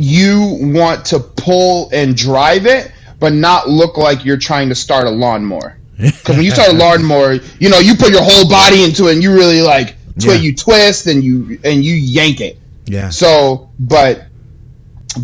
you 0.01 0.59
want 0.61 1.07
to 1.07 1.19
pull 1.21 1.91
and 1.93 2.17
drive 2.17 2.67
it, 2.67 2.91
but 3.19 3.33
not 3.33 3.69
look 3.69 3.97
like 3.99 4.25
you're 4.25 4.39
trying 4.39 4.71
to 4.71 4.75
start 4.75 5.05
a 5.07 5.11
lawnmower. 5.11 5.77
Because 5.99 6.37
when 6.37 6.45
you 6.45 6.51
start 6.51 6.71
a 6.73 6.77
lawnmower, 6.77 7.35
you 7.59 7.69
know 7.69 7.79
you 7.79 7.95
put 7.95 8.11
your 8.11 8.23
whole 8.23 8.49
body 8.49 8.83
into 8.83 9.09
it, 9.09 9.15
and 9.15 9.23
you 9.23 9.33
really 9.35 9.61
like 9.61 9.97
twi- 10.19 10.35
Yeah. 10.35 10.41
you 10.41 10.55
twist 10.57 11.07
and 11.07 11.23
you 11.23 11.59
and 11.63 11.85
you 11.85 11.95
yank 11.95 12.41
it. 12.41 12.59
Yeah. 12.87 13.11
So, 13.11 13.71
but 13.79 14.25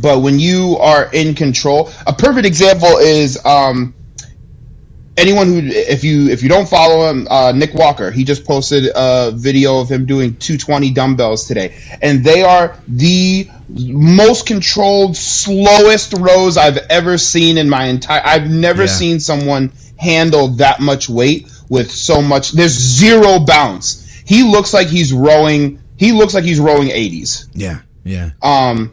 but 0.00 0.20
when 0.20 0.38
you 0.38 0.76
are 0.80 1.08
in 1.12 1.34
control, 1.34 1.90
a 2.06 2.12
perfect 2.12 2.44
example 2.46 2.98
is 2.98 3.44
um, 3.44 3.94
anyone 5.16 5.46
who 5.48 5.60
if 5.64 6.04
you 6.04 6.28
if 6.28 6.42
you 6.42 6.48
don't 6.48 6.68
follow 6.68 7.08
him, 7.10 7.26
uh, 7.30 7.52
Nick 7.52 7.74
Walker, 7.74 8.10
he 8.10 8.24
just 8.24 8.44
posted 8.44 8.90
a 8.94 9.32
video 9.34 9.80
of 9.80 9.90
him 9.90 10.06
doing 10.06 10.36
220 10.36 10.90
dumbbells 10.92 11.46
today, 11.46 11.76
and 12.02 12.24
they 12.24 12.42
are 12.42 12.76
the 12.88 13.48
most 13.68 14.46
controlled, 14.46 15.16
slowest 15.16 16.12
rows 16.18 16.56
I've 16.56 16.78
ever 16.90 17.18
seen 17.18 17.58
in 17.58 17.68
my 17.68 17.86
entire. 17.86 18.22
I've 18.24 18.50
never 18.50 18.82
Yeah. 18.82 18.88
seen 18.88 19.20
someone 19.20 19.72
handle 19.96 20.48
that 20.56 20.80
much 20.80 21.08
weight 21.08 21.48
with 21.68 21.90
so 21.90 22.20
much. 22.22 22.52
There's 22.52 22.72
zero 22.74 23.38
bounce. 23.38 24.02
He 24.24 24.42
looks 24.42 24.72
like 24.74 24.88
he's 24.88 25.12
rowing. 25.12 25.80
He 25.96 26.12
looks 26.12 26.34
like 26.34 26.44
he's 26.44 26.60
rowing 26.60 26.90
80s 26.90 27.46
Yeah. 27.54 27.78
Yeah. 28.04 28.30
um 28.42 28.90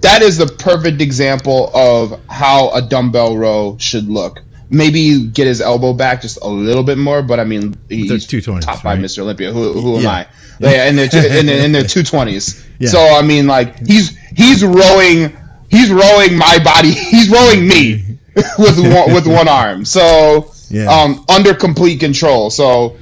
that 0.00 0.22
is 0.22 0.38
the 0.38 0.46
perfect 0.46 1.00
example 1.00 1.70
of 1.74 2.18
how 2.28 2.70
a 2.70 2.82
dumbbell 2.82 3.36
row 3.36 3.76
should 3.78 4.08
look. 4.08 4.42
Maybe 4.72 5.26
get 5.26 5.46
his 5.46 5.60
elbow 5.60 5.92
back 5.92 6.22
just 6.22 6.38
a 6.42 6.48
little 6.48 6.82
bit 6.82 6.96
more, 6.98 7.22
but 7.22 7.38
I 7.38 7.44
mean, 7.44 7.76
he's 7.88 8.26
220s, 8.26 8.62
top 8.62 8.76
five 8.78 8.98
right? 8.98 9.04
Mr. 9.04 9.18
Olympia. 9.20 9.52
Who, 9.52 9.72
who 9.74 9.96
am 9.98 10.02
Yeah. 10.02 10.10
I? 10.10 10.26
Yeah, 10.58 10.84
and 10.88 10.96
they're 10.98 11.08
two, 11.08 11.18
and, 11.18 11.48
they're- 11.48 11.64
and 11.64 11.74
they're 11.74 11.82
two 11.96 12.02
twenties. 12.02 12.64
Yeah. 12.78 12.88
So 12.88 12.98
I 13.00 13.22
mean, 13.22 13.46
like 13.46 13.78
he's 13.86 14.16
he's 14.36 14.64
rowing 14.64 15.36
he's 15.70 15.90
rowing 15.90 16.36
my 16.36 16.58
body. 16.64 16.90
He's 17.12 17.28
rowing 17.30 17.66
me 17.66 18.18
with 18.58 18.78
one, 18.78 19.14
with 19.14 19.26
one 19.26 19.48
arm. 19.48 19.84
So 19.84 20.52
Yeah. 20.70 20.86
um, 20.90 21.24
under 21.28 21.54
complete 21.54 22.00
control. 22.00 22.50
So 22.50 22.96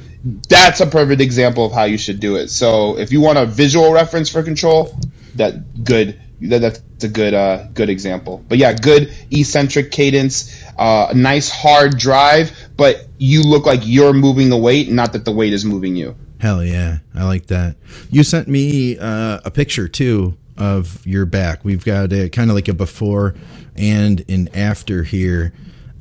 that's 0.49 0.81
a 0.81 0.87
perfect 0.87 1.21
example 1.21 1.67
of 1.67 1.73
how 1.73 1.85
you 1.85 1.99
should 1.99 2.21
do 2.21 2.37
it. 2.37 2.49
So 2.49 2.99
if 2.99 3.13
you 3.13 3.21
want 3.21 3.39
a 3.39 3.47
visual 3.47 3.93
reference 3.93 4.29
for 4.31 4.43
control, 4.43 4.97
that 5.37 5.85
good 5.85 6.21
that, 6.43 6.61
that's 6.61 7.05
a 7.05 7.09
good 7.09 7.35
uh, 7.35 7.67
good 7.75 7.91
example. 7.91 8.43
But 8.49 8.59
yeah, 8.59 8.73
good 8.73 9.13
eccentric 9.31 9.91
cadence, 9.91 10.60
uh, 10.79 11.09
a 11.11 11.15
nice 11.15 11.51
hard 11.51 11.99
drive, 11.99 12.53
but 12.77 13.07
you 13.19 13.43
look 13.43 13.67
like 13.67 13.81
you're 13.85 14.13
moving 14.13 14.51
the 14.51 14.57
weight, 14.57 14.91
not 14.91 15.13
that 15.13 15.25
the 15.25 15.33
weight 15.33 15.53
is 15.53 15.65
moving 15.65 15.97
you. 15.97 16.17
Hell 16.39 16.65
yeah, 16.65 16.99
I 17.15 17.25
like 17.25 17.47
that. 17.47 17.77
You 18.11 18.23
sent 18.25 18.49
me 18.49 18.99
uh, 18.99 19.41
a 19.45 19.51
picture 19.51 19.89
too 19.89 20.37
of 20.57 21.07
your 21.07 21.27
back. 21.27 21.65
We've 21.65 21.85
got 21.85 22.13
a 22.13 22.29
kind 22.29 22.51
of 22.51 22.57
like 22.57 22.69
a 22.69 22.75
before 22.75 23.35
and 23.77 24.25
an 24.29 24.49
after 24.55 25.03
here. 25.03 25.53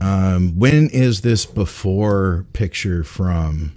Um, 0.02 0.58
when 0.58 0.90
is 0.90 1.22
this 1.22 1.46
before 1.46 2.46
picture 2.54 3.04
from? 3.04 3.74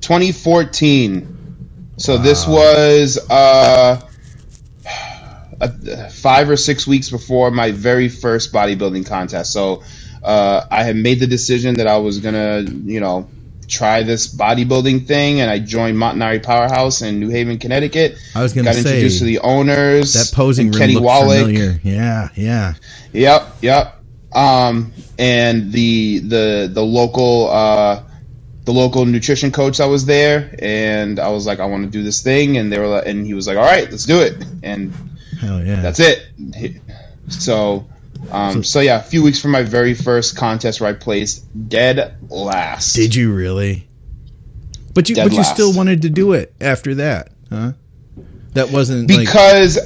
2014. 0.00 1.30
So 1.96 2.18
this 2.18 2.46
was 2.46 3.18
uh, 3.30 4.00
uh, 5.60 6.08
five 6.08 6.50
or 6.50 6.56
six 6.56 6.86
weeks 6.86 7.10
before 7.10 7.50
my 7.50 7.70
very 7.70 8.08
first 8.08 8.52
bodybuilding 8.52 9.06
contest. 9.06 9.52
So 9.52 9.82
uh, 10.22 10.66
I 10.70 10.82
had 10.84 10.96
made 10.96 11.20
the 11.20 11.26
decision 11.26 11.76
that 11.76 11.86
I 11.86 11.98
was 11.98 12.18
gonna, 12.20 12.62
you 12.62 13.00
know, 13.00 13.28
try 13.68 14.02
this 14.02 14.32
bodybuilding 14.32 15.06
thing, 15.06 15.40
and 15.40 15.50
I 15.50 15.58
joined 15.58 15.96
Montanari 15.96 16.42
Powerhouse 16.42 17.02
in 17.02 17.20
New 17.20 17.30
Haven, 17.30 17.58
Connecticut. 17.58 18.16
I 18.34 18.42
was 18.42 18.52
gonna 18.52 18.66
got 18.66 18.74
say, 18.74 18.80
introduced 18.80 19.18
to 19.18 19.24
the 19.24 19.40
owners. 19.40 20.14
That 20.14 20.34
posing 20.34 20.70
room 20.70 20.78
Kenny 20.78 20.96
Wallach. 20.98 21.46
familiar. 21.46 21.80
Yeah, 21.82 22.28
yeah. 22.34 22.74
Yep, 23.12 23.56
yep. 23.62 24.00
Um, 24.32 24.92
and 25.18 25.72
the 25.72 26.18
the 26.20 26.70
the 26.72 26.82
local 26.82 27.50
uh, 27.50 28.02
the 28.64 28.72
local 28.72 29.04
nutrition 29.04 29.52
coach 29.52 29.78
that 29.78 29.86
was 29.86 30.06
there, 30.06 30.56
and 30.58 31.20
I 31.20 31.28
was 31.28 31.46
like, 31.46 31.60
I 31.60 31.66
want 31.66 31.84
to 31.84 31.90
do 31.90 32.02
this 32.02 32.22
thing, 32.22 32.56
and 32.56 32.72
they 32.72 32.78
were 32.78 32.88
like, 32.88 33.06
and 33.06 33.26
he 33.26 33.34
was 33.34 33.46
like, 33.46 33.56
all 33.56 33.64
right, 33.64 33.88
let's 33.90 34.06
do 34.06 34.20
it, 34.20 34.42
and 34.62 34.92
Hell 35.44 35.64
yeah. 35.64 35.80
that's 35.80 36.00
it. 36.00 36.26
So, 37.28 37.86
um, 38.30 38.62
so 38.62 38.80
yeah, 38.80 38.98
a 38.98 39.02
few 39.02 39.22
weeks 39.22 39.40
from 39.40 39.50
my 39.50 39.62
very 39.62 39.94
first 39.94 40.36
contest 40.36 40.80
where 40.80 40.90
I 40.90 40.92
placed 40.92 41.44
dead 41.68 42.16
last. 42.28 42.94
Did 42.94 43.14
you 43.14 43.32
really? 43.32 43.88
But 44.94 45.08
you 45.08 45.16
Dead 45.16 45.24
but 45.24 45.32
you 45.32 45.44
still 45.44 45.72
wanted 45.72 46.02
to 46.02 46.10
do 46.10 46.32
it 46.34 46.54
after 46.60 46.94
that, 46.96 47.32
huh? 47.50 47.72
That 48.52 48.70
wasn't 48.70 49.10
like 49.10 49.20
because 49.20 49.78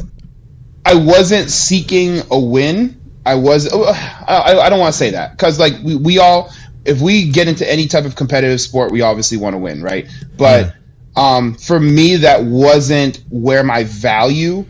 I 0.84 0.94
wasn't 0.94 1.50
seeking 1.50 2.20
a 2.30 2.38
win. 2.38 3.00
I 3.24 3.36
was. 3.36 3.68
oh, 3.72 3.84
I, 3.84 4.58
I 4.58 4.68
don't 4.68 4.78
want 4.78 4.92
to 4.92 4.98
say 4.98 5.10
that 5.10 5.32
because 5.32 5.58
like 5.58 5.74
we, 5.82 5.96
we 5.96 6.18
all, 6.18 6.52
if 6.84 7.00
we 7.00 7.30
get 7.30 7.48
into 7.48 7.70
any 7.70 7.86
type 7.86 8.04
of 8.04 8.16
competitive 8.16 8.60
sport, 8.60 8.92
we 8.92 9.00
obviously 9.00 9.38
want 9.38 9.54
to 9.54 9.58
win, 9.58 9.82
right? 9.82 10.06
But 10.36 10.74
um, 11.16 11.54
for 11.54 11.80
me, 11.80 12.16
that 12.16 12.44
wasn't 12.44 13.22
where 13.30 13.64
my 13.64 13.84
value 13.84 14.66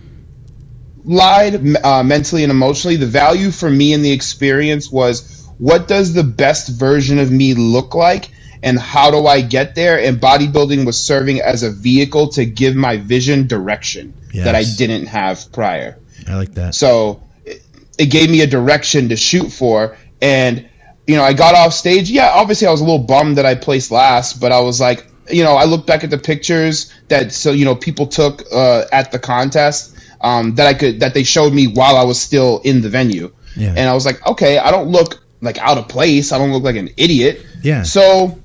lied 1.09 1.77
uh, 1.83 2.03
mentally 2.03 2.44
and 2.44 2.53
emotionally. 2.53 2.97
The 2.97 3.07
value 3.07 3.51
for 3.51 3.68
me 3.68 3.92
in 3.92 4.03
the 4.03 4.12
experience 4.12 4.90
was 4.90 5.49
what 5.59 5.88
does 5.88 6.14
the 6.14 6.23
best 6.23 6.68
version 6.68 7.18
of 7.18 7.33
me 7.33 7.55
look 7.55 7.94
like 7.94 8.31
and 8.62 8.79
how 8.79 9.11
do 9.11 9.27
I 9.27 9.40
get 9.40 9.75
there? 9.75 9.99
And 9.99 10.21
bodybuilding 10.21 10.85
was 10.85 11.03
serving 11.03 11.40
as 11.40 11.62
a 11.62 11.71
vehicle 11.71 12.29
to 12.31 12.44
give 12.44 12.77
my 12.77 12.99
vision 12.99 13.47
direction 13.47 14.14
that 14.35 14.55
I 14.55 14.64
didn't 14.64 15.07
have 15.07 15.51
prior. 15.53 15.99
I 16.29 16.35
like 16.35 16.55
that. 16.55 16.75
So 16.75 17.23
it, 17.44 17.62
it 17.99 18.07
gave 18.07 18.31
me 18.31 18.42
a 18.42 18.47
direction 18.47 19.09
to 19.09 19.16
shoot 19.16 19.51
for. 19.51 19.97
And, 20.21 20.68
you 21.07 21.16
know, 21.16 21.23
I 21.23 21.33
got 21.33 21.55
off 21.55 21.73
stage. 21.73 22.11
Yeah, 22.11 22.31
obviously 22.35 22.66
I 22.66 22.71
was 22.71 22.81
a 22.81 22.85
little 22.85 23.07
bummed 23.07 23.38
that 23.38 23.47
I 23.47 23.55
placed 23.55 23.90
last, 23.90 24.40
but 24.40 24.53
I 24.53 24.61
was 24.61 24.81
like, 24.81 25.07
you 25.31 25.44
know, 25.44 25.55
I 25.55 25.64
look 25.64 25.87
back 25.87 26.05
at 26.05 26.11
the 26.11 26.18
pictures 26.18 26.92
that, 27.09 27.33
so, 27.33 27.53
you 27.53 27.64
know, 27.64 27.75
people 27.75 28.07
took 28.07 28.42
uh, 28.53 28.85
at 28.92 29.12
the 29.12 29.18
contest 29.18 29.94
um, 30.20 30.54
that 30.57 30.66
I 30.66 30.74
could, 30.74 31.00
that 31.00 31.14
they 31.14 31.24
showed 31.24 31.52
me 31.52 31.66
while 31.66 31.96
I 31.96 32.04
was 32.04 32.20
still 32.20 32.61
in 32.64 32.81
the 32.81 32.88
venue. 32.88 33.33
Yeah. 33.57 33.70
And 33.70 33.81
I 33.81 33.94
was 33.94 34.07
like, 34.07 34.24
okay, 34.26 34.59
I 34.59 34.70
don't 34.70 34.88
look 34.88 35.22
like 35.40 35.59
out 35.59 35.78
of 35.78 35.88
place. 35.88 36.33
I 36.33 36.38
don't 36.38 36.52
look 36.52 36.62
like 36.62 36.76
an 36.76 36.90
idiot. 36.96 37.44
Yeah. 37.62 37.83
So 37.83 38.38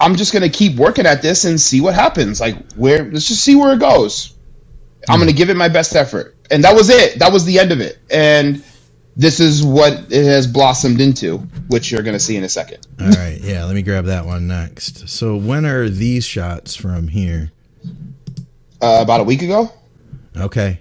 I'm 0.00 0.16
just 0.16 0.32
gonna 0.32 0.48
keep 0.48 0.76
working 0.76 1.06
at 1.06 1.22
this 1.22 1.44
and 1.44 1.60
see 1.60 1.80
what 1.80 1.94
happens. 1.94 2.40
Like 2.40 2.72
where 2.72 3.04
let's 3.04 3.28
just 3.28 3.42
see 3.42 3.56
where 3.56 3.74
it 3.74 3.80
goes. 3.80 4.34
I'm 5.08 5.18
gonna 5.18 5.32
give 5.32 5.50
it 5.50 5.56
my 5.56 5.68
best 5.68 5.94
effort. 5.94 6.36
And 6.50 6.64
that 6.64 6.74
was 6.74 6.90
it. 6.90 7.18
That 7.18 7.32
was 7.32 7.44
the 7.44 7.58
end 7.58 7.72
of 7.72 7.80
it. 7.80 7.98
And 8.10 8.64
this 9.16 9.40
is 9.40 9.64
what 9.64 9.92
it 10.10 10.24
has 10.24 10.46
blossomed 10.46 11.00
into, 11.00 11.38
which 11.68 11.90
you're 11.90 12.02
gonna 12.02 12.18
see 12.18 12.36
in 12.36 12.44
a 12.44 12.48
second. 12.48 12.86
All 13.00 13.08
right, 13.08 13.38
yeah, 13.40 13.64
let 13.64 13.74
me 13.74 13.82
grab 13.82 14.06
that 14.06 14.26
one 14.26 14.46
next. 14.46 15.08
So 15.08 15.36
when 15.36 15.64
are 15.64 15.88
these 15.88 16.24
shots 16.24 16.74
from 16.74 17.08
here? 17.08 17.52
Uh, 18.80 18.98
about 19.00 19.20
a 19.20 19.24
week 19.24 19.40
ago. 19.40 19.72
Okay. 20.36 20.80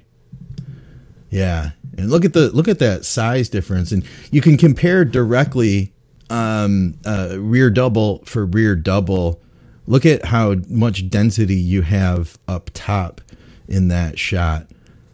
Yeah. 1.36 1.72
And 1.98 2.10
look 2.10 2.24
at 2.26 2.34
the 2.34 2.50
look 2.52 2.68
at 2.68 2.80
that 2.80 3.06
size 3.06 3.50
difference 3.50 3.92
and 3.92 4.04
you 4.32 4.42
can 4.42 4.58
compare 4.58 5.04
directly 5.06 5.94
um 6.30 6.96
uh 7.06 7.36
rear 7.38 7.70
double 7.70 8.20
for 8.26 8.46
rear 8.46 8.76
double. 8.76 9.42
Look 9.88 10.06
at 10.06 10.26
how 10.26 10.56
much 10.70 11.10
density 11.10 11.56
you 11.56 11.84
have 11.84 12.40
up 12.48 12.72
top 12.74 13.22
in 13.68 13.90
that 13.90 14.18
shot. 14.18 14.68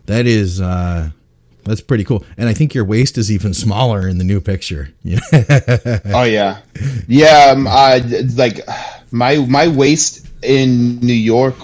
That 0.06 0.28
is 0.28 0.62
uh 0.62 1.10
that's 1.64 1.82
pretty 1.82 2.04
cool. 2.04 2.24
And 2.38 2.50
I 2.50 2.54
think 2.54 2.74
your 2.74 2.86
waist 2.86 3.18
is 3.18 3.32
even 3.32 3.54
smaller 3.54 4.08
in 4.08 4.18
the 4.18 4.24
new 4.24 4.42
picture. 4.42 4.90
Oh 6.14 6.24
yeah, 6.24 6.60
yeah. 7.08 7.54
Um, 7.56 7.66
like 8.36 8.60
my 9.12 9.38
my 9.38 9.68
waist 9.68 10.28
in 10.44 11.00
New 11.00 11.14
York 11.14 11.56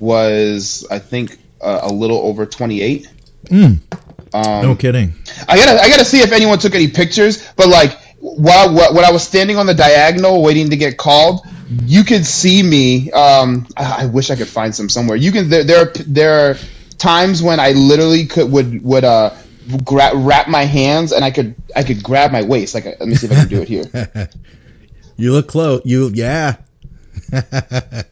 was 0.00 0.86
I 0.90 0.98
think 0.98 1.38
uh, 1.60 1.80
a 1.82 1.92
little 1.92 2.18
over 2.18 2.46
28. 3.48 3.78
no 4.62 4.74
kidding. 4.76 5.14
I 5.48 5.56
gotta 5.56 5.80
I 5.82 5.88
gotta 5.88 6.04
see 6.04 6.20
if 6.20 6.32
anyone 6.32 6.58
took 6.58 6.74
any 6.74 6.88
pictures. 6.88 7.46
But 7.56 7.68
like 7.68 7.98
while 8.20 8.68
wh- 8.70 8.94
when 8.94 9.04
I 9.04 9.10
was 9.10 9.22
standing 9.22 9.56
on 9.56 9.66
the 9.66 9.74
diagonal 9.74 10.42
waiting 10.42 10.70
to 10.70 10.76
get 10.76 10.96
called, 10.98 11.46
you 11.86 12.04
could 12.04 12.24
see 12.26 12.62
me. 12.62 13.10
Um, 13.12 13.66
I 13.76 14.02
I 14.02 14.06
wish 14.06 14.30
I 14.30 14.36
could 14.36 14.48
find 14.48 14.74
some 14.74 14.88
somewhere. 14.88 15.16
You 15.16 15.32
can 15.32 15.48
there 15.48 15.64
there 15.64 15.80
are, 15.82 15.92
there 16.06 16.50
are 16.50 16.56
times 16.98 17.42
when 17.42 17.60
I 17.60 17.70
literally 17.72 18.26
could 18.26 18.50
would 18.52 18.82
would 18.82 19.04
uh 19.04 19.34
gra- 19.84 20.14
wrap 20.14 20.48
my 20.48 20.64
hands 20.64 21.12
and 21.12 21.24
I 21.24 21.30
could 21.30 21.54
I 21.74 21.82
could 21.82 22.02
grab 22.02 22.32
my 22.32 22.42
waist. 22.42 22.74
Like 22.74 22.84
let 22.84 23.00
me 23.08 23.14
see 23.14 23.26
if 23.26 23.32
I 23.32 23.36
can 23.36 23.48
do 23.48 23.62
it 23.62 23.68
here. 23.68 24.30
You 25.20 25.32
look 25.32 25.48
close. 25.48 25.82
You 25.84 26.10
yeah. 26.14 26.56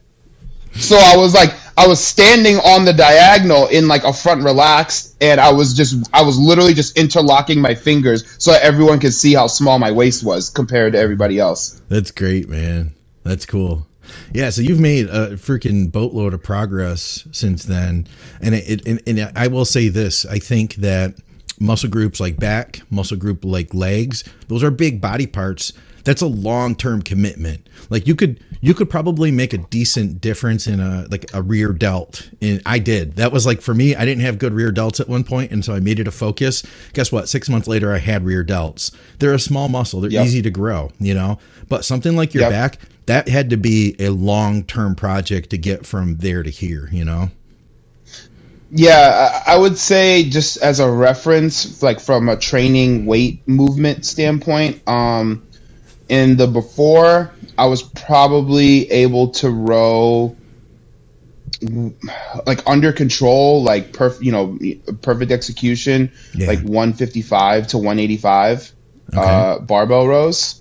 So 0.78 0.96
I 0.98 1.16
was 1.16 1.32
like, 1.32 1.50
I 1.76 1.86
was 1.88 2.02
standing 2.04 2.56
on 2.56 2.86
the 2.86 2.92
diagonal 2.92 3.66
in 3.66 3.86
like 3.86 4.04
a 4.04 4.12
front 4.12 4.42
relaxed, 4.44 5.14
and 5.20 5.40
I 5.40 5.52
was 5.52 5.74
just, 5.74 6.08
I 6.12 6.22
was 6.22 6.38
literally 6.38 6.72
just 6.72 6.96
interlocking 6.96 7.60
my 7.60 7.74
fingers 7.74 8.24
so 8.42 8.52
that 8.52 8.62
everyone 8.62 8.98
could 8.98 9.12
see 9.12 9.34
how 9.34 9.46
small 9.46 9.78
my 9.78 9.92
waist 9.92 10.24
was 10.24 10.48
compared 10.48 10.94
to 10.94 10.98
everybody 10.98 11.38
else. 11.38 11.80
That's 11.88 12.10
great, 12.10 12.48
man. 12.48 12.94
That's 13.24 13.44
cool. 13.44 13.86
Yeah, 14.32 14.50
so 14.50 14.62
you've 14.62 14.80
made 14.80 15.06
a 15.06 15.30
freaking 15.36 15.90
boatload 15.90 16.32
of 16.32 16.42
progress 16.42 17.26
since 17.32 17.64
then, 17.64 18.06
and 18.40 18.54
it, 18.54 18.86
and, 18.86 19.02
and 19.06 19.32
I 19.36 19.48
will 19.48 19.64
say 19.64 19.88
this: 19.88 20.24
I 20.24 20.38
think 20.38 20.76
that 20.76 21.16
muscle 21.58 21.90
groups 21.90 22.20
like 22.20 22.36
back, 22.36 22.82
muscle 22.90 23.16
group 23.16 23.44
like 23.44 23.74
legs, 23.74 24.24
those 24.48 24.62
are 24.62 24.70
big 24.70 25.00
body 25.00 25.26
parts. 25.26 25.72
That's 26.06 26.22
a 26.22 26.26
long 26.26 26.76
term 26.76 27.02
commitment. 27.02 27.68
Like 27.90 28.06
you 28.06 28.14
could 28.14 28.38
you 28.60 28.74
could 28.74 28.88
probably 28.88 29.32
make 29.32 29.52
a 29.52 29.58
decent 29.58 30.20
difference 30.20 30.68
in 30.68 30.78
a 30.78 31.04
like 31.10 31.26
a 31.34 31.42
rear 31.42 31.72
delt. 31.72 32.30
And 32.40 32.62
I 32.64 32.78
did. 32.78 33.16
That 33.16 33.32
was 33.32 33.44
like 33.44 33.60
for 33.60 33.74
me. 33.74 33.96
I 33.96 34.04
didn't 34.04 34.22
have 34.22 34.38
good 34.38 34.54
rear 34.54 34.70
delts 34.70 35.00
at 35.00 35.08
one 35.08 35.24
point, 35.24 35.50
and 35.50 35.64
so 35.64 35.74
I 35.74 35.80
made 35.80 35.98
it 35.98 36.06
a 36.06 36.12
focus. 36.12 36.62
Guess 36.92 37.10
what? 37.10 37.28
Six 37.28 37.48
months 37.48 37.66
later, 37.66 37.92
I 37.92 37.98
had 37.98 38.24
rear 38.24 38.44
delts. 38.44 38.92
They're 39.18 39.34
a 39.34 39.40
small 39.40 39.68
muscle. 39.68 40.00
They're 40.00 40.12
Yep. 40.12 40.24
easy 40.26 40.42
to 40.42 40.50
grow. 40.50 40.92
You 41.00 41.14
know, 41.14 41.38
but 41.68 41.84
something 41.84 42.14
like 42.14 42.34
your 42.34 42.44
Yep. 42.44 42.50
back 42.52 42.78
that 43.06 43.28
had 43.28 43.50
to 43.50 43.56
be 43.56 43.96
a 43.98 44.10
long 44.10 44.62
term 44.62 44.94
project 44.94 45.50
to 45.50 45.58
get 45.58 45.84
from 45.86 46.18
there 46.18 46.44
to 46.44 46.50
here. 46.50 46.88
You 46.92 47.04
know. 47.04 47.30
Yeah, 48.70 49.40
I 49.46 49.54
I 49.54 49.58
would 49.58 49.78
say 49.78 50.24
just 50.28 50.56
as 50.58 50.80
a 50.80 50.90
reference, 50.90 51.82
like 51.82 52.00
from 52.00 52.28
a 52.28 52.36
training 52.36 53.06
weight 53.06 53.46
movement 53.46 54.04
standpoint, 54.04 54.82
um, 54.88 55.45
in 56.08 56.36
the 56.36 56.46
before, 56.46 57.32
I 57.58 57.66
was 57.66 57.82
probably 57.82 58.90
able 58.90 59.28
to 59.30 59.50
row 59.50 60.36
like 62.46 62.60
under 62.66 62.92
control, 62.92 63.62
like 63.62 63.92
perf, 63.92 64.22
you 64.22 64.30
know, 64.30 64.58
perfect 65.00 65.32
execution, 65.32 66.12
Yeah. 66.34 66.48
like 66.48 66.60
155 66.60 67.68
to 67.68 67.78
185 67.78 68.72
Okay. 69.14 69.20
uh, 69.20 69.58
barbell 69.60 70.06
rows, 70.06 70.60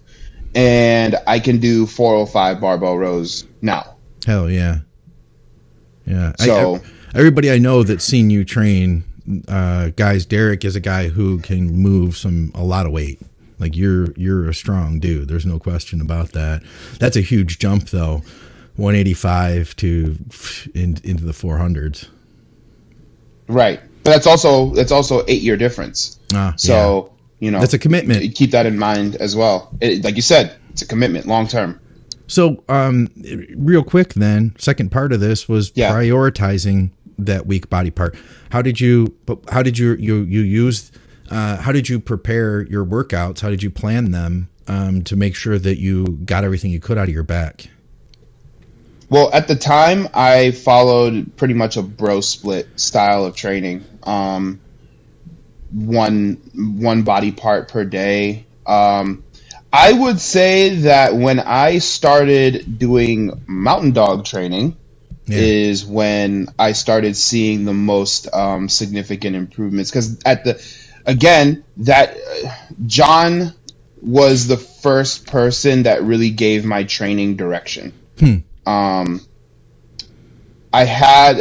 and 0.54 1.16
I 1.28 1.40
can 1.40 1.58
do 1.60 1.86
405 1.86 2.62
barbell 2.62 2.98
rows 2.98 3.46
now. 3.62 3.96
Hell 4.26 4.50
yeah. 4.50 4.80
Yeah. 6.08 6.34
I- 6.40 6.46
So- 6.46 6.76
I- 6.76 7.18
everybody 7.18 7.52
I 7.52 7.58
know 7.58 7.84
that's 7.84 8.06
seen 8.06 8.30
you 8.30 8.46
train, 8.46 9.04
uh, 9.48 9.90
guys, 9.96 10.26
Derek 10.26 10.64
is 10.64 10.76
a 10.76 10.80
guy 10.80 11.10
who 11.10 11.40
can 11.40 11.76
move 11.76 12.16
some 12.16 12.52
a 12.56 12.64
lot 12.64 12.86
of 12.86 12.92
weight. 12.94 13.20
Like 13.60 13.76
you're 13.76 14.12
you're 14.18 14.50
a 14.50 14.54
strong 14.54 15.00
dude. 15.00 15.28
There's 15.28 15.46
no 15.46 15.60
question 15.60 16.02
about 16.02 16.32
that. 16.34 16.62
That's 17.00 17.16
a 17.16 17.22
huge 17.22 17.60
jump 17.60 17.90
though. 17.90 18.22
185 18.78 19.76
to 19.78 20.18
in, 20.74 20.98
into 21.06 21.24
the 21.24 21.32
400s. 21.32 22.10
Right, 23.48 23.80
but 24.04 24.12
that's 24.12 24.28
also 24.28 24.72
that's 24.72 24.92
also 24.92 25.24
eight 25.28 25.42
year 25.42 25.56
difference. 25.56 26.20
Ah, 26.34 26.54
So 26.58 27.14
you 27.40 27.52
know 27.52 27.60
That's 27.60 27.74
a 27.74 27.80
commitment. 27.80 28.36
Keep 28.36 28.52
that 28.52 28.66
in 28.66 28.78
mind 28.78 29.16
as 29.18 29.36
well. 29.36 29.70
It, 29.82 30.04
like 30.04 30.16
you 30.16 30.22
said, 30.22 30.56
it's 30.72 30.82
a 30.82 30.88
commitment, 30.88 31.26
long 31.28 31.48
term. 31.48 31.80
So, 32.28 32.64
um, 32.68 33.08
real 33.56 33.84
quick, 33.84 34.16
then, 34.16 34.56
second 34.58 34.90
part 34.92 35.14
of 35.14 35.20
this 35.20 35.48
was 35.48 35.72
Yeah. 35.76 35.92
prioritizing 35.94 36.90
that 37.20 37.46
weak 37.46 37.70
body 37.70 37.92
part. 37.92 38.16
How 38.50 38.64
did 38.64 38.82
you? 38.82 39.14
But 39.28 39.40
how 39.50 39.62
did 39.62 39.78
you 39.78 39.94
you 40.00 40.18
you 40.24 40.42
use? 40.42 40.92
Uh, 41.30 41.58
how 41.58 41.72
did 41.72 41.90
you 41.90 42.00
prepare 42.00 42.62
your 42.64 42.86
workouts? 42.86 43.40
How 43.40 43.50
did 43.50 43.64
you 43.64 43.72
plan 43.72 44.12
them 44.12 44.50
um, 44.68 45.04
to 45.04 45.16
make 45.16 45.36
sure 45.36 45.58
that 45.58 45.80
you 45.80 46.06
got 46.26 46.44
everything 46.44 46.72
you 46.72 46.80
could 46.80 46.98
out 46.98 47.08
of 47.08 47.14
your 47.14 47.24
back? 47.24 47.70
Well, 49.10 49.30
at 49.34 49.48
the 49.48 49.56
time, 49.56 50.08
I 50.14 50.52
followed 50.52 51.36
pretty 51.38 51.54
much 51.54 51.78
a 51.78 51.84
bro 51.84 52.22
split 52.22 52.68
style 52.80 53.26
of 53.26 53.36
training. 53.36 53.84
Um, 54.04 54.60
one 55.72 56.42
one 56.54 57.04
body 57.04 57.32
part 57.32 57.70
per 57.70 57.86
day. 57.86 58.46
Um, 58.66 59.24
I 59.72 59.92
would 59.92 60.20
say 60.20 60.70
that 60.82 61.16
when 61.16 61.40
I 61.40 61.80
started 61.80 62.80
doing 62.80 63.44
mountain 63.46 63.92
dog 63.92 64.26
training, 64.26 64.78
Yeah. 65.28 65.38
is 65.40 65.86
when 65.86 66.48
I 66.58 66.72
started 66.72 67.16
seeing 67.18 67.66
the 67.66 67.74
most 67.74 68.34
um, 68.34 68.70
significant 68.70 69.36
improvements. 69.36 69.92
Because 69.92 70.20
at 70.24 70.46
the 70.46 70.54
again 71.06 71.64
that 71.78 72.16
uh, 72.16 72.50
John 72.86 73.54
was 74.02 74.48
the 74.48 74.58
first 74.58 75.28
person 75.28 75.84
that 75.84 76.04
really 76.04 76.30
gave 76.30 76.66
my 76.66 76.84
training 76.84 77.36
direction. 77.36 77.94
Um, 78.66 79.22
I 80.72 80.84
had 80.84 81.40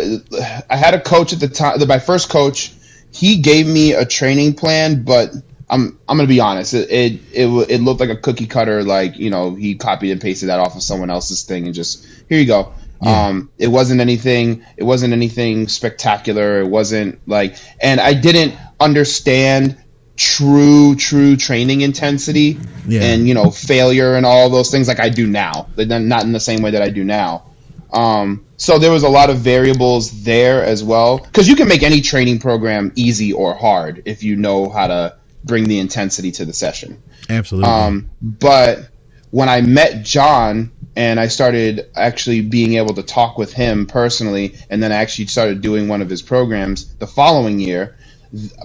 I 0.70 0.77
had 0.77 0.94
a 0.94 1.00
coach 1.00 1.33
at 1.33 1.40
the 1.40 1.48
time. 1.48 1.87
My 1.88 1.98
first 1.98 2.31
coach, 2.31 2.72
he 3.12 3.38
gave 3.38 3.66
me 3.66 3.92
a 3.92 4.05
training 4.05 4.55
plan, 4.55 5.03
but 5.03 5.33
I'm 5.68 5.98
I'm 6.09 6.16
gonna 6.16 6.29
be 6.29 6.40
honest. 6.40 6.72
It 6.74 6.90
it 6.90 7.20
it, 7.33 7.70
it 7.70 7.81
looked 7.81 8.00
like 8.00 8.11
a 8.11 8.16
cookie 8.16 8.46
cutter. 8.46 8.85
Like 8.85 9.18
you 9.18 9.31
know, 9.31 9.55
he 9.55 9.74
copied 9.74 10.12
and 10.12 10.20
pasted 10.20 10.50
that 10.50 10.61
off 10.61 10.77
of 10.77 10.83
someone 10.83 11.11
else's 11.11 11.42
thing 11.42 11.66
and 11.66 11.74
just 11.74 12.07
here 12.29 12.38
you 12.38 12.46
go. 12.46 12.72
Yeah. 13.05 13.27
Um, 13.27 13.51
it 13.59 13.69
wasn't 13.69 14.01
anything. 14.01 14.64
It 14.77 14.85
wasn't 14.85 15.12
anything 15.12 15.69
spectacular. 15.69 16.61
It 16.61 16.69
wasn't 16.69 17.27
like, 17.29 17.57
and 17.81 18.01
I 18.01 18.14
didn't 18.14 18.55
understand 18.81 19.77
true 20.17 20.95
true 20.95 21.35
training 21.37 21.81
intensity 21.81 22.57
Yeah. 22.87 23.03
and 23.03 23.27
you 23.27 23.35
know 23.35 23.51
failure 23.51 24.14
and 24.14 24.25
all 24.25 24.49
those 24.49 24.71
things 24.71 24.87
like 24.88 25.01
I 25.01 25.09
do 25.09 25.27
now. 25.27 25.67
Not 25.77 26.23
in 26.23 26.33
the 26.33 26.40
same 26.40 26.62
way 26.62 26.71
that 26.73 26.83
I 26.83 26.90
do 26.90 27.03
now. 27.05 27.45
Um, 27.93 28.45
so 28.57 28.79
there 28.79 28.90
was 28.90 29.03
a 29.03 29.09
lot 29.09 29.31
of 29.31 29.38
variables 29.38 30.23
there 30.25 30.64
as 30.64 30.83
well 30.83 31.19
because 31.19 31.49
you 31.49 31.57
can 31.57 31.69
make 31.69 31.83
any 31.83 32.01
training 32.01 32.38
program 32.40 32.93
easy 32.97 33.33
or 33.33 33.55
hard 33.55 34.03
if 34.05 34.23
you 34.23 34.37
know 34.37 34.69
how 34.69 34.87
to 34.87 35.17
bring 35.45 35.64
the 35.64 35.79
intensity 35.79 36.33
to 36.33 36.45
the 36.45 36.53
session. 36.53 37.03
Absolutely. 37.29 37.69
Um, 37.71 38.11
but 38.23 38.88
when 39.31 39.49
I 39.49 39.61
met 39.62 40.05
John 40.05 40.71
and 40.96 41.18
I 41.18 41.28
started 41.28 41.90
actually 41.96 42.40
being 42.42 42.74
able 42.74 42.94
to 42.94 43.02
talk 43.02 43.38
with 43.38 43.52
him 43.52 43.87
personally, 43.87 44.54
and 44.70 44.83
then 44.83 44.92
I 44.92 44.96
actually 44.96 45.26
started 45.26 45.61
doing 45.61 45.88
one 45.88 46.02
of 46.02 46.09
his 46.11 46.22
programs 46.22 46.94
the 46.96 47.07
following 47.07 47.59
year, 47.59 47.96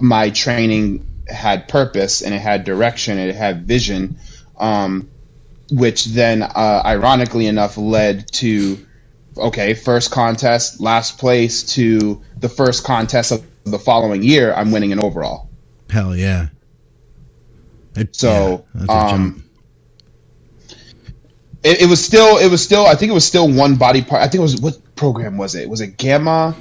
my 0.00 0.30
training 0.30 1.06
had 1.28 1.68
purpose 1.68 2.22
and 2.22 2.34
it 2.34 2.40
had 2.40 2.64
direction 2.64 3.18
and 3.18 3.30
it 3.30 3.36
had 3.36 3.66
vision, 3.66 4.18
um, 4.58 5.08
which 5.70 6.04
then, 6.06 6.42
uh, 6.42 6.82
ironically 6.84 7.46
enough, 7.46 7.76
led 7.76 8.30
to 8.32 8.86
okay, 9.36 9.74
first 9.74 10.10
contest, 10.10 10.80
last 10.80 11.18
place 11.18 11.62
to 11.74 12.20
the 12.38 12.48
first 12.48 12.84
contest 12.84 13.32
of 13.32 13.44
the 13.64 13.78
following 13.78 14.22
year, 14.22 14.52
I'm 14.52 14.72
winning 14.72 14.92
an 14.92 15.00
overall. 15.00 15.48
Hell 15.88 16.16
yeah. 16.16 16.48
It- 17.96 18.14
So, 18.14 18.64
yeah, 18.74 18.84
um. 18.86 19.44
It, 21.62 21.82
it 21.82 21.86
was 21.88 22.04
still 22.04 22.38
it 22.38 22.48
was 22.50 22.62
still 22.62 22.86
I 22.86 22.94
think 22.94 23.10
it 23.10 23.14
was 23.14 23.26
still 23.26 23.50
one 23.50 23.76
body 23.76 24.02
part. 24.02 24.22
I 24.22 24.24
think 24.28 24.36
it 24.40 24.42
was 24.42 24.60
what 24.60 24.78
program 24.96 25.36
was 25.36 25.54
it? 25.54 25.68
Was 25.68 25.80
it 25.80 25.96
Gamma 25.96 26.54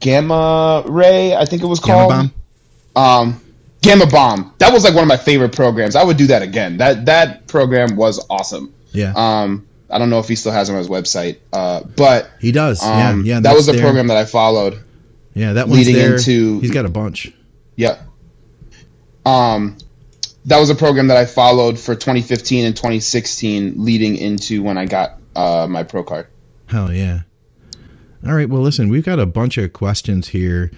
Gamma 0.00 0.84
Ray? 0.86 1.34
I 1.34 1.44
think 1.44 1.62
it 1.62 1.66
was 1.66 1.80
called 1.80 2.10
Gamma. 2.10 2.32
Bomb? 2.94 3.04
Um, 3.28 3.40
Gamma 3.82 4.06
Bomb. 4.06 4.54
That 4.58 4.72
was 4.72 4.84
like 4.84 4.94
one 4.94 5.02
of 5.04 5.08
my 5.08 5.16
favorite 5.16 5.54
programs. 5.54 5.96
I 5.96 6.02
would 6.04 6.16
do 6.16 6.26
that 6.28 6.42
again. 6.42 6.78
That 6.78 7.06
that 7.06 7.46
program 7.46 7.96
was 7.96 8.24
awesome. 8.30 8.72
Yeah. 8.92 9.12
Um, 9.14 9.66
I 9.88 9.98
don't 9.98 10.10
know 10.10 10.18
if 10.18 10.26
he 10.28 10.34
still 10.34 10.52
has 10.52 10.68
it 10.68 10.72
on 10.72 10.78
his 10.78 10.88
website, 10.88 11.38
uh, 11.52 11.82
but 11.96 12.30
he 12.40 12.50
does. 12.52 12.82
um, 12.82 13.24
yeah. 13.24 13.34
Yeah. 13.34 13.40
that 13.40 13.54
was 13.54 13.66
the 13.66 13.72
there. 13.72 13.82
program 13.82 14.08
that 14.08 14.16
I 14.16 14.24
followed. 14.24 14.82
Yeah. 15.34 15.52
That 15.54 15.68
one's 15.68 15.86
leading 15.86 15.94
there. 16.02 16.16
into- 16.16 16.60
He's 16.60 16.70
got 16.72 16.86
a 16.86 16.88
bunch. 16.88 17.32
Yeah. 17.76 18.02
Um, 19.24 19.76
that 20.46 20.58
was 20.58 20.70
a 20.70 20.74
program 20.74 21.08
that 21.08 21.16
I 21.16 21.26
followed 21.26 21.78
for 21.78 21.94
2015 21.94 22.64
and 22.64 22.76
2016, 22.76 23.74
leading 23.76 24.16
into 24.16 24.62
when 24.62 24.78
I 24.78 24.86
got 24.86 25.18
uh, 25.34 25.66
my 25.68 25.82
pro 25.82 26.04
card. 26.04 26.28
Hell 26.66 26.92
yeah. 26.92 27.20
All 28.26 28.34
right. 28.34 28.48
Well, 28.48 28.62
listen, 28.62 28.88
we've 28.88 29.04
got 29.04 29.18
a 29.18 29.26
bunch 29.26 29.58
of 29.58 29.72
questions 29.72 30.28
here. 30.28 30.70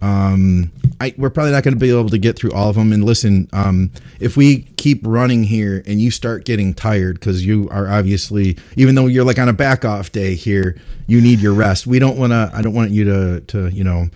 Um, 0.00 0.72
I, 1.00 1.14
we're 1.16 1.30
probably 1.30 1.52
not 1.52 1.62
going 1.62 1.74
to 1.74 1.80
be 1.80 1.90
able 1.90 2.08
to 2.08 2.18
get 2.18 2.36
through 2.36 2.50
all 2.50 2.68
of 2.68 2.74
them. 2.74 2.92
And 2.92 3.04
listen, 3.04 3.48
um, 3.52 3.92
if 4.18 4.36
we 4.36 4.62
keep 4.76 5.00
running 5.04 5.44
here 5.44 5.84
and 5.86 6.00
you 6.00 6.10
start 6.10 6.44
getting 6.44 6.74
tired 6.74 7.20
because 7.20 7.46
you 7.46 7.68
are 7.70 7.88
obviously, 7.88 8.58
even 8.76 8.96
though 8.96 9.06
you're 9.06 9.24
like 9.24 9.38
on 9.38 9.48
a 9.48 9.52
back 9.52 9.84
off 9.84 10.10
day 10.10 10.34
here, 10.34 10.76
you 11.06 11.20
need 11.20 11.38
your 11.38 11.54
rest. 11.54 11.86
We 11.86 12.00
don't 12.00 12.18
want 12.18 12.32
to. 12.32 12.50
I 12.52 12.62
don't 12.62 12.74
want 12.74 12.90
you 12.90 13.04
to 13.04 13.40
to 13.40 13.68
you 13.68 13.84
know 13.84 14.08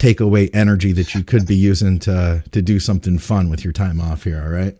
take 0.00 0.18
away 0.18 0.50
energy 0.52 0.92
that 0.92 1.14
you 1.14 1.22
could 1.22 1.46
be 1.46 1.54
using 1.54 2.00
to 2.00 2.42
to 2.50 2.62
do 2.62 2.80
something 2.80 3.18
fun 3.18 3.50
with 3.50 3.62
your 3.62 3.72
time 3.72 4.00
off 4.00 4.24
here. 4.24 4.42
All 4.42 4.48
right. 4.48 4.76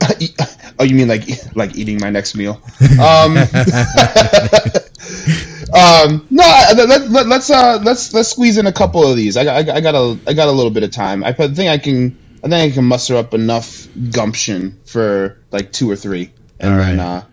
oh, 0.78 0.84
you 0.84 0.94
mean 0.94 1.08
like 1.08 1.24
like 1.56 1.76
eating 1.76 1.98
my 2.00 2.10
next 2.10 2.36
meal? 2.36 2.60
Um, 3.00 3.36
um, 5.74 6.26
no, 6.30 6.44
let, 6.76 7.10
let, 7.10 7.26
let's 7.26 7.50
uh, 7.50 7.80
let's 7.82 8.12
let's 8.12 8.28
squeeze 8.28 8.58
in 8.58 8.66
a 8.66 8.72
couple 8.72 9.06
of 9.06 9.16
these. 9.16 9.36
I 9.36 9.44
got 9.44 9.68
I 9.68 9.76
I 9.76 9.80
got 9.80 9.94
a 9.94 10.18
I 10.26 10.34
got 10.34 10.48
a 10.48 10.52
little 10.52 10.70
bit 10.70 10.82
of 10.82 10.90
time. 10.90 11.24
I 11.24 11.32
think 11.32 11.70
I 11.70 11.78
can 11.78 12.18
I 12.42 12.48
think 12.48 12.72
I 12.72 12.74
can 12.74 12.84
muster 12.84 13.16
up 13.16 13.34
enough 13.34 13.88
gumption 14.10 14.80
for 14.84 15.38
like 15.50 15.72
two 15.72 15.90
or 15.90 15.96
three, 15.96 16.32
and 16.58 16.72
All 16.72 16.78
then 16.78 17.00
uh, 17.00 17.24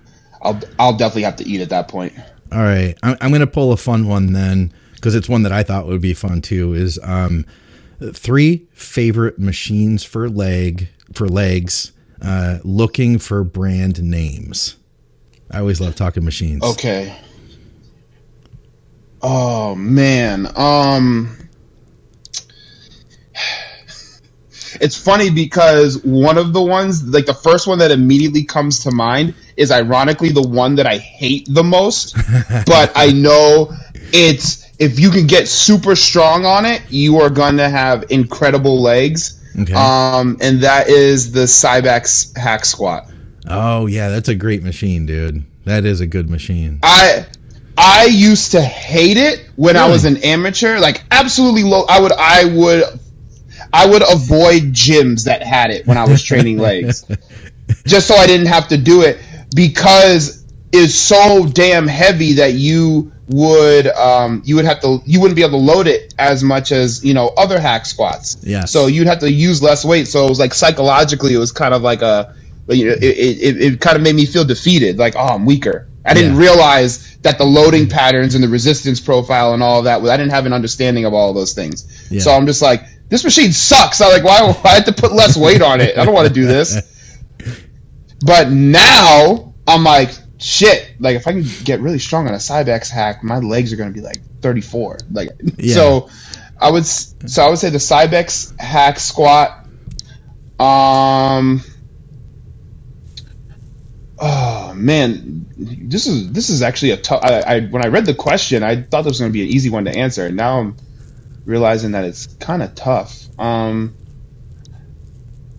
I'll 0.41 0.59
I'll 0.79 0.97
definitely 0.97 1.23
have 1.23 1.37
to 1.37 1.47
eat 1.47 1.61
at 1.61 1.69
that 1.69 1.89
point. 1.89 2.13
All 2.51 2.59
right, 2.59 2.97
I'm, 3.03 3.17
I'm 3.19 3.29
going 3.29 3.41
to 3.41 3.47
pull 3.47 3.73
a 3.73 3.77
fun 3.77 4.07
one 4.07 4.33
then 4.33 4.73
because 4.97 5.15
it's 5.15 5.29
one 5.29 5.43
that 5.43 5.51
I 5.51 5.63
thought 5.63 5.87
would 5.87 6.01
be 6.01 6.13
fun 6.13 6.41
too. 6.41 6.73
Is 6.73 6.99
um, 7.03 7.45
three 8.13 8.67
favorite 8.73 9.39
machines 9.39 10.03
for 10.03 10.29
leg 10.29 10.89
for 11.13 11.27
legs. 11.27 11.91
Uh, 12.21 12.57
looking 12.63 13.19
for 13.19 13.43
brand 13.43 14.01
names. 14.01 14.75
I 15.51 15.59
always 15.59 15.79
love 15.79 15.95
talking 15.95 16.25
machines. 16.25 16.63
Okay. 16.63 17.15
Oh 19.21 19.75
man. 19.75 20.47
Um 20.55 21.46
It's 24.81 24.97
funny 24.97 25.29
because 25.29 26.03
one 26.03 26.37
of 26.37 26.53
the 26.53 26.61
ones 26.61 27.03
like 27.03 27.25
the 27.25 27.33
first 27.33 27.67
one 27.67 27.79
that 27.79 27.91
immediately 27.91 28.43
comes 28.43 28.79
to 28.81 28.91
mind 28.91 29.35
is 29.55 29.71
ironically 29.71 30.29
the 30.29 30.47
one 30.47 30.75
that 30.75 30.85
I 30.85 30.97
hate 30.97 31.47
the 31.49 31.63
most, 31.63 32.15
but 32.65 32.91
I 32.95 33.11
know 33.11 33.71
it's 34.13 34.65
if 34.79 34.99
you 34.99 35.09
can 35.09 35.27
get 35.27 35.47
super 35.47 35.95
strong 35.95 36.45
on 36.45 36.65
it, 36.65 36.83
you 36.89 37.19
are 37.21 37.29
going 37.29 37.57
to 37.57 37.67
have 37.67 38.05
incredible 38.09 38.81
legs. 38.81 39.43
Okay. 39.59 39.73
Um 39.73 40.37
and 40.41 40.61
that 40.61 40.87
is 40.87 41.31
the 41.31 41.45
Cybex 41.45 42.37
hack 42.37 42.65
squat. 42.65 43.09
Oh 43.47 43.87
yeah, 43.87 44.09
that's 44.09 44.29
a 44.29 44.35
great 44.35 44.63
machine, 44.63 45.05
dude. 45.05 45.43
That 45.65 45.85
is 45.85 45.99
a 45.99 46.07
good 46.07 46.29
machine. 46.29 46.79
I 46.83 47.25
I 47.77 48.05
used 48.05 48.51
to 48.51 48.61
hate 48.61 49.17
it 49.17 49.49
when 49.55 49.77
I 49.77 49.87
was 49.87 50.05
an 50.05 50.17
amateur. 50.17 50.79
Like 50.79 51.03
absolutely 51.11 51.63
low. 51.63 51.85
I 51.87 52.01
would 52.01 52.11
I 52.11 52.45
would 52.45 52.99
I 53.73 53.85
would 53.87 54.01
avoid 54.01 54.73
gyms 54.73 55.25
that 55.25 55.43
had 55.43 55.71
it 55.71 55.85
when 55.87 55.97
I 55.97 56.05
was 56.07 56.23
training 56.23 56.57
legs, 56.57 57.05
just 57.85 58.07
so 58.07 58.15
I 58.15 58.27
didn't 58.27 58.47
have 58.47 58.69
to 58.69 58.77
do 58.77 59.01
it 59.01 59.19
because 59.55 60.45
it's 60.71 60.95
so 60.95 61.45
damn 61.47 61.87
heavy 61.87 62.33
that 62.33 62.53
you 62.53 63.11
would 63.29 63.87
um, 63.87 64.41
you 64.45 64.55
would 64.55 64.65
have 64.65 64.79
to 64.81 65.01
you 65.05 65.19
wouldn't 65.19 65.35
be 65.35 65.41
able 65.41 65.59
to 65.59 65.65
load 65.65 65.87
it 65.87 66.13
as 66.17 66.43
much 66.43 66.71
as 66.71 67.03
you 67.03 67.13
know 67.13 67.27
other 67.37 67.59
hack 67.59 67.85
squats. 67.85 68.37
Yeah. 68.41 68.65
So 68.65 68.87
you'd 68.87 69.07
have 69.07 69.19
to 69.19 69.31
use 69.31 69.61
less 69.61 69.83
weight. 69.83 70.07
So 70.07 70.25
it 70.25 70.29
was 70.29 70.39
like 70.39 70.53
psychologically, 70.53 71.33
it 71.33 71.37
was 71.37 71.51
kind 71.51 71.73
of 71.73 71.81
like 71.81 72.01
a 72.01 72.35
you 72.69 72.85
know, 72.87 72.93
it, 72.93 73.03
it, 73.03 73.61
it 73.61 73.81
kind 73.81 73.95
of 73.95 74.03
made 74.03 74.15
me 74.15 74.25
feel 74.25 74.45
defeated. 74.45 74.97
Like 74.97 75.15
oh, 75.15 75.19
I'm 75.25 75.45
weaker. 75.45 75.87
I 76.05 76.13
didn't 76.13 76.33
Yeah. 76.35 76.39
realize 76.39 77.17
that 77.17 77.37
the 77.37 77.43
loading 77.43 77.89
patterns 77.89 78.33
and 78.35 78.41
the 78.43 78.47
resistance 78.47 79.01
profile 79.01 79.53
and 79.53 79.61
all 79.61 79.79
of 79.79 79.85
that. 79.85 80.01
I 80.01 80.15
didn't 80.15 80.31
have 80.31 80.45
an 80.45 80.53
understanding 80.53 81.03
of 81.03 81.13
all 81.13 81.29
of 81.29 81.35
those 81.35 81.51
things. 81.53 82.07
Yeah. 82.09 82.21
So 82.21 82.31
I'm 82.31 82.45
just 82.45 82.61
like, 82.61 82.83
this 83.09 83.23
machine 83.23 83.51
sucks. 83.53 84.01
I'm 84.01 84.11
like, 84.11 84.23
why? 84.23 84.39
I 84.69 84.75
have 84.75 84.85
to 84.85 84.93
put 84.93 85.11
less 85.13 85.37
weight 85.37 85.61
on 85.61 85.81
it? 85.81 85.97
I 85.97 86.05
don't 86.05 86.13
want 86.13 86.27
to 86.27 86.33
do 86.33 86.45
this. 86.45 86.81
But 88.25 88.49
now 88.49 89.53
I'm 89.67 89.83
like, 89.83 90.11
shit. 90.39 90.91
Like 90.99 91.15
if 91.15 91.27
I 91.27 91.31
can 91.33 91.45
get 91.63 91.79
really 91.81 91.99
strong 91.99 92.27
on 92.27 92.33
a 92.33 92.37
Cybex 92.37 92.89
hack, 92.89 93.23
my 93.23 93.37
legs 93.37 93.71
are 93.73 93.75
gonna 93.75 93.91
be 93.91 94.01
like 94.01 94.17
34. 94.41 94.99
Like 95.11 95.29
Yeah. 95.57 95.73
so, 95.75 96.09
I 96.59 96.71
would 96.71 96.85
so 96.85 97.43
I 97.45 97.49
would 97.49 97.59
say 97.59 97.69
the 97.69 97.77
Cybex 97.77 98.59
hack 98.59 98.99
squat. 98.99 99.65
Um. 100.59 101.61
Oh 104.19 104.73
man, 104.75 105.45
this 105.55 106.07
is 106.07 106.31
this 106.31 106.49
is 106.49 106.63
actually 106.63 106.91
a 106.91 106.97
tough. 106.97 107.23
I, 107.23 107.41
I 107.41 107.59
when 107.67 107.85
I 107.85 107.89
read 107.89 108.07
the 108.07 108.15
question, 108.15 108.63
I 108.63 108.81
thought 108.81 109.03
this 109.03 109.11
was 109.11 109.19
gonna 109.19 109.31
be 109.31 109.43
an 109.43 109.49
easy 109.49 109.69
one 109.69 109.85
to 109.85 109.91
answer. 109.95 110.25
And 110.25 110.35
now 110.35 110.59
I'm 110.59 110.75
realizing 111.47 111.93
that 111.93 112.03
it's 112.03 112.27
kind 112.27 112.61
of 112.61 112.75
tough. 112.75 113.27
Um. 113.39 113.95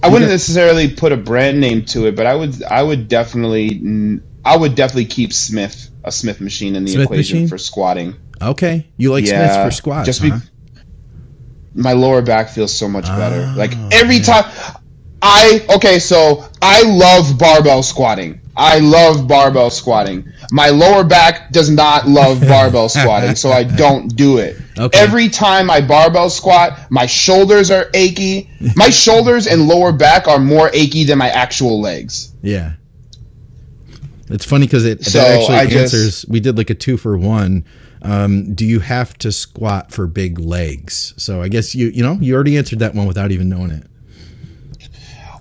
I 0.01 0.11
wouldn't 0.11 0.31
necessarily 0.31 0.95
put 0.95 1.11
a 1.11 1.17
brand 1.17 1.61
name 1.61 1.85
to 1.87 2.07
it, 2.07 2.15
but 2.15 2.25
I 2.25 2.37
would 2.37 2.63
I 2.63 2.81
would 2.81 3.09
definitely 3.09 4.21
I 4.45 4.57
would 4.57 4.77
definitely 4.77 5.07
keep 5.07 5.33
Smith 5.33 5.91
a 6.05 6.13
Smith 6.13 6.41
machine 6.41 6.77
in 6.77 6.85
the 6.85 6.93
Smith 6.93 7.07
equation 7.07 7.39
machine? 7.39 7.49
for 7.49 7.59
squatting. 7.59 8.15
Okay, 8.41 8.87
you 8.97 9.11
like 9.11 9.27
Smiths 9.27 9.57
for 9.57 9.73
squats? 9.73 10.07
Just 10.07 10.23
huh? 10.23 10.39
be, 10.39 10.83
my 11.75 11.95
lower 11.95 12.23
back 12.23 12.51
feels 12.51 12.73
so 12.73 12.89
much 12.89 13.07
better. 13.07 13.51
Oh, 13.53 13.59
Like 13.59 13.73
every 13.91 14.19
yeah. 14.19 14.43
time 14.43 14.53
I 15.21 15.67
okay, 15.77 15.99
so 15.99 16.45
I 16.63 16.83
love 16.83 17.37
barbell 17.37 17.83
squatting. 17.83 18.41
I 18.59 18.81
love 18.81 19.29
barbell 19.29 19.71
squatting. 19.71 20.33
My 20.51 20.71
lower 20.71 21.05
back 21.05 21.53
does 21.53 21.71
not 21.71 22.09
love 22.09 22.41
barbell 22.41 22.89
squatting, 22.89 23.37
so 23.37 23.51
I 23.51 23.63
don't 23.65 24.09
do 24.17 24.39
it. 24.39 24.57
Okay. 24.77 24.99
Every 24.99 25.29
time 25.29 25.71
I 25.71 25.81
barbell 25.81 26.29
squat, 26.29 26.91
my 26.91 27.07
shoulders 27.07 27.71
are 27.71 27.87
achy. 27.95 28.51
My 28.75 28.91
shoulders 28.91 29.47
and 29.47 29.69
lower 29.69 29.93
back 29.93 30.27
are 30.27 30.39
more 30.41 30.71
achy 30.73 31.05
than 31.05 31.19
my 31.19 31.29
actual 31.29 31.81
legs. 31.81 32.33
Yeah. 32.43 32.73
It's 34.29 34.45
funny 34.45 34.67
because 34.67 34.85
it 34.85 35.05
So, 35.05 35.19
that 35.19 35.39
actually 35.41 35.57
I 35.57 35.67
just- 35.67 35.95
answers. 35.95 36.25
we 36.29 36.41
did 36.41 36.59
like 36.59 36.71
a 36.71 36.75
two 36.75 36.97
for 36.97 37.17
one. 37.17 37.65
Um, 38.03 38.55
do 38.55 38.65
you 38.65 38.81
have 38.81 39.17
to 39.19 39.33
squat 39.33 39.91
for 39.93 40.07
big 40.07 40.39
legs? 40.39 41.15
So 41.17 41.43
I 41.43 41.49
guess 41.49 41.75
you 41.75 41.89
you 41.89 42.03
know 42.03 42.17
you 42.21 42.35
already 42.35 42.57
answered 42.57 42.79
that 42.81 42.95
one 42.95 43.07
without 43.07 43.31
even 43.33 43.49
knowing 43.49 43.71
it. 43.71 43.85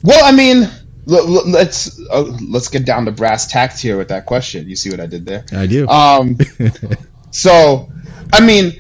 Well, 0.04 0.24
I 0.24 0.32
mean, 0.32 0.70
let's 1.08 2.00
uh, 2.10 2.38
let's 2.50 2.68
get 2.68 2.86
down 2.86 3.06
to 3.06 3.12
brass 3.12 3.48
tacks 3.48 3.80
here 3.80 3.98
with 3.98 4.10
that 4.10 4.26
question. 4.26 4.68
You 4.68 4.76
see 4.76 4.90
what 4.90 5.00
I 5.00 5.06
did 5.06 5.26
there? 5.26 5.46
I 5.54 5.66
do. 5.66 5.88
Um, 5.88 6.38
so, 7.32 7.90
I 8.34 8.46
mean, 8.46 8.74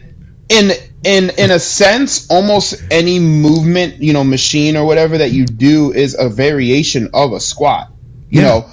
in 0.49 0.71
in 1.03 1.29
in 1.37 1.51
a 1.51 1.59
sense, 1.59 2.29
almost 2.29 2.83
any 2.91 3.19
movement, 3.19 4.01
you 4.01 4.13
know, 4.13 4.23
machine 4.23 4.75
or 4.75 4.85
whatever 4.85 5.19
that 5.19 5.31
you 5.31 5.45
do 5.45 5.93
is 5.93 6.15
a 6.19 6.29
variation 6.29 7.09
of 7.13 7.31
a 7.33 7.39
squat. 7.39 7.91
You 8.29 8.41
Yeah. 8.41 8.47
know, 8.47 8.69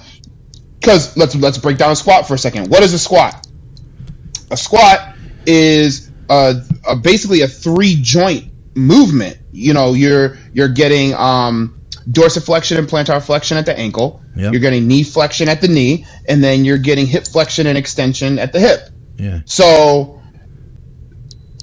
because 0.79 1.15
let's 1.15 1.35
let's 1.35 1.57
break 1.57 1.77
down 1.77 1.91
a 1.91 1.95
squat 1.95 2.27
for 2.27 2.33
a 2.33 2.37
second. 2.37 2.69
What 2.69 2.83
is 2.83 2.93
a 2.93 2.99
squat? 2.99 3.47
A 4.51 4.57
squat 4.57 5.15
is 5.45 6.11
a, 6.29 6.61
a 6.87 6.95
basically 6.97 7.41
a 7.41 7.47
three 7.47 7.95
joint 8.01 8.51
movement. 8.75 9.37
You 9.51 9.73
know, 9.73 9.93
you're 9.93 10.37
you're 10.53 10.67
getting 10.69 11.13
um, 11.13 11.74
dorsiflexion 12.09 12.77
and 12.77 12.87
plantar 12.87 13.23
flexion 13.23 13.57
at 13.57 13.65
the 13.65 13.77
ankle. 13.77 14.21
Yep. 14.35 14.53
You're 14.53 14.61
getting 14.61 14.87
knee 14.87 15.03
flexion 15.03 15.49
at 15.49 15.61
the 15.61 15.67
knee, 15.67 16.05
and 16.27 16.43
then 16.43 16.65
you're 16.65 16.77
getting 16.77 17.07
hip 17.07 17.25
flexion 17.25 17.67
and 17.67 17.77
extension 17.77 18.39
at 18.39 18.53
the 18.53 18.59
hip. 18.59 18.89
yeah. 19.17 19.41
So, 19.45 20.21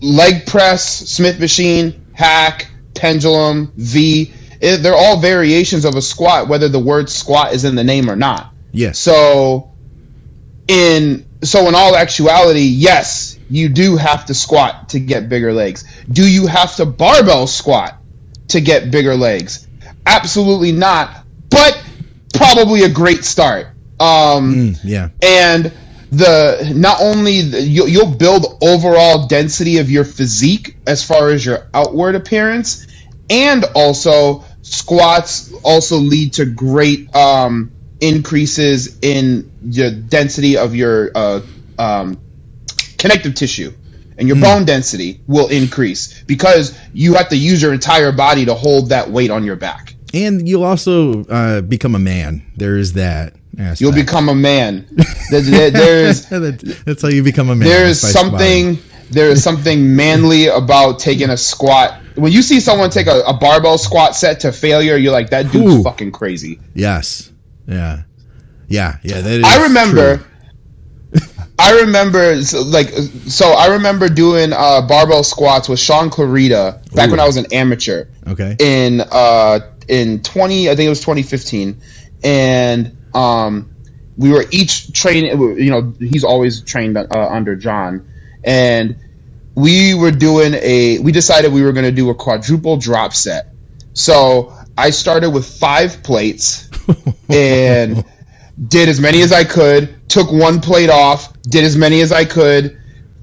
leg 0.01 0.47
press, 0.47 0.85
Smith 0.85 1.39
machine, 1.39 2.07
hack, 2.13 2.69
pendulum, 2.95 3.73
V, 3.77 4.33
it, 4.61 4.77
they're 4.79 4.95
all 4.95 5.19
variations 5.21 5.85
of 5.85 5.97
a 5.97 6.03
squat, 6.03 6.49
whether 6.49 6.69
the 6.69 6.79
word 6.79 7.11
squat 7.11 7.53
is 7.53 7.65
in 7.65 7.75
the 7.75 7.85
name 7.85 8.09
or 8.09 8.17
not. 8.17 8.53
Yes. 8.71 8.99
So, 8.99 9.73
in 10.69 11.27
so 11.43 11.69
in 11.69 11.75
all 11.75 11.97
actuality, 11.97 12.61
yes, 12.61 13.39
you 13.51 13.69
do 13.69 13.97
have 13.97 14.27
to 14.27 14.35
squat 14.35 14.91
to 14.91 15.01
get 15.01 15.29
bigger 15.29 15.53
legs. 15.53 15.85
Do 16.09 16.31
you 16.31 16.47
have 16.47 16.77
to 16.77 16.87
barbell 16.87 17.47
squat 17.47 17.99
to 18.49 18.61
get 18.61 18.91
bigger 18.91 19.17
legs? 19.17 19.67
Absolutely 20.07 20.73
not. 20.73 21.25
But 21.51 21.83
probably 22.35 22.83
a 22.83 22.89
great 22.89 23.25
start. 23.25 23.69
Um, 24.01 24.55
Mm, 24.55 24.81
yeah. 24.85 25.09
and 25.23 25.73
the 26.11 26.73
not 26.75 27.01
only 27.01 27.43
the, 27.43 27.63
you, 27.63 27.87
you'll 27.87 28.15
build 28.15 28.59
overall 28.63 29.27
density 29.27 29.79
of 29.79 29.91
your 29.91 30.05
physique 30.05 30.77
as 30.87 31.03
far 31.05 31.31
as 31.31 31.45
your 31.45 31.69
outward 31.73 32.15
appearance 32.17 32.87
and 33.31 33.65
also 33.75 34.45
squats 34.63 35.53
also 35.65 35.97
lead 35.97 36.35
to 36.35 36.45
great 36.45 37.15
um, 37.17 37.71
increases 38.01 38.99
in 39.01 39.51
the 39.63 39.91
density 39.91 40.57
of 40.59 40.75
your 40.75 41.11
uh, 41.15 41.41
um, 41.79 42.21
connective 42.99 43.35
tissue 43.35 43.73
and 44.19 44.29
your 44.29 44.37
bone 44.39 44.65
density 44.67 45.21
will 45.27 45.49
increase 45.49 46.23
because 46.25 46.79
you 46.93 47.15
have 47.15 47.31
to 47.31 47.37
use 47.37 47.63
your 47.63 47.73
entire 47.73 48.13
body 48.13 48.45
to 48.45 48.55
hold 48.55 48.91
that 48.91 49.09
weight 49.11 49.31
on 49.31 49.45
your 49.45 49.57
back 49.57 49.92
And 50.15 50.47
you'll 50.49 50.65
also 50.65 51.25
uh, 51.25 51.61
become 51.63 51.95
a 51.95 51.99
man. 51.99 52.43
There 52.57 52.77
is 52.77 52.95
that. 52.95 53.35
Aspect. 53.59 53.81
you'll 53.83 53.93
become 53.93 54.31
a 54.31 54.35
man 54.35 54.87
There- 55.31 55.43
there- 55.43 55.71
there's 55.71 56.25
that's 56.25 57.03
how 57.03 57.09
you 57.09 57.23
become 57.23 57.51
a 57.51 57.55
man. 57.55 57.69
there 57.69 57.85
is 57.85 58.01
something 58.01 58.79
there 59.11 59.29
is 59.29 59.45
something 59.45 59.95
manly 59.95 60.47
about 60.47 60.99
taking 61.01 61.29
a 61.29 61.37
squat. 61.37 62.01
When 62.15 62.33
you 62.33 62.41
see 62.41 62.61
someone 62.61 62.89
take 62.89 63.09
a, 63.09 63.21
a 63.27 63.35
barbell 63.35 63.77
squat 63.77 64.17
set 64.17 64.41
to 64.41 64.53
failure, 64.53 64.97
you're 64.97 65.13
like, 65.13 65.29
that 65.31 65.53
dude's 65.53 65.75
Ooh. 65.75 65.83
fucking 65.83 66.13
crazy. 66.13 66.61
Yes. 66.75 67.31
Yeah. 67.67 68.05
Yeah. 68.69 68.97
Yeah. 69.03 69.21
That 69.21 69.33
is 69.41 69.45
I 69.45 69.65
remember. 69.65 70.17
true. 70.17 71.21
I 71.59 71.81
remember, 71.83 72.43
so, 72.43 72.63
like, 72.63 72.89
so 72.89 73.51
I 73.51 73.67
remember 73.75 74.09
doing 74.09 74.55
uh, 74.55 74.81
barbell 74.89 75.23
squats 75.23 75.69
with 75.69 75.79
Shaun 75.79 76.09
Clarida 76.09 76.83
back 76.95 77.11
when 77.11 77.21
I 77.21 77.27
was 77.27 77.37
an 77.37 77.45
amateur 77.53 78.07
Okay. 78.27 78.57
in 78.59 79.03
uh, 79.03 79.61
in 79.89 80.23
20, 80.23 80.71
I 80.71 80.77
think 80.77 80.87
it 80.87 80.91
was 80.91 81.01
2015, 81.01 81.81
and 82.25 82.97
um, 83.15 83.71
we 84.17 84.31
were 84.31 84.45
each 84.51 84.93
training. 84.93 85.41
You 85.41 85.71
know, 85.71 85.95
he's 85.99 86.25
always 86.25 86.63
trained 86.63 86.97
uh, 86.97 87.07
under 87.13 87.57
John, 87.57 88.09
and 88.45 88.97
we 89.55 89.95
were 89.95 90.11
doing 90.11 90.55
a. 90.55 90.99
We 90.99 91.13
decided 91.13 91.53
we 91.53 91.63
were 91.63 91.73
going 91.73 91.85
to 91.85 91.93
do 91.93 92.11
a 92.11 92.15
quadruple 92.15 92.77
drop 92.77 93.13
set. 93.13 93.49
So 93.95 94.55
I 94.77 94.91
started 94.91 95.31
with 95.31 95.47
five 95.47 96.03
plates 96.03 96.71
and 97.29 98.05
did 98.69 98.89
as 98.89 99.01
many 99.01 99.23
as 99.23 99.33
I 99.33 99.45
could. 99.45 100.09
Took 100.09 100.31
one 100.33 100.61
plate 100.61 100.91
off. 100.91 101.33
Did 101.43 101.65
as 101.65 101.77
many 101.77 102.01
as 102.01 102.13
I 102.13 102.25
could. 102.25 102.79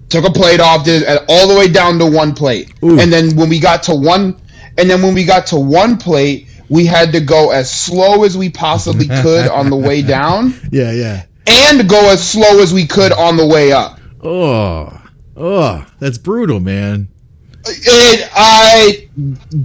Took 0.10 0.26
a 0.26 0.32
plate 0.32 0.60
off. 0.60 0.86
Did 0.86 1.04
it 1.04 1.24
all 1.28 1.48
the 1.48 1.56
way 1.56 1.68
down 1.68 2.00
to 2.00 2.06
one 2.06 2.34
plate. 2.34 2.74
Ooh. 2.84 3.00
And 3.00 3.12
then 3.12 3.36
when 3.36 3.50
we 3.50 3.60
got 3.60 3.84
to 3.84 3.96
one, 3.96 4.40
and 4.78 4.90
then 4.90 5.02
when 5.02 5.14
we 5.14 5.24
got 5.26 5.48
to 5.48 5.58
one 5.58 5.98
plate, 5.98 6.49
we 6.70 6.86
had 6.86 7.12
to 7.14 7.20
go 7.20 7.52
as 7.52 7.72
slow 7.72 8.24
as 8.24 8.38
we 8.38 8.50
possibly 8.50 9.08
could 9.22 9.48
on 9.50 9.70
the 9.70 9.76
way 9.76 10.02
down, 10.02 10.54
yeah. 10.72 10.92
Yeah. 10.92 11.26
and 11.48 11.90
go 11.90 12.12
as 12.12 12.28
slow 12.28 12.60
as 12.62 12.74
we 12.74 12.86
could 12.86 13.12
on 13.12 13.38
the 13.38 13.46
way 13.46 13.72
up. 13.72 14.00
Oh. 14.22 14.96
Oh. 15.36 15.86
That's 16.00 16.18
brutal, 16.18 16.60
man. 16.60 17.08
It, 17.66 18.30
I 18.34 19.10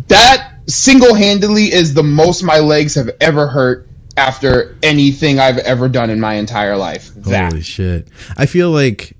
that 0.08 0.54
single-handedly 0.66 1.72
is 1.72 1.94
the 1.94 2.02
most 2.02 2.42
my 2.42 2.58
legs 2.58 2.94
have 2.96 3.10
ever 3.20 3.46
hurt 3.46 3.88
after 4.16 4.76
anything 4.82 5.38
I've 5.38 5.58
ever 5.58 5.88
done 5.88 6.10
in 6.10 6.20
my 6.20 6.34
entire 6.34 6.76
life. 6.76 7.12
That 7.14 7.52
Holy 7.52 7.62
shit! 7.62 8.08
I 8.36 8.46
feel 8.46 8.70
like 8.70 9.16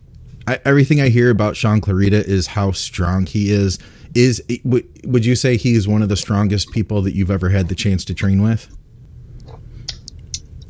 I, 0.46 0.60
everything 0.64 1.00
I 1.00 1.08
hear 1.08 1.30
about 1.30 1.56
Shaun 1.56 1.80
Clarida 1.80 2.22
is 2.22 2.48
how 2.48 2.72
strong 2.72 3.26
he 3.26 3.50
is. 3.50 3.78
Is 4.14 4.42
would 4.64 4.86
would 5.04 5.26
you 5.26 5.34
say 5.34 5.56
he 5.56 5.74
is 5.74 5.88
one 5.88 6.02
of 6.02 6.08
the 6.08 6.16
strongest 6.16 6.70
people 6.70 7.02
that 7.02 7.14
you've 7.14 7.30
ever 7.30 7.48
had 7.48 7.68
the 7.68 7.74
chance 7.74 8.04
to 8.06 8.14
train 8.14 8.42
with? 8.42 8.68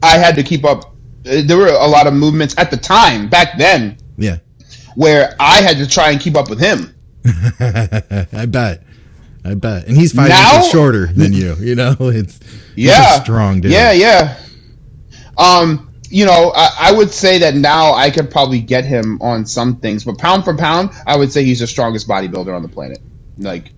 I 0.03 0.19
had 0.19 0.35
to 0.37 0.43
keep 0.43 0.65
up. 0.65 0.95
uh, 1.27 1.43
There 1.47 1.57
were 1.57 1.69
a 1.69 1.87
lot 1.87 2.07
of 2.07 2.15
movements 2.15 2.55
at 2.59 2.71
the 2.71 2.77
time 2.77 3.29
back 3.29 3.59
then 3.59 3.97
Yeah, 4.17 4.39
where 4.95 5.35
I 5.41 5.61
had 5.63 5.77
to 5.79 5.87
try 5.89 6.11
and 6.11 6.21
keep 6.21 6.37
up 6.37 6.49
with 6.51 6.59
him. 6.61 6.95
I 7.61 8.47
bet. 8.47 8.83
I 9.47 9.55
bet. 9.55 9.87
And 9.89 9.97
he's 9.97 10.13
five 10.13 10.29
Now- 10.31 10.57
inches 10.57 10.71
shorter 10.71 11.07
than 11.13 11.33
you. 11.33 11.55
You 11.61 11.75
know, 11.75 11.97
it's 12.01 12.39
he's 12.75 12.87
Yeah, 12.87 13.23
strong 13.23 13.61
dude. 13.61 13.73
Yeah, 13.73 13.93
yeah. 13.93 14.37
Um, 15.37 15.91
you 16.11 16.25
know, 16.25 16.53
I, 16.55 16.69
I, 16.81 16.93
would 16.93 17.11
say 17.11 17.39
that 17.41 17.55
now 17.57 17.93
I 17.93 18.09
could 18.09 18.31
probably 18.31 18.61
get 18.61 18.85
him 18.85 19.19
on 19.21 19.45
some 19.45 19.77
things, 19.79 20.05
but 20.05 20.17
pound 20.17 20.45
for 20.45 20.57
pound, 20.57 20.91
I 21.07 21.17
would 21.17 21.33
say 21.33 21.43
he's 21.45 21.59
the 21.59 21.67
strongest 21.67 22.07
bodybuilder 22.07 22.55
on 22.55 22.63
the 22.63 22.69
planet, 22.69 23.01
like 23.39 23.73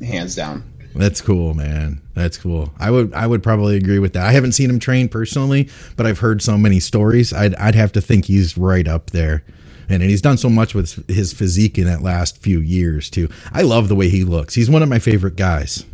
hands 0.00 0.34
down. 0.34 0.64
That's 0.94 1.20
cool, 1.20 1.54
man. 1.54 2.02
That's 2.14 2.36
cool. 2.36 2.72
I 2.78 2.90
would 2.90 3.14
I 3.14 3.26
would 3.26 3.42
probably 3.42 3.76
agree 3.76 3.98
with 3.98 4.12
that. 4.14 4.26
I 4.26 4.32
haven't 4.32 4.52
seen 4.52 4.68
him 4.68 4.78
train 4.78 5.08
personally, 5.08 5.68
but 5.96 6.06
I've 6.06 6.18
heard 6.18 6.42
so 6.42 6.58
many 6.58 6.80
stories. 6.80 7.32
I'd 7.32 7.54
I'd 7.56 7.74
have 7.74 7.92
to 7.92 8.00
think 8.00 8.24
he's 8.24 8.58
right 8.58 8.86
up 8.86 9.10
there. 9.10 9.44
And, 9.88 10.02
and 10.02 10.10
he's 10.10 10.22
done 10.22 10.36
so 10.36 10.48
much 10.48 10.72
with 10.72 11.08
his 11.10 11.32
physique 11.32 11.76
in 11.76 11.84
that 11.86 12.00
last 12.00 12.38
few 12.38 12.60
years 12.60 13.10
too. 13.10 13.28
I 13.52 13.62
love 13.62 13.88
the 13.88 13.96
way 13.96 14.08
he 14.08 14.22
looks. 14.22 14.54
He's 14.54 14.70
one 14.70 14.82
of 14.82 14.88
my 14.88 15.00
favorite 15.00 15.36
guys. 15.36 15.84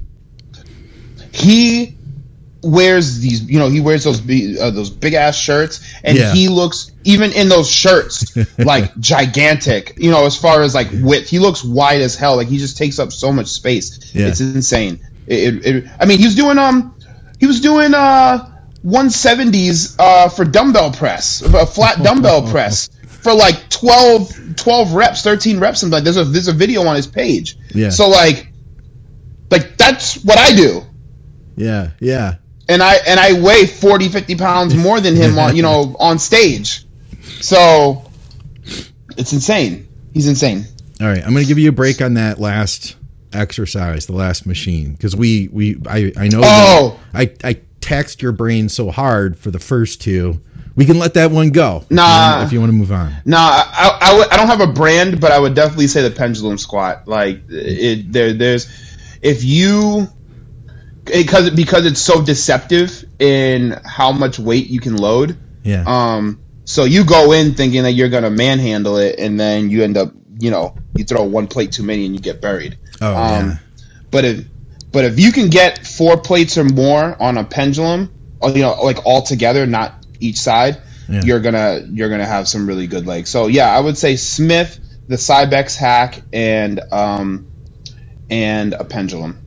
He 1.33 1.97
wears 2.63 3.21
these, 3.21 3.43
you 3.49 3.59
know, 3.59 3.69
he 3.69 3.81
wears 3.81 4.05
those 4.05 4.21
uh, 4.21 4.71
those 4.71 4.91
big 4.91 5.15
ass 5.15 5.37
shirts, 5.37 5.81
and 6.03 6.17
yeah. 6.17 6.33
he 6.33 6.49
looks 6.49 6.91
even 7.05 7.33
in 7.33 7.49
those 7.49 7.71
shirts 7.71 8.37
like 8.59 8.97
gigantic. 8.99 9.95
You 9.99 10.11
know, 10.11 10.27
as 10.27 10.37
far 10.37 10.63
as 10.63 10.75
like 10.75 10.89
width, 10.93 11.29
he 11.29 11.39
looks 11.39 11.65
wide 11.65 12.01
as 12.01 12.17
hell. 12.17 12.37
Like 12.37 12.49
he 12.49 12.59
just 12.59 12.77
takes 12.77 12.99
up 12.99 13.13
so 13.13 13.33
much 13.33 13.49
space. 13.49 14.15
Yeah. 14.15 14.29
It's 14.29 14.41
insane. 14.41 15.01
It, 15.27 15.67
it, 15.67 15.67
it, 15.67 15.91
I 15.99 16.07
mean, 16.07 16.19
he 16.19 16.25
was 16.25 16.35
doing 16.35 16.59
um, 16.59 16.95
he 17.39 17.47
was 17.47 17.61
doing 17.61 17.95
uh. 17.95 18.53
170s 18.85 19.97
uh, 19.99 20.29
for 20.29 20.45
dumbbell 20.45 20.93
press, 20.93 21.43
a 21.43 21.67
flat 21.67 22.05
dumbbell 22.05 22.49
press 22.53 22.89
for 23.09 23.35
like 23.35 23.69
12, 23.69 24.55
12 24.55 24.95
reps, 24.95 25.23
13 25.23 25.59
reps. 25.59 25.81
Something 25.81 25.95
like 25.95 26.05
there's 26.05 26.19
a 26.19 26.23
there's 26.23 26.47
a 26.47 26.53
video 26.53 26.87
on 26.87 26.95
his 26.95 27.09
page. 27.09 27.59
Yeah. 27.75 27.89
So 27.89 28.09
like, 28.09 28.53
like 29.51 29.77
that's 29.77 30.23
what 30.23 30.39
I 30.39 30.55
do. 30.55 30.83
Yeah, 31.57 31.91
yeah 31.99 32.37
and 32.69 32.83
I 32.83 32.97
and 33.07 33.19
I 33.21 33.41
weigh 33.41 33.67
40, 33.67 34.09
50 34.09 34.37
pounds 34.37 34.75
more 34.75 35.01
than 35.01 35.17
him 35.17 35.39
on 35.39 35.57
you 35.57 35.63
know 35.63 35.97
on 36.01 36.19
stage. 36.19 36.85
So 37.41 38.11
it's 39.17 39.33
insane. 39.33 39.89
He's 40.13 40.29
insane. 40.29 40.65
All 41.01 41.07
right, 41.07 41.23
I'm 41.23 41.33
going 41.33 41.45
to 41.45 41.49
give 41.49 41.59
you 41.59 41.69
a 41.69 41.73
break 41.73 42.01
on 42.01 42.15
that 42.15 42.39
last 42.39 42.97
exercise, 43.33 44.07
the 44.07 44.15
last 44.15 44.47
machine, 44.47 44.93
because 44.93 45.15
we 45.15 45.49
we 45.49 45.77
I 45.89 46.13
I 46.17 46.29
know 46.29 46.41
oh. 46.43 47.01
I 47.13 47.33
I 47.45 47.61
taxed 47.81 48.23
your 48.23 48.33
brain 48.33 48.69
so 48.69 48.91
hard 48.91 49.39
for 49.39 49.51
the 49.51 49.59
first 49.59 50.01
two. 50.01 50.41
We 50.75 50.85
can 50.85 50.99
let 50.99 51.15
that 51.15 51.31
one 51.31 51.51
go. 51.51 51.85
Nah, 51.89 52.43
if 52.45 52.53
you 52.53 52.61
want 52.61 52.71
to 52.71 52.77
move 52.77 52.93
on. 52.93 53.15
Nah, 53.25 53.39
I, 53.39 53.99
I, 54.01 54.11
w- 54.11 54.29
I 54.31 54.37
don't 54.37 54.49
have 54.49 54.61
a 54.61 54.71
brand, 54.71 55.23
but 55.23 55.33
I 55.33 55.39
would 55.39 55.55
definitely 55.55 55.87
say 55.87 56.07
the 56.07 56.15
pendulum 56.15 56.59
squat. 56.59 57.09
Like 57.09 57.41
it, 57.49 58.13
there, 58.13 58.35
there's 58.35 58.67
if 59.23 59.43
you 59.43 60.09
because 61.07 61.51
because 61.51 61.87
it's 61.87 62.01
so 62.01 62.23
deceptive 62.23 63.05
in 63.19 63.79
how 63.85 64.13
much 64.13 64.39
weight 64.39 64.69
you 64.69 64.81
can 64.81 64.97
load. 64.97 65.37
Yeah. 65.63 65.85
Um. 65.87 66.41
So 66.65 66.85
you 66.85 67.05
go 67.05 67.33
in 67.33 67.55
thinking 67.55 67.85
that 67.85 67.93
you're 67.93 68.09
gonna 68.09 68.31
manhandle 68.31 68.97
it, 68.99 69.19
and 69.19 69.39
then 69.39 69.71
you 69.71 69.83
end 69.83 69.97
up, 69.97 70.13
you 70.39 70.51
know, 70.51 70.77
you 70.97 71.05
throw 71.05 71.23
one 71.25 71.47
plate 71.47 71.73
too 71.73 71.83
many 71.83 72.07
and 72.07 72.15
you 72.15 72.21
get 72.21 72.41
buried. 72.41 72.79
Oh 73.01 73.15
um, 73.15 73.47
yeah. 73.49 73.57
But 74.11 74.25
if 74.25 74.45
but 74.93 75.05
if 75.05 75.19
you 75.19 75.33
can 75.33 75.49
get 75.49 75.87
four 75.87 76.17
plates 76.17 76.59
or 76.59 76.65
more 76.65 77.21
on 77.21 77.39
a 77.39 77.45
pendulum, 77.45 78.13
or, 78.41 78.51
you 78.51 78.63
know, 78.63 78.83
like 78.83 79.05
all 79.05 79.23
together, 79.23 79.67
not 79.67 80.07
each 80.21 80.39
side, 80.39 80.81
yeah. 81.09 81.23
you're 81.23 81.41
gonna 81.41 81.87
you're 81.91 82.09
gonna 82.09 82.27
have 82.27 82.49
some 82.49 82.67
really 82.67 82.87
good 82.87 83.07
legs. 83.07 83.31
So 83.31 83.47
yeah, 83.47 83.69
I 83.69 83.79
would 83.81 83.97
say 83.97 84.17
Smith, 84.17 84.79
the 85.09 85.17
Cybex 85.17 85.77
hack, 85.77 86.23
and 86.33 86.81
um, 86.93 87.51
and 88.31 88.73
a 88.73 88.85
pendulum. 88.85 89.46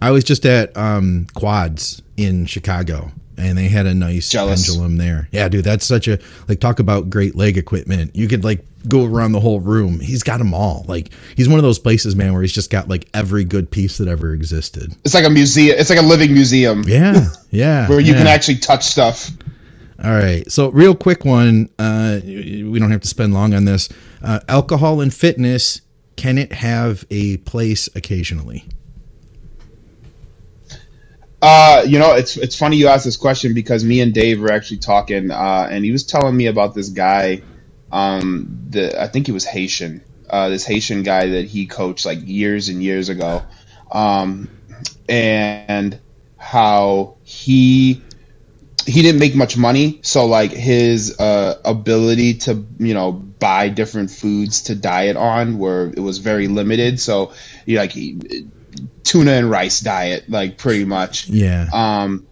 I 0.00 0.10
was 0.10 0.24
just 0.24 0.46
at 0.46 0.76
um, 0.76 1.26
Quads 1.34 2.02
in 2.16 2.46
Chicago, 2.46 3.12
and 3.36 3.56
they 3.56 3.68
had 3.68 3.86
a 3.86 3.94
nice 3.94 4.30
Jealous. 4.30 4.66
pendulum 4.66 4.96
there. 4.96 5.28
Yeah, 5.32 5.48
dude, 5.48 5.64
that's 5.64 5.84
such 5.86 6.08
a 6.08 6.18
like 6.48 6.60
talk 6.60 6.78
about 6.78 7.10
great 7.10 7.34
leg 7.34 7.58
equipment. 7.58 8.16
You 8.16 8.28
could 8.28 8.44
like 8.44 8.64
go 8.88 9.04
around 9.04 9.32
the 9.32 9.40
whole 9.40 9.60
room. 9.60 10.00
He's 10.00 10.22
got 10.22 10.38
them 10.38 10.54
all. 10.54 10.84
Like 10.88 11.10
he's 11.36 11.48
one 11.48 11.58
of 11.58 11.62
those 11.62 11.78
places, 11.78 12.16
man, 12.16 12.32
where 12.32 12.42
he's 12.42 12.52
just 12.52 12.70
got 12.70 12.88
like 12.88 13.08
every 13.12 13.44
good 13.44 13.70
piece 13.70 13.98
that 13.98 14.08
ever 14.08 14.32
existed. 14.32 14.94
It's 15.04 15.14
like 15.14 15.24
a 15.24 15.30
museum. 15.30 15.76
It's 15.78 15.90
like 15.90 15.98
a 15.98 16.04
living 16.04 16.32
museum. 16.32 16.84
Yeah, 16.86 17.26
yeah, 17.50 17.88
where 17.88 18.00
you 18.00 18.12
yeah. 18.12 18.18
can 18.18 18.26
actually 18.26 18.58
touch 18.58 18.84
stuff. 18.84 19.30
All 20.02 20.10
right. 20.10 20.50
So, 20.50 20.70
real 20.70 20.94
quick 20.94 21.26
one. 21.26 21.68
Uh, 21.78 22.20
we 22.24 22.78
don't 22.78 22.90
have 22.90 23.02
to 23.02 23.08
spend 23.08 23.34
long 23.34 23.52
on 23.52 23.66
this. 23.66 23.90
Uh, 24.22 24.40
alcohol 24.48 25.00
and 25.00 25.12
fitness. 25.12 25.82
Can 26.16 26.38
it 26.38 26.52
have 26.52 27.04
a 27.10 27.38
place 27.38 27.88
occasionally? 27.94 28.66
Uh, 31.42 31.84
you 31.86 31.98
know, 31.98 32.14
it's 32.14 32.36
it's 32.36 32.56
funny 32.56 32.76
you 32.76 32.88
ask 32.88 33.04
this 33.04 33.16
question 33.16 33.54
because 33.54 33.84
me 33.84 34.00
and 34.00 34.12
Dave 34.12 34.40
were 34.40 34.52
actually 34.52 34.78
talking, 34.78 35.30
uh, 35.30 35.68
and 35.70 35.84
he 35.84 35.90
was 35.92 36.04
telling 36.04 36.36
me 36.36 36.46
about 36.46 36.74
this 36.74 36.90
guy. 36.90 37.42
Um, 37.90 38.66
the 38.68 39.00
I 39.00 39.06
think 39.08 39.26
he 39.26 39.32
was 39.32 39.44
Haitian. 39.44 40.02
Uh, 40.28 40.48
this 40.50 40.64
Haitian 40.64 41.02
guy 41.02 41.28
that 41.30 41.46
he 41.46 41.66
coached 41.66 42.04
like 42.04 42.18
years 42.24 42.68
and 42.68 42.82
years 42.82 43.08
ago, 43.08 43.42
um, 43.90 44.50
and 45.08 45.98
how 46.36 47.16
he 47.22 48.02
he 48.86 49.02
didn't 49.02 49.20
make 49.20 49.34
much 49.34 49.56
money, 49.56 50.00
so 50.02 50.26
like 50.26 50.50
his 50.50 51.18
uh, 51.18 51.58
ability 51.64 52.34
to 52.34 52.66
you 52.78 52.92
know 52.92 53.12
buy 53.12 53.70
different 53.70 54.10
foods 54.10 54.62
to 54.62 54.74
diet 54.74 55.16
on 55.16 55.58
were 55.58 55.90
it 55.96 56.00
was 56.00 56.18
very 56.18 56.48
limited. 56.48 57.00
So 57.00 57.32
you 57.64 57.76
know, 57.76 57.80
like 57.82 57.92
he 57.92 58.46
tuna 59.04 59.32
and 59.32 59.50
rice 59.50 59.80
diet, 59.80 60.28
like 60.28 60.58
pretty 60.58 60.84
much. 60.84 61.28
Yeah. 61.28 61.68
Um, 61.72 62.26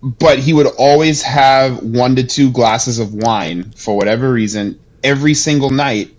but 0.00 0.38
he 0.38 0.52
would 0.52 0.66
always 0.66 1.22
have 1.22 1.82
one 1.82 2.16
to 2.16 2.24
two 2.24 2.50
glasses 2.50 2.98
of 2.98 3.12
wine 3.14 3.72
for 3.72 3.96
whatever 3.96 4.30
reason 4.30 4.78
every 5.02 5.34
single 5.34 5.70
night, 5.70 6.14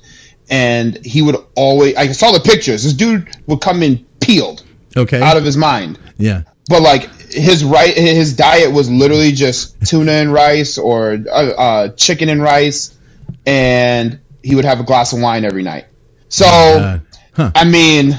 and 0.49 1.03
he 1.05 1.21
would 1.21 1.37
always. 1.55 1.95
I 1.95 2.11
saw 2.11 2.31
the 2.31 2.41
pictures. 2.41 2.83
This 2.83 2.93
dude 2.93 3.29
would 3.47 3.61
come 3.61 3.81
in 3.83 4.05
peeled, 4.19 4.63
okay, 4.95 5.21
out 5.21 5.37
of 5.37 5.45
his 5.45 5.55
mind. 5.55 5.97
Yeah. 6.17 6.43
But 6.67 6.81
like 6.81 7.09
his 7.31 7.63
right, 7.63 7.95
his 7.95 8.35
diet 8.35 8.71
was 8.71 8.89
literally 8.89 9.31
just 9.31 9.87
tuna 9.87 10.11
and 10.11 10.31
rice 10.31 10.77
or 10.77 11.17
uh, 11.31 11.33
uh, 11.33 11.89
chicken 11.89 12.29
and 12.29 12.41
rice, 12.41 12.97
and 13.45 14.19
he 14.43 14.55
would 14.55 14.65
have 14.65 14.79
a 14.79 14.83
glass 14.83 15.13
of 15.13 15.21
wine 15.21 15.45
every 15.45 15.63
night. 15.63 15.85
So, 16.27 16.45
uh, 16.45 16.99
huh. 17.33 17.51
I 17.55 17.63
mean 17.63 18.17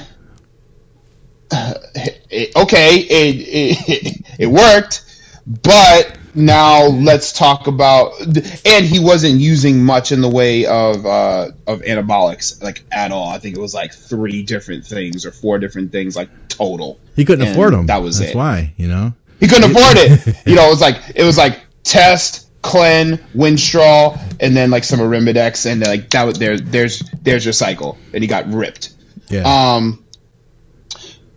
it, 1.51 2.53
okay, 2.57 2.97
it, 2.97 3.37
it 3.37 4.27
it 4.39 4.47
worked, 4.47 5.05
but 5.47 6.17
now 6.35 6.87
let's 6.87 7.33
talk 7.33 7.67
about 7.67 8.21
and 8.21 8.85
he 8.85 9.01
wasn't 9.01 9.41
using 9.41 9.85
much 9.85 10.13
in 10.13 10.21
the 10.21 10.29
way 10.29 10.65
of 10.67 11.05
uh, 11.05 11.51
of 11.67 11.81
anabolics 11.83 12.63
like 12.63 12.85
at 12.93 13.13
all. 13.13 13.29
I 13.29 13.39
think 13.39 13.57
it 13.57 13.61
was 13.61 13.75
like 13.75 13.93
three 13.93 14.43
different 14.43 14.87
things 14.87 15.27
or 15.27 15.33
four 15.33 15.59
different 15.59 15.93
things 15.93 16.17
like 16.17 16.29
total. 16.49 17.01
He 17.17 17.25
couldn't 17.25 17.47
and 17.47 17.53
afford 17.53 17.73
them. 17.73 17.87
That 17.87 18.03
was 18.03 18.19
That's 18.19 18.33
it. 18.33 18.37
why 18.37 18.75
you 18.77 18.89
know 18.89 19.13
he 19.39 19.49
couldn't 19.49 19.71
afford 19.71 19.97
it. 19.97 20.37
You 20.47 20.57
know, 20.57 20.67
it 20.67 20.71
was 20.71 20.81
like 20.81 20.97
it 21.15 21.25
was 21.25 21.39
like 21.39 21.61
test. 21.83 22.47
Clen, 22.63 23.17
Winstrol, 23.35 24.21
and 24.39 24.55
then 24.55 24.71
like 24.71 24.85
some 24.85 25.01
Arimidex, 25.01 25.65
and 25.65 25.81
like 25.81 26.11
that 26.11 26.25
was 26.25 26.39
there. 26.39 26.59
There's 26.59 26.99
there's 27.23 27.43
your 27.43 27.55
cycle, 27.55 27.97
and 28.13 28.23
he 28.23 28.29
got 28.29 28.53
ripped. 28.53 28.93
Yeah. 29.31 29.45
Um, 29.45 30.05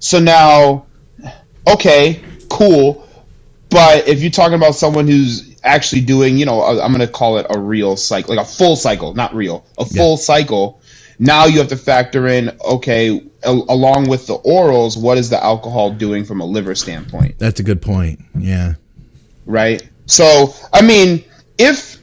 so 0.04 0.20
now, 0.20 0.86
okay, 1.66 2.22
cool. 2.50 3.08
But 3.70 4.06
if 4.06 4.22
you're 4.22 4.32
talking 4.32 4.56
about 4.56 4.76
someone 4.76 5.08
who's 5.08 5.56
actually 5.64 6.02
doing, 6.02 6.38
you 6.38 6.46
know, 6.46 6.62
I'm 6.62 6.92
going 6.92 7.00
to 7.00 7.08
call 7.08 7.38
it 7.38 7.46
a 7.50 7.58
real 7.58 7.96
cycle, 7.96 8.36
like 8.36 8.46
a 8.46 8.50
full 8.50 8.76
cycle, 8.76 9.14
not 9.14 9.34
real, 9.34 9.66
a 9.78 9.86
full 9.86 10.12
yeah. 10.12 10.18
cycle. 10.18 10.82
Now 11.20 11.46
you 11.46 11.60
have 11.60 11.70
to 11.70 11.78
factor 11.78 12.28
in, 12.28 12.52
okay, 12.66 13.18
a- 13.44 13.50
along 13.50 14.10
with 14.10 14.28
the 14.28 14.38
orals, 14.40 15.02
what 15.02 15.18
is 15.18 15.30
the 15.30 15.42
alcohol 15.42 15.92
doing 15.92 16.26
from 16.26 16.42
a 16.42 16.46
liver 16.46 16.76
standpoint? 16.76 17.40
That's 17.40 17.62
a 17.62 17.64
good 17.64 17.82
point. 17.82 18.20
Yeah. 18.38 18.74
Right. 19.46 19.88
So, 20.06 20.54
I 20.74 20.82
mean, 20.82 21.24
if 21.58 21.98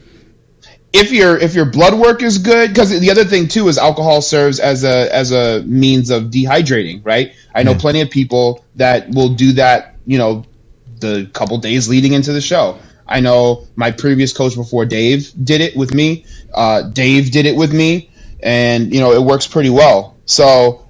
if 0.93 1.11
your 1.11 1.37
if 1.37 1.55
your 1.55 1.65
blood 1.65 1.93
work 1.93 2.21
is 2.21 2.37
good 2.37 2.69
because 2.69 2.97
the 2.99 3.11
other 3.11 3.23
thing 3.23 3.47
too 3.47 3.67
is 3.67 3.77
alcohol 3.77 4.21
serves 4.21 4.59
as 4.59 4.83
a 4.83 5.13
as 5.13 5.31
a 5.31 5.63
means 5.63 6.09
of 6.09 6.23
dehydrating 6.25 7.01
right? 7.05 7.33
I 7.53 7.63
know 7.63 7.71
yeah. 7.71 7.79
plenty 7.79 8.01
of 8.01 8.09
people 8.09 8.63
that 8.75 9.09
will 9.09 9.29
do 9.29 9.53
that 9.53 9.95
you 10.05 10.17
know 10.17 10.45
the 10.99 11.29
couple 11.33 11.57
days 11.57 11.89
leading 11.89 12.13
into 12.13 12.33
the 12.33 12.41
show. 12.41 12.77
I 13.07 13.19
know 13.19 13.67
my 13.75 13.91
previous 13.91 14.33
coach 14.33 14.55
before 14.55 14.85
dave 14.85 15.31
did 15.41 15.61
it 15.61 15.75
with 15.75 15.93
me 15.93 16.25
uh, 16.53 16.83
dave 16.83 17.31
did 17.31 17.45
it 17.45 17.55
with 17.55 17.73
me 17.73 18.09
and 18.41 18.93
you 18.93 18.99
know 18.99 19.13
it 19.13 19.21
works 19.21 19.47
pretty 19.47 19.69
well. 19.69 20.17
So 20.25 20.85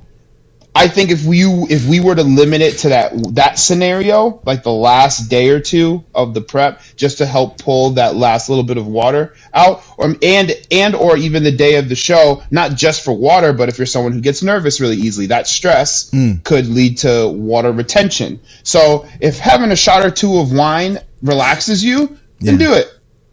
I 0.74 0.88
think 0.88 1.11
if 1.11 1.26
we 1.26 1.43
if 1.43 1.86
we 1.86 1.99
were 1.99 2.15
to 2.15 2.24
limit 2.24 2.61
it 2.61 2.78
to 2.80 2.89
that 2.89 3.11
that 3.36 3.59
scenario, 3.59 4.41
like 4.45 4.63
the 4.63 4.72
last 4.72 5.30
day 5.30 5.49
or 5.49 5.59
two 5.59 6.05
of 6.15 6.34
the 6.34 6.39
prep, 6.39 6.82
just 6.95 7.17
to 7.17 7.26
help 7.26 7.57
pull 7.57 7.91
that 7.91 8.15
last 8.15 8.47
little 8.47 8.63
bit 8.63 8.78
of 8.78 8.88
water 8.88 9.34
out, 9.53 9.84
or 9.97 10.15
and 10.24 10.51
and 10.72 10.95
or 10.95 11.17
even 11.17 11.43
the 11.43 11.51
day 11.51 11.76
of 11.76 11.89
the 11.89 11.95
show, 11.95 12.41
not 12.51 12.76
just 12.76 13.03
for 13.03 13.11
water, 13.11 13.51
but 13.51 13.67
if 13.67 13.78
you're 13.78 13.86
someone 13.86 14.13
who 14.13 14.22
gets 14.22 14.43
nervous 14.43 14.80
really 14.80 14.95
easily, 14.95 15.28
that 15.28 15.45
stress 15.45 16.09
mm. 16.11 16.41
could 16.43 16.67
lead 16.67 16.99
to 16.99 17.28
water 17.28 17.74
retention. 17.74 18.39
So 18.63 19.05
if 19.19 19.39
having 19.39 19.72
a 19.72 19.76
shot 19.76 20.05
or 20.05 20.11
two 20.11 20.38
of 20.39 20.53
wine 20.53 20.99
relaxes 21.22 21.84
you, 21.84 22.17
then 22.39 22.59
yeah. 22.59 22.67
do 22.67 22.74
it. 22.76 22.88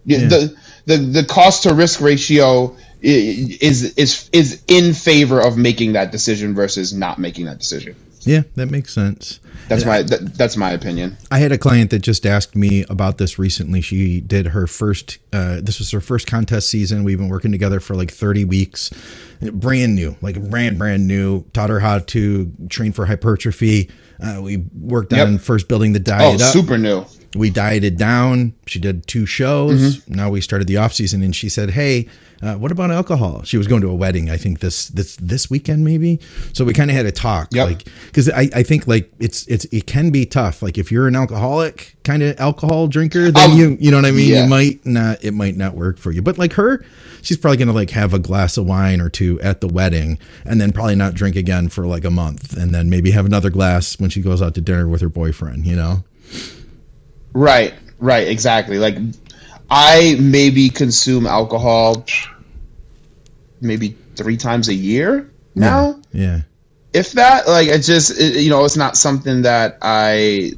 Yeah. 0.04 0.18
The, 0.26 0.56
the 0.86 0.96
the 0.96 1.24
cost 1.24 1.64
to 1.64 1.74
risk 1.74 2.00
ratio 2.00 2.76
is 3.00 3.94
is 3.96 4.28
is 4.32 4.62
in 4.66 4.94
favor 4.94 5.40
of 5.40 5.56
making 5.56 5.92
that 5.92 6.12
decision 6.12 6.54
versus 6.54 6.92
not 6.92 7.18
making 7.18 7.46
that 7.46 7.58
decision. 7.58 7.94
Yeah, 8.22 8.42
that 8.56 8.70
makes 8.70 8.92
sense. 8.92 9.40
That's 9.68 9.84
my 9.84 10.02
that, 10.02 10.34
that's 10.34 10.56
my 10.56 10.70
opinion. 10.72 11.16
I 11.30 11.38
had 11.38 11.52
a 11.52 11.58
client 11.58 11.90
that 11.90 12.00
just 12.00 12.26
asked 12.26 12.56
me 12.56 12.84
about 12.88 13.18
this 13.18 13.38
recently. 13.38 13.80
She 13.80 14.20
did 14.20 14.48
her 14.48 14.66
first, 14.66 15.18
uh, 15.32 15.60
this 15.62 15.78
was 15.78 15.90
her 15.92 16.00
first 16.00 16.26
contest 16.26 16.68
season. 16.68 17.04
We've 17.04 17.18
been 17.18 17.28
working 17.28 17.52
together 17.52 17.78
for 17.80 17.94
like 17.94 18.10
30 18.10 18.44
weeks, 18.44 18.90
brand 19.40 19.94
new, 19.94 20.16
like 20.22 20.42
brand, 20.50 20.78
brand 20.78 21.06
new. 21.06 21.44
Taught 21.52 21.70
her 21.70 21.80
how 21.80 21.98
to 22.00 22.52
train 22.70 22.92
for 22.92 23.06
hypertrophy. 23.06 23.90
Uh, 24.20 24.40
we 24.42 24.56
worked 24.78 25.12
Yep. 25.12 25.26
on 25.26 25.38
first 25.38 25.68
building 25.68 25.92
the 25.92 26.00
Oh, 26.00 26.02
diet 26.02 26.40
up. 26.42 26.52
super 26.52 26.76
new. 26.78 27.04
We 27.34 27.50
dieted 27.50 27.98
down. 27.98 28.54
She 28.66 28.78
did 28.78 29.06
two 29.06 29.26
shows. 29.26 29.98
Mm-hmm. 29.98 30.14
Now 30.14 30.30
we 30.30 30.40
started 30.40 30.66
the 30.68 30.76
off 30.78 30.92
season, 30.94 31.22
and 31.22 31.34
she 31.36 31.48
said, 31.48 31.70
"Hey, 31.70 32.08
uh, 32.42 32.54
what 32.54 32.72
about 32.72 32.90
alcohol?" 32.90 33.42
She 33.42 33.58
was 33.58 33.66
going 33.66 33.82
to 33.82 33.88
a 33.90 33.94
wedding, 33.94 34.30
I 34.30 34.36
think 34.38 34.60
this 34.60 34.88
this 34.88 35.16
this 35.16 35.50
weekend 35.50 35.84
maybe. 35.84 36.20
So 36.54 36.64
we 36.64 36.72
kind 36.72 36.90
of 36.90 36.96
had 36.96 37.04
a 37.06 37.12
talk, 37.12 37.48
Yep. 37.52 37.66
like 37.66 37.84
because 38.06 38.30
I, 38.30 38.48
I 38.54 38.62
think 38.62 38.86
like 38.86 39.12
it's 39.18 39.46
it's 39.46 39.66
it 39.66 39.86
can 39.86 40.10
be 40.10 40.24
tough. 40.24 40.62
Like 40.62 40.78
if 40.78 40.90
you're 40.90 41.06
an 41.06 41.16
alcoholic 41.16 41.96
kind 42.04 42.22
of 42.22 42.38
alcohol 42.40 42.86
drinker, 42.88 43.30
then 43.30 43.50
Um, 43.50 43.58
you 43.58 43.76
you 43.80 43.90
know 43.90 43.98
what 43.98 44.06
I 44.06 44.10
mean. 44.12 44.30
yeah. 44.30 44.44
You 44.44 44.48
might 44.48 44.86
not 44.86 45.22
it 45.22 45.32
might 45.34 45.56
not 45.56 45.74
work 45.74 45.98
for 45.98 46.12
you. 46.12 46.22
But 46.22 46.38
like 46.38 46.54
her, 46.54 46.82
she's 47.20 47.36
probably 47.36 47.58
gonna 47.58 47.72
like 47.72 47.90
have 47.90 48.14
a 48.14 48.18
glass 48.18 48.56
of 48.56 48.64
wine 48.66 49.02
or 49.02 49.10
two 49.10 49.38
at 49.42 49.60
the 49.60 49.68
wedding, 49.68 50.18
and 50.46 50.60
then 50.60 50.72
probably 50.72 50.96
not 50.96 51.12
drink 51.14 51.36
again 51.36 51.68
for 51.68 51.86
like 51.86 52.04
a 52.06 52.10
month, 52.10 52.56
and 52.56 52.74
then 52.74 52.88
maybe 52.88 53.10
have 53.10 53.26
another 53.26 53.50
glass 53.50 53.98
when 54.00 54.08
she 54.08 54.22
goes 54.22 54.40
out 54.40 54.54
to 54.54 54.62
dinner 54.62 54.88
with 54.88 55.02
her 55.02 55.10
boyfriend. 55.10 55.66
You 55.66 55.76
know. 55.76 56.04
Right, 57.38 57.72
right, 58.00 58.26
exactly. 58.26 58.78
Like 58.78 58.96
I 59.70 60.16
maybe 60.18 60.70
consume 60.70 61.24
alcohol 61.24 62.04
maybe 63.60 63.96
three 64.16 64.36
times 64.36 64.66
a 64.68 64.74
year 64.74 65.30
now. 65.54 66.00
Yeah. 66.12 66.40
If 66.92 67.12
that, 67.12 67.46
like, 67.46 67.68
it 67.68 67.80
just 67.82 68.18
it, 68.18 68.42
you 68.42 68.50
know, 68.50 68.64
it's 68.64 68.76
not 68.76 68.96
something 68.96 69.42
that 69.42 69.78
I 69.82 70.52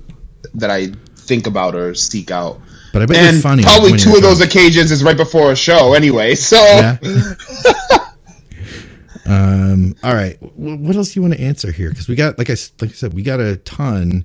that 0.54 0.70
I 0.70 0.86
think 1.16 1.46
about 1.46 1.74
or 1.74 1.94
seek 1.94 2.30
out. 2.30 2.60
But 2.94 3.02
I 3.02 3.06
bet 3.06 3.16
and 3.18 3.32
you're 3.34 3.42
funny. 3.42 3.62
probably 3.62 3.98
two 3.98 4.16
of 4.16 4.22
those 4.22 4.38
drunk. 4.38 4.54
occasions 4.54 4.90
is 4.90 5.04
right 5.04 5.16
before 5.18 5.52
a 5.52 5.56
show, 5.56 5.92
anyway. 5.92 6.34
So 6.34 6.56
Yeah. 6.56 6.96
um. 9.26 9.94
All 10.02 10.14
right. 10.14 10.36
Wh- 10.38 10.80
What 10.80 10.96
else 10.96 11.12
do 11.12 11.20
you 11.20 11.22
want 11.22 11.34
to 11.34 11.40
answer 11.40 11.70
here? 11.72 11.90
Because 11.90 12.08
we 12.08 12.14
got, 12.14 12.38
like 12.38 12.48
I 12.48 12.56
like 12.80 12.90
I 12.90 12.94
said, 12.94 13.12
we 13.12 13.22
got 13.22 13.40
a 13.40 13.56
ton. 13.58 14.24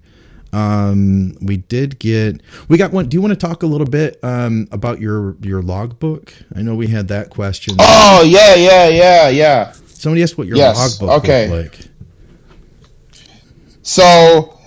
Um. 0.56 1.36
We 1.42 1.58
did 1.58 2.00
get. 2.00 2.42
We 2.70 2.78
got 2.78 2.92
one. 2.92 3.10
Do 3.10 3.16
you 3.18 3.22
want 3.22 3.32
to 3.40 3.48
talk 3.48 3.64
a 3.64 3.68
little 3.68 3.88
bit 3.88 4.20
um 4.24 4.68
about 4.72 5.00
your 5.02 5.36
your 5.42 5.62
logbook? 5.62 6.34
I 6.56 6.62
know 6.62 6.76
we 6.76 6.88
had 6.88 7.08
that 7.10 7.30
question. 7.30 7.76
Oh 7.80 8.24
yeah, 8.26 8.56
yeah, 8.56 8.88
yeah, 8.88 9.30
yeah. 9.30 9.72
Somebody 9.88 10.24
asked 10.24 10.38
what 10.38 10.48
your 10.48 10.58
Yes, 10.58 11.02
logbook 11.02 11.24
okay. 11.24 11.50
like. 11.50 11.80
So, 13.82 14.58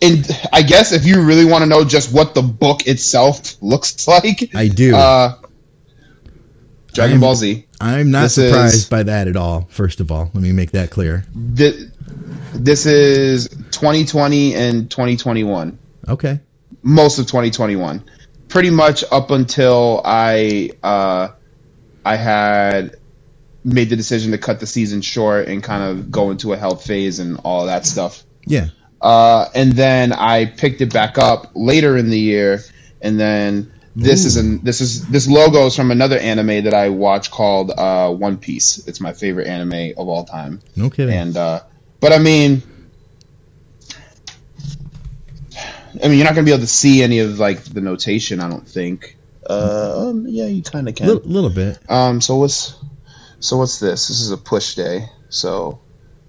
in 0.00 0.22
I 0.52 0.62
guess 0.62 0.92
if 0.92 1.04
you 1.04 1.22
really 1.22 1.44
want 1.44 1.62
to 1.62 1.68
know 1.68 1.84
just 1.84 2.12
what 2.12 2.34
the 2.34 2.42
book 2.42 2.86
itself 2.86 3.56
looks 3.62 4.06
like, 4.08 4.54
I 4.54 4.68
do. 4.68 4.94
uh, 4.94 5.36
Dragon 6.92 7.14
I'm- 7.14 7.20
Ball 7.20 7.34
Z. 7.34 7.66
I'm 7.82 8.10
not 8.10 8.24
this 8.24 8.34
surprised 8.34 8.74
is- 8.74 8.84
by 8.84 9.02
that 9.04 9.26
at 9.26 9.36
all. 9.36 9.66
First 9.70 10.00
of 10.00 10.12
all, 10.12 10.30
let 10.34 10.42
me 10.42 10.52
make 10.52 10.72
that 10.72 10.90
clear. 10.90 11.24
This, 11.34 11.89
this 12.52 12.86
is 12.86 13.48
2020 13.48 14.54
and 14.54 14.90
2021. 14.90 15.78
Okay. 16.08 16.40
Most 16.82 17.18
of 17.18 17.26
2021, 17.26 18.04
pretty 18.48 18.70
much 18.70 19.04
up 19.10 19.30
until 19.30 20.00
I 20.04 20.70
uh, 20.82 21.28
I 22.04 22.16
had 22.16 22.96
made 23.64 23.90
the 23.90 23.96
decision 23.96 24.32
to 24.32 24.38
cut 24.38 24.60
the 24.60 24.66
season 24.66 25.02
short 25.02 25.48
and 25.48 25.62
kind 25.62 25.84
of 25.84 26.10
go 26.10 26.30
into 26.30 26.52
a 26.52 26.56
health 26.56 26.84
phase 26.84 27.18
and 27.18 27.40
all 27.44 27.66
that 27.66 27.84
stuff. 27.84 28.24
Yeah. 28.46 28.68
Uh, 29.00 29.48
and 29.54 29.72
then 29.72 30.12
I 30.12 30.46
picked 30.46 30.80
it 30.80 30.92
back 30.92 31.18
up 31.18 31.52
later 31.54 31.96
in 31.96 32.10
the 32.10 32.18
year, 32.18 32.60
and 33.00 33.18
then 33.18 33.72
this 33.96 34.24
is 34.24 34.36
an 34.36 34.62
this 34.62 34.80
is 34.80 35.06
this 35.08 35.26
logo 35.28 35.66
is 35.66 35.76
from 35.76 35.90
another 35.90 36.18
anime 36.18 36.64
that 36.64 36.74
I 36.74 36.90
watch 36.90 37.30
called 37.30 37.70
uh, 37.70 38.12
One 38.12 38.36
Piece. 38.36 38.86
It's 38.86 39.00
my 39.00 39.12
favorite 39.12 39.46
anime 39.46 39.92
of 39.96 40.08
all 40.08 40.24
time. 40.24 40.60
No 40.76 40.90
kidding. 40.90 41.14
And 41.14 41.36
uh, 41.36 41.60
but 42.00 42.12
I 42.12 42.18
mean, 42.18 42.62
I 46.02 46.08
mean, 46.08 46.18
you're 46.18 46.24
not 46.24 46.34
gonna 46.34 46.44
be 46.44 46.52
able 46.52 46.60
to 46.60 46.66
see 46.66 47.02
any 47.02 47.18
of 47.20 47.38
like 47.38 47.62
the 47.62 47.80
notation. 47.80 48.40
I 48.40 48.48
don't 48.48 48.66
think. 48.66 49.16
Uh, 49.48 50.08
um, 50.08 50.26
yeah, 50.28 50.46
you 50.46 50.62
kind 50.62 50.88
of 50.88 50.94
can. 50.94 51.06
little, 51.06 51.28
little 51.28 51.50
bit. 51.50 51.78
Um, 51.88 52.20
so 52.20 52.36
what's 52.36 52.76
so 53.40 53.58
what's 53.58 53.80
this? 53.80 54.08
This 54.08 54.20
is 54.20 54.30
a 54.30 54.36
push 54.36 54.74
day. 54.74 55.08
So 55.28 55.80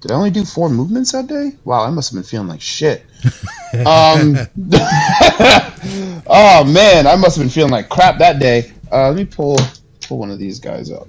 did 0.02 0.12
I 0.12 0.16
only 0.16 0.32
do 0.32 0.44
four 0.44 0.70
movements 0.70 1.12
that 1.12 1.28
day? 1.28 1.52
Wow, 1.64 1.84
I 1.84 1.92
must 1.92 2.10
have 2.10 2.16
been 2.16 2.24
feeling 2.28 2.48
like 2.48 2.62
shit. 2.62 3.06
um, 3.86 4.36
oh 6.28 6.64
man, 6.68 7.06
I 7.08 7.16
must 7.16 7.38
have 7.38 7.44
been 7.44 7.50
feeling 7.50 7.72
like 7.72 7.88
crap 7.88 8.18
that 8.18 8.40
day. 8.40 8.74
Uh, 8.92 9.10
let 9.10 9.16
me 9.16 9.26
pull 9.26 9.60
pull 10.02 10.18
one 10.18 10.32
of 10.32 10.40
these 10.40 10.60
guys 10.60 10.92
up. 10.92 11.08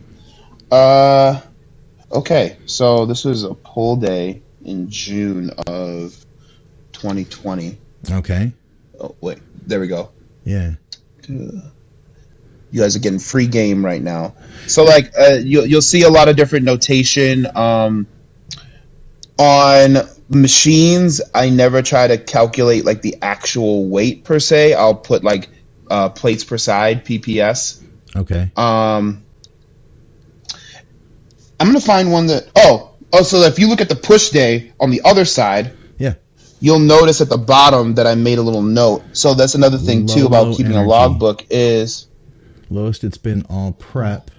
Uh, 0.71 1.41
okay, 2.11 2.59
so 2.67 3.07
this 3.07 3.25
was 3.25 3.45
a 3.45 3.55
pull 3.55 3.97
day 3.97 4.42
in 4.65 4.91
June 4.91 5.51
of 5.67 6.15
2020. 6.93 7.79
Okay. 8.11 8.53
Oh 9.01 9.15
wait, 9.21 9.39
there 9.67 9.81
we 9.81 9.89
go. 9.89 10.11
Yeah. 10.45 10.73
you 11.29 11.63
guys 12.73 12.97
are 12.97 13.01
getting 13.01 13.19
free 13.19 13.47
game 13.47 13.85
right 13.85 14.03
now. 14.03 14.35
So 14.67 14.85
like 14.85 15.13
uh, 15.19 15.39
you'll 15.43 15.67
you'll 15.67 15.83
see 15.83 16.03
a 16.03 16.11
lot 16.11 16.29
of 16.29 16.37
different 16.37 16.65
notation 16.65 17.47
um, 17.57 18.07
on 19.39 19.97
machines. 20.29 21.21
I 21.35 21.51
never 21.51 21.83
try 21.83 22.07
to 22.09 22.19
calculate 22.19 22.85
like 22.85 23.03
the 23.03 23.17
actual 23.23 23.89
weight 23.89 24.25
per 24.25 24.39
se. 24.39 24.75
I'll 24.75 24.95
put 24.95 25.23
like 25.23 25.49
uh, 25.91 26.09
plates 26.11 26.45
per 26.45 26.59
side 26.59 27.05
(PPS). 27.05 27.83
Okay. 28.15 28.51
Um, 28.57 29.25
I'm 31.61 31.69
gonna 31.69 31.81
find 31.81 32.11
one 32.11 32.27
that 32.27 32.49
oh 32.57 32.92
oh 33.13 33.23
so 33.23 33.41
if 33.43 33.59
you 33.59 33.69
look 33.69 33.81
at 33.81 33.89
the 33.89 33.97
push 33.97 34.31
day 34.31 34.73
on 34.81 34.91
the 34.91 35.03
other 35.05 35.25
side. 35.25 35.73
Yeah. 35.99 36.15
You'll 36.61 36.79
notice 36.79 37.21
at 37.21 37.29
the 37.29 37.39
bottom 37.39 37.95
that 37.97 38.07
I 38.07 38.15
made 38.15 38.39
a 38.39 38.43
little 38.43 38.63
note. 38.63 39.03
So 39.15 39.35
that's 39.35 39.55
another 39.57 39.79
thing 39.79 40.07
too 40.07 40.27
about 40.27 40.57
keeping 40.57 40.73
energy. 40.73 40.85
a 40.87 40.89
logbook 40.89 41.45
is 41.51 42.07
Lowest 42.71 43.03
it's 43.05 43.19
been 43.19 43.45
all 43.51 43.73
prep. 43.73 44.31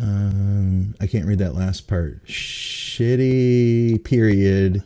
Um, 0.00 0.94
I 1.00 1.06
can't 1.06 1.26
read 1.26 1.38
that 1.40 1.54
last 1.54 1.86
part. 1.86 2.24
Shitty 2.24 4.02
period 4.04 4.82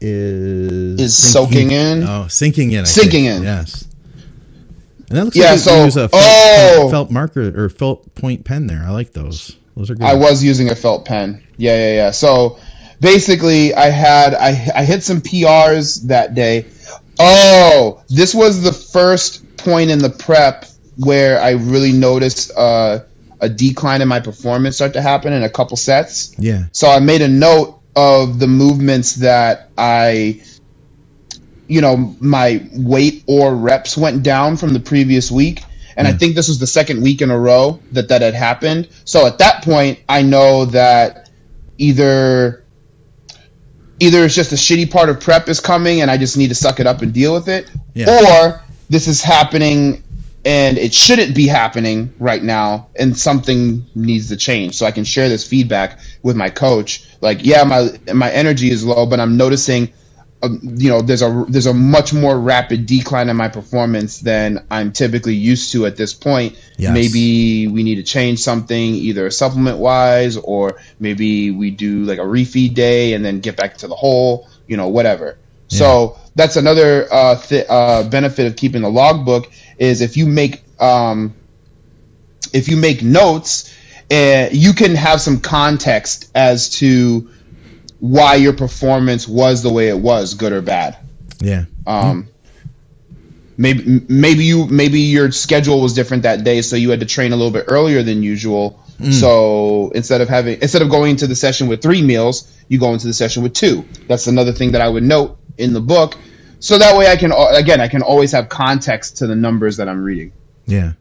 is 0.00 1.00
Is 1.00 1.16
soaking 1.32 1.70
in? 1.72 2.04
Oh, 2.04 2.28
sinking 2.28 2.70
in. 2.72 2.80
I 2.80 2.84
Sinking 2.84 3.24
think. 3.24 3.36
in. 3.38 3.42
Yes. 3.42 3.84
And 5.08 5.18
that 5.18 5.24
looks 5.24 5.36
Yeah, 5.36 5.46
like 5.46 5.52
you 5.54 5.58
so- 5.58 5.84
use 5.84 5.96
a 5.96 6.08
felt, 6.08 6.22
oh! 6.24 6.88
felt 6.90 7.10
marker 7.10 7.64
or 7.64 7.68
felt 7.68 8.14
point 8.14 8.44
pen 8.44 8.66
there. 8.68 8.84
I 8.86 8.90
like 8.90 9.12
those. 9.12 9.56
Those 9.78 9.90
are 9.90 9.94
good. 9.94 10.04
I 10.04 10.14
was 10.14 10.42
using 10.42 10.70
a 10.70 10.74
felt 10.74 11.04
pen. 11.04 11.40
Yeah, 11.56 11.76
yeah, 11.76 11.94
yeah. 11.94 12.10
So 12.10 12.58
basically, 13.00 13.74
I 13.74 13.90
had 13.90 14.34
I 14.34 14.48
I 14.74 14.84
hit 14.84 15.04
some 15.04 15.20
PRs 15.20 16.08
that 16.08 16.34
day. 16.34 16.66
Oh, 17.20 18.02
this 18.08 18.34
was 18.34 18.60
the 18.62 18.72
first 18.72 19.56
point 19.56 19.90
in 19.90 20.00
the 20.00 20.10
prep 20.10 20.64
where 20.96 21.40
I 21.40 21.50
really 21.52 21.92
noticed 21.92 22.50
uh, 22.56 23.04
a 23.40 23.48
decline 23.48 24.02
in 24.02 24.08
my 24.08 24.18
performance 24.18 24.76
start 24.76 24.94
to 24.94 25.00
happen 25.00 25.32
in 25.32 25.44
a 25.44 25.50
couple 25.50 25.76
sets. 25.76 26.34
yeah. 26.38 26.64
So 26.72 26.88
I 26.88 26.98
made 26.98 27.22
a 27.22 27.28
note 27.28 27.80
of 27.94 28.40
the 28.40 28.48
movements 28.48 29.16
that 29.16 29.70
I, 29.78 30.42
you 31.68 31.80
know, 31.80 32.16
my 32.18 32.66
weight 32.72 33.22
or 33.28 33.54
reps 33.54 33.96
went 33.96 34.24
down 34.24 34.56
from 34.56 34.72
the 34.72 34.80
previous 34.80 35.30
week. 35.30 35.62
And 35.98 36.08
I 36.08 36.12
Mm. 36.12 36.20
think 36.20 36.36
this 36.36 36.48
was 36.48 36.58
the 36.60 36.66
second 36.68 37.02
week 37.02 37.20
in 37.22 37.30
a 37.30 37.38
row 37.38 37.80
that 37.92 38.08
that 38.10 38.22
had 38.22 38.34
happened. 38.34 38.88
So 39.04 39.26
at 39.26 39.38
that 39.38 39.64
point, 39.64 39.98
I 40.08 40.22
know 40.22 40.66
that 40.66 41.28
either 41.78 42.64
either 44.00 44.24
it's 44.24 44.34
just 44.34 44.52
a 44.52 44.56
shitty 44.56 44.90
part 44.90 45.08
of 45.08 45.20
prep 45.20 45.48
is 45.48 45.60
coming 45.60 46.00
and 46.02 46.10
I 46.10 46.16
just 46.18 46.36
need 46.36 46.48
to 46.48 46.54
suck 46.54 46.78
it 46.80 46.86
up 46.86 47.02
and 47.02 47.12
deal 47.12 47.34
with 47.34 47.48
it, 47.48 47.68
Yeah. 47.94 48.46
or 48.46 48.62
this 48.88 49.08
is 49.08 49.22
happening 49.22 50.04
and 50.44 50.78
it 50.78 50.94
shouldn't 50.94 51.34
be 51.34 51.48
happening 51.48 52.12
right 52.20 52.42
now 52.42 52.86
and 52.96 53.18
something 53.18 53.84
needs 53.96 54.28
to 54.28 54.36
change 54.36 54.76
so 54.76 54.86
i 54.86 54.92
can 54.92 55.02
share 55.04 55.28
this 55.28 55.44
feedback 55.44 55.98
with 56.22 56.36
my 56.36 56.48
coach 56.48 57.02
like 57.20 57.40
yeah 57.44 57.64
my 57.64 57.90
my 58.14 58.30
energy 58.30 58.70
is 58.70 58.84
low 58.84 59.04
but 59.04 59.18
i'm 59.18 59.36
noticing 59.36 59.92
um, 60.42 60.60
you 60.62 60.88
know 60.88 61.02
there's 61.02 61.22
a 61.22 61.46
there's 61.48 61.66
a 61.66 61.74
much 61.74 62.12
more 62.12 62.38
rapid 62.38 62.86
decline 62.86 63.28
in 63.28 63.36
my 63.36 63.48
performance 63.48 64.20
than 64.20 64.64
i'm 64.70 64.92
typically 64.92 65.34
used 65.34 65.72
to 65.72 65.84
at 65.86 65.96
this 65.96 66.14
point. 66.14 66.56
Yes. 66.76 66.94
maybe 66.94 67.66
we 67.66 67.82
need 67.82 67.96
to 67.96 68.04
change 68.04 68.38
something 68.38 68.94
either 68.94 69.30
supplement 69.30 69.78
wise 69.78 70.36
or 70.36 70.78
maybe 71.00 71.50
we 71.50 71.70
do 71.70 72.04
like 72.04 72.18
a 72.18 72.22
refeed 72.22 72.74
day 72.74 73.14
and 73.14 73.24
then 73.24 73.40
get 73.40 73.56
back 73.56 73.78
to 73.78 73.88
the 73.88 73.96
hole, 73.96 74.48
you 74.66 74.76
know 74.76 74.88
whatever. 74.88 75.38
So 75.70 76.16
that's 76.34 76.56
another 76.56 77.12
uh, 77.12 77.36
th- 77.36 77.66
uh, 77.68 78.08
benefit 78.08 78.46
of 78.46 78.56
keeping 78.56 78.82
the 78.82 78.88
logbook 78.88 79.50
is 79.76 80.00
if 80.00 80.16
you 80.16 80.26
make 80.26 80.62
um, 80.80 81.34
if 82.52 82.68
you 82.68 82.76
make 82.76 83.02
notes, 83.02 83.74
uh, 84.10 84.48
you 84.50 84.72
can 84.72 84.94
have 84.94 85.20
some 85.20 85.40
context 85.40 86.30
as 86.34 86.70
to 86.78 87.30
why 88.00 88.36
your 88.36 88.52
performance 88.52 89.26
was 89.26 89.62
the 89.62 89.72
way 89.72 89.88
it 89.88 89.98
was, 89.98 90.34
good 90.34 90.52
or 90.52 90.62
bad. 90.62 90.96
Yeah. 91.40 91.64
Um, 91.86 92.28
maybe 93.56 94.04
maybe 94.08 94.44
you 94.44 94.66
maybe 94.66 95.00
your 95.00 95.30
schedule 95.32 95.80
was 95.80 95.94
different 95.94 96.22
that 96.22 96.44
day, 96.44 96.62
so 96.62 96.76
you 96.76 96.90
had 96.90 97.00
to 97.00 97.06
train 97.06 97.32
a 97.32 97.36
little 97.36 97.52
bit 97.52 97.64
earlier 97.68 98.02
than 98.02 98.22
usual. 98.22 98.80
So 99.12 99.92
instead 99.94 100.20
of 100.22 100.28
having 100.28 100.60
instead 100.60 100.82
of 100.82 100.90
going 100.90 101.12
into 101.12 101.28
the 101.28 101.36
session 101.36 101.68
with 101.68 101.80
three 101.80 102.02
meals, 102.02 102.52
you 102.66 102.80
go 102.80 102.92
into 102.92 103.06
the 103.06 103.12
session 103.12 103.44
with 103.44 103.54
two. 103.54 103.84
That's 104.08 104.26
another 104.26 104.52
thing 104.52 104.72
that 104.72 104.80
I 104.80 104.88
would 104.88 105.04
note 105.04 105.38
in 105.56 105.72
the 105.72 105.80
book. 105.80 106.16
So 106.58 106.78
that 106.78 106.96
way 106.98 107.06
I 107.06 107.16
can 107.16 107.32
again 107.32 107.80
I 107.80 107.86
can 107.86 108.02
always 108.02 108.32
have 108.32 108.48
context 108.48 109.18
to 109.18 109.28
the 109.28 109.36
numbers 109.36 109.76
that 109.76 109.88
I'm 109.88 110.02
reading. 110.02 110.32
Yeah. 110.66 110.94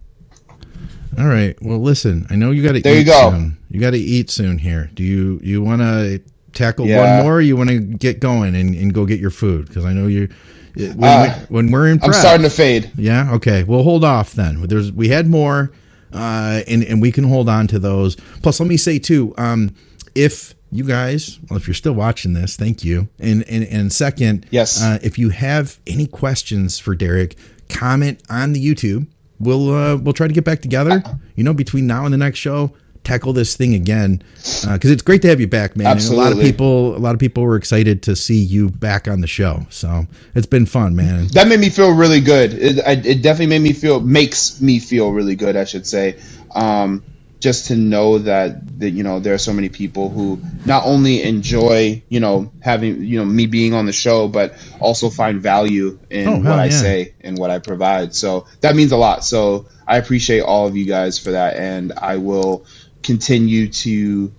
All 1.17 1.25
right. 1.25 1.57
Well, 1.59 1.79
listen. 1.79 2.27
I 2.29 2.35
know 2.35 2.51
you 2.51 2.61
got 2.61 2.73
to. 2.73 2.81
There 2.81 2.93
eat 2.93 2.99
you 2.99 3.05
go. 3.05 3.31
Soon. 3.31 3.57
You 3.71 3.81
got 3.81 3.91
to 3.91 3.97
eat 3.97 4.29
soon. 4.29 4.59
Here. 4.59 4.91
Do 4.93 5.03
you 5.03 5.39
you 5.41 5.63
want 5.63 5.81
to 5.81 6.21
tackle 6.57 6.85
Yeah. 6.87 7.17
one 7.17 7.23
more? 7.25 7.37
Or 7.37 7.41
you 7.41 7.55
want 7.55 7.69
to 7.69 7.79
get 7.79 8.19
going 8.19 8.55
and, 8.55 8.75
and 8.75 8.93
go 8.93 9.05
get 9.05 9.19
your 9.19 9.29
food? 9.29 9.67
Because 9.67 9.85
I 9.85 9.93
know 9.93 10.07
you. 10.07 10.27
When, 10.75 11.03
Uh, 11.03 11.39
we, 11.49 11.55
when 11.55 11.71
we're 11.71 11.87
in 11.87 11.99
I'm 12.03 12.13
starting 12.13 12.43
to 12.43 12.49
fade. 12.49 12.91
Yeah. 12.97 13.33
Okay. 13.35 13.63
We'll 13.63 13.83
hold 13.83 14.03
off 14.03 14.33
then. 14.33 14.61
There's 14.67 14.91
we 14.91 15.07
had 15.09 15.27
more, 15.27 15.71
uh, 16.13 16.61
and 16.67 16.83
and 16.83 17.01
we 17.01 17.11
can 17.11 17.23
hold 17.23 17.49
on 17.49 17.67
to 17.67 17.79
those. 17.79 18.15
Plus, 18.43 18.59
let 18.59 18.69
me 18.69 18.77
say 18.77 18.99
too, 18.99 19.33
um, 19.39 19.71
if 20.13 20.53
you 20.71 20.83
guys, 20.83 21.39
well, 21.49 21.57
if 21.57 21.65
you're 21.67 21.73
still 21.73 21.93
watching 21.93 22.33
this, 22.33 22.55
thank 22.57 22.83
you. 22.83 23.07
And 23.19 23.43
and 23.49 23.63
and 23.65 23.91
second, 23.91 24.45
Yes. 24.51 24.81
uh, 24.81 24.99
if 25.01 25.17
you 25.17 25.29
have 25.29 25.79
any 25.87 26.05
questions 26.05 26.77
for 26.77 26.93
Derek, 26.93 27.35
comment 27.69 28.21
on 28.29 28.53
the 28.53 28.63
YouTube. 28.63 29.07
We'll 29.39 29.73
uh, 29.73 29.95
we'll 29.95 30.13
try 30.13 30.27
to 30.27 30.33
get 30.33 30.43
back 30.43 30.61
together. 30.61 31.01
You 31.35 31.43
know, 31.43 31.53
between 31.53 31.87
now 31.87 32.05
and 32.05 32.13
the 32.13 32.17
next 32.17 32.37
show, 32.39 32.73
tackle 33.07 33.31
this 33.33 33.55
thing 33.55 33.73
again 33.73 34.21
because 34.69 34.91
it's 34.91 35.01
great 35.01 35.21
to 35.21 35.27
have 35.29 35.39
you 35.39 35.47
back, 35.47 35.75
man. 35.77 35.87
And 35.97 36.05
a 36.07 36.13
lot 36.15 36.31
of 36.33 36.39
people, 36.39 36.95
a 36.95 36.99
lot 36.99 37.13
of 37.13 37.19
people 37.19 37.43
were 37.43 37.55
excited 37.55 38.03
to 38.03 38.15
see 38.15 38.37
you 38.39 38.69
back 38.69 39.07
on 39.07 39.21
the 39.21 39.27
show. 39.27 39.65
So 39.69 40.05
it's 40.35 40.47
been 40.47 40.65
fun, 40.65 40.95
man. 40.95 41.27
That 41.27 41.47
made 41.47 41.59
me 41.59 41.69
feel 41.69 41.93
really 41.95 42.19
good. 42.21 42.53
It, 42.53 42.79
I, 42.85 42.91
it 42.91 43.21
definitely 43.21 43.47
made 43.47 43.61
me 43.61 43.73
feel 43.73 43.99
makes 44.01 44.59
me 44.61 44.79
feel 44.79 45.11
really 45.11 45.35
good. 45.35 45.55
I 45.55 45.63
should 45.63 45.87
say, 45.87 46.19
um, 46.53 47.03
just 47.39 47.67
to 47.67 47.75
know 47.75 48.17
that 48.17 48.79
that 48.79 48.89
you 48.89 49.03
know 49.03 49.19
there 49.19 49.33
are 49.35 49.37
so 49.37 49.53
many 49.53 49.69
people 49.69 50.09
who 50.09 50.41
not 50.65 50.85
only 50.85 51.21
enjoy 51.21 52.01
you 52.09 52.19
know 52.19 52.51
having 52.61 53.03
you 53.03 53.19
know 53.19 53.25
me 53.25 53.45
being 53.45 53.73
on 53.73 53.85
the 53.85 53.93
show, 53.93 54.27
but 54.27 54.55
also 54.79 55.09
find 55.09 55.39
value 55.41 55.99
in 56.09 56.27
Oh, 56.27 56.37
what 56.37 56.59
I 56.59 56.65
yeah. 56.65 56.71
say 56.71 57.13
and 57.21 57.37
what 57.37 57.51
I 57.51 57.59
provide. 57.59 58.15
So 58.15 58.47
that 58.61 58.75
means 58.75 58.91
a 58.91 58.97
lot. 58.97 59.23
So 59.23 59.67
I 59.87 59.97
appreciate 59.97 60.41
all 60.41 60.67
of 60.67 60.75
you 60.75 60.85
guys 60.85 61.19
for 61.19 61.31
that, 61.31 61.55
and 61.57 61.93
I 61.93 62.17
will 62.17 62.65
continue 63.03 63.67
to 63.69 64.31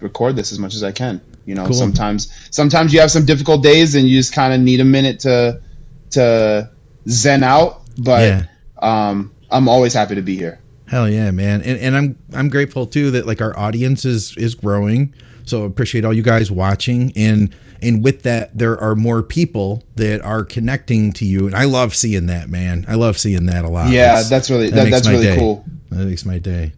record 0.00 0.36
this 0.36 0.52
as 0.52 0.58
much 0.58 0.74
as 0.74 0.82
I 0.82 0.92
can. 0.92 1.20
You 1.46 1.54
know, 1.54 1.64
Cool. 1.64 1.74
sometimes 1.74 2.30
sometimes 2.50 2.92
you 2.92 3.00
have 3.00 3.10
some 3.10 3.24
difficult 3.24 3.62
days 3.62 3.94
and 3.94 4.06
you 4.08 4.16
just 4.18 4.32
kind 4.34 4.52
of 4.52 4.60
need 4.60 4.80
a 4.80 4.84
minute 4.84 5.20
to 5.20 5.60
to 6.10 6.70
zen 7.08 7.42
out. 7.42 7.82
But 7.98 8.22
Yeah. 8.22 8.42
um, 8.80 9.32
I'm 9.50 9.68
always 9.68 9.94
happy 9.94 10.14
to 10.16 10.22
be 10.22 10.36
here. 10.36 10.58
Hell 10.86 11.08
yeah, 11.08 11.30
man. 11.30 11.62
And 11.62 11.78
and 11.80 11.96
I'm 11.96 12.16
I'm 12.34 12.48
grateful 12.48 12.86
too 12.86 13.10
that 13.12 13.26
like 13.26 13.40
our 13.40 13.58
audience 13.58 14.04
is 14.04 14.34
is 14.36 14.54
growing. 14.54 15.12
So 15.44 15.64
appreciate 15.64 16.04
all 16.04 16.12
you 16.12 16.22
guys 16.22 16.50
watching 16.50 17.12
and 17.16 17.54
and 17.80 18.02
with 18.04 18.22
that 18.24 18.56
there 18.58 18.78
are 18.78 18.94
more 18.94 19.22
people 19.22 19.84
that 19.96 20.20
are 20.22 20.44
connecting 20.44 21.12
to 21.14 21.24
you 21.24 21.46
and 21.46 21.54
I 21.54 21.64
love 21.64 21.94
seeing 21.94 22.26
that, 22.26 22.50
man. 22.50 22.84
I 22.88 22.94
love 22.96 23.18
seeing 23.18 23.46
that 23.46 23.64
a 23.64 23.68
lot. 23.68 23.90
Yeah, 23.90 24.22
that's 24.22 24.50
really- 24.50 24.68
that- 24.70 24.84
makes 24.84 24.90
that's 24.96 25.06
my 25.06 25.12
really 25.12 25.24
day. 25.24 25.36
cool. 25.38 25.64
That 25.90 26.06
makes 26.06 26.24
my 26.26 26.38
day. 26.38 26.72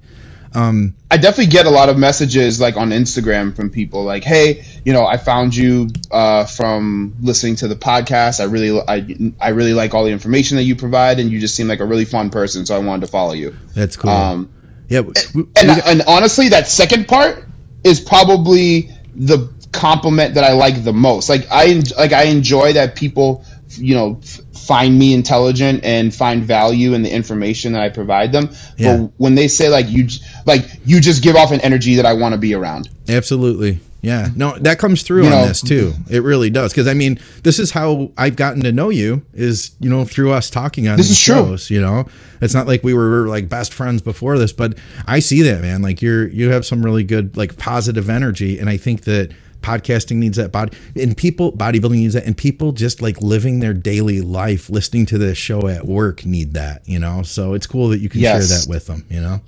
I 1.11 1.17
definitely 1.17 1.53
get 1.53 1.67
a 1.67 1.71
lot 1.71 1.89
of 1.89 1.97
messages 1.99 2.61
like 2.61 2.77
on 2.77 2.91
Instagram 2.91 3.55
from 3.55 3.71
people 3.71 4.05
like, 4.05 4.25
"Hey, 4.25 4.65
you 4.85 4.93
know, 4.93 5.07
I 5.07 5.17
found 5.17 5.55
you 5.55 5.89
uh, 6.11 6.45
from 6.47 7.15
listening 7.21 7.57
to 7.57 7.69
the 7.69 7.77
podcast. 7.77 8.41
I 8.41 8.45
really, 8.45 8.81
I, 8.81 9.33
I 9.41 9.51
really 9.51 9.75
like 9.75 9.95
all 9.95 10.05
the 10.05 10.11
information 10.13 10.57
that 10.57 10.65
you 10.65 10.75
provide, 10.77 11.21
and 11.21 11.31
you 11.31 11.39
just 11.41 11.55
seem 11.55 11.69
like 11.69 11.81
a 11.81 11.87
really 11.87 12.05
fun 12.05 12.31
person. 12.31 12.67
So 12.67 12.75
I 12.75 12.79
wanted 12.79 13.03
to 13.07 13.13
follow 13.13 13.33
you." 13.33 13.57
That's 13.75 13.97
cool. 13.97 14.11
Um, 14.11 14.51
yeah, 14.89 15.01
we- 15.01 15.13
we- 15.35 15.47
and, 15.57 15.83
and 15.87 16.03
honestly, 16.09 16.49
that 16.51 16.67
second 16.69 17.07
part 17.07 17.45
is 17.85 18.01
probably 18.01 18.91
the 19.15 19.51
compliment 19.73 20.35
that 20.35 20.43
I 20.43 20.53
like 20.53 20.83
the 20.83 20.93
most. 20.93 21.29
Like 21.29 21.47
I 21.51 21.81
like 21.97 22.13
I 22.13 22.25
enjoy 22.25 22.73
that 22.73 22.97
people, 22.97 23.45
you 23.79 23.95
know, 23.95 24.21
find 24.67 24.99
me 24.99 25.15
intelligent 25.15 25.85
and 25.85 26.15
find 26.15 26.45
value 26.45 26.95
in 26.95 27.03
the 27.03 27.11
information 27.11 27.73
that 27.73 27.83
I 27.83 27.89
provide 27.89 28.33
them. 28.33 28.51
Yeah. 28.77 28.97
But 28.99 29.13
when 29.19 29.35
they 29.35 29.49
say 29.49 29.69
like 29.69 29.89
you, 29.89 30.09
like 30.47 30.65
you 30.85 31.01
just 31.01 31.23
give 31.23 31.37
off 31.37 31.51
an 31.53 31.61
energy 31.61 31.97
that 31.97 32.07
I 32.07 32.13
want 32.15 32.33
to 32.33 32.39
be 32.39 32.55
around. 32.55 32.89
Absolutely. 33.09 33.79
Yeah. 34.03 34.29
No, 34.35 34.57
that 34.61 34.79
comes 34.79 35.03
through 35.03 35.25
You 35.25 35.27
on 35.27 35.33
know- 35.43 35.47
this 35.49 35.61
too. 35.61 35.93
It 36.09 36.23
really 36.23 36.49
does. 36.49 36.73
Cause 36.73 36.87
I 36.89 36.95
mean, 36.95 37.19
this 37.43 37.59
is 37.59 37.71
how 37.71 38.11
I've 38.17 38.35
gotten 38.35 38.63
to 38.63 38.73
know 38.73 38.89
you 38.89 39.23
is, 39.35 39.73
you 39.79 39.91
know, 39.91 40.07
through 40.07 40.33
us 40.33 40.49
talking 40.49 40.89
on 40.89 40.97
This 40.97 41.09
these 41.09 41.19
is 41.19 41.23
true. 41.25 41.35
shows, 41.35 41.69
you 41.71 41.83
know, 41.83 42.07
it's 42.41 42.55
not 42.55 42.67
like 42.67 42.83
we 42.83 42.95
were 42.95 43.29
like 43.29 43.51
best 43.51 43.75
friends 43.75 44.01
before 44.01 44.39
this, 44.39 44.53
but 44.55 44.79
I 45.07 45.19
see 45.19 45.43
that 45.43 45.61
man. 45.61 45.83
Like 45.83 46.01
you're, 46.01 46.27
you 46.29 46.51
have 46.51 46.65
some 46.65 46.83
really 46.83 47.05
good, 47.05 47.37
like 47.37 47.59
positive 47.59 48.09
energy. 48.09 48.59
And 48.59 48.71
I 48.71 48.79
think 48.79 49.03
that 49.03 49.33
podcasting 49.61 50.17
needs 50.17 50.37
that 50.37 50.53
body 50.53 50.77
and 50.97 51.17
people, 51.17 51.53
bodybuilding 51.53 51.91
needs 51.93 52.15
that. 52.15 52.25
And 52.27 52.37
people 52.37 52.73
just 52.73 53.01
like 53.03 53.21
living 53.21 53.61
their 53.61 53.75
daily 53.75 54.21
life, 54.21 54.71
listening 54.71 55.07
to 55.07 55.19
this 55.19 55.39
show 55.39 55.69
at 55.69 55.87
work 55.87 56.25
need 56.25 56.55
that, 56.55 56.83
you 56.87 56.99
know? 56.99 57.23
So 57.23 57.55
it's 57.55 57.67
cool 57.67 57.89
that 57.89 57.99
you 57.99 58.09
can 58.09 58.21
Yes. 58.21 58.49
share 58.49 58.59
that 58.59 58.67
with 58.69 58.87
them, 58.87 59.05
you 59.09 59.21
know? 59.21 59.41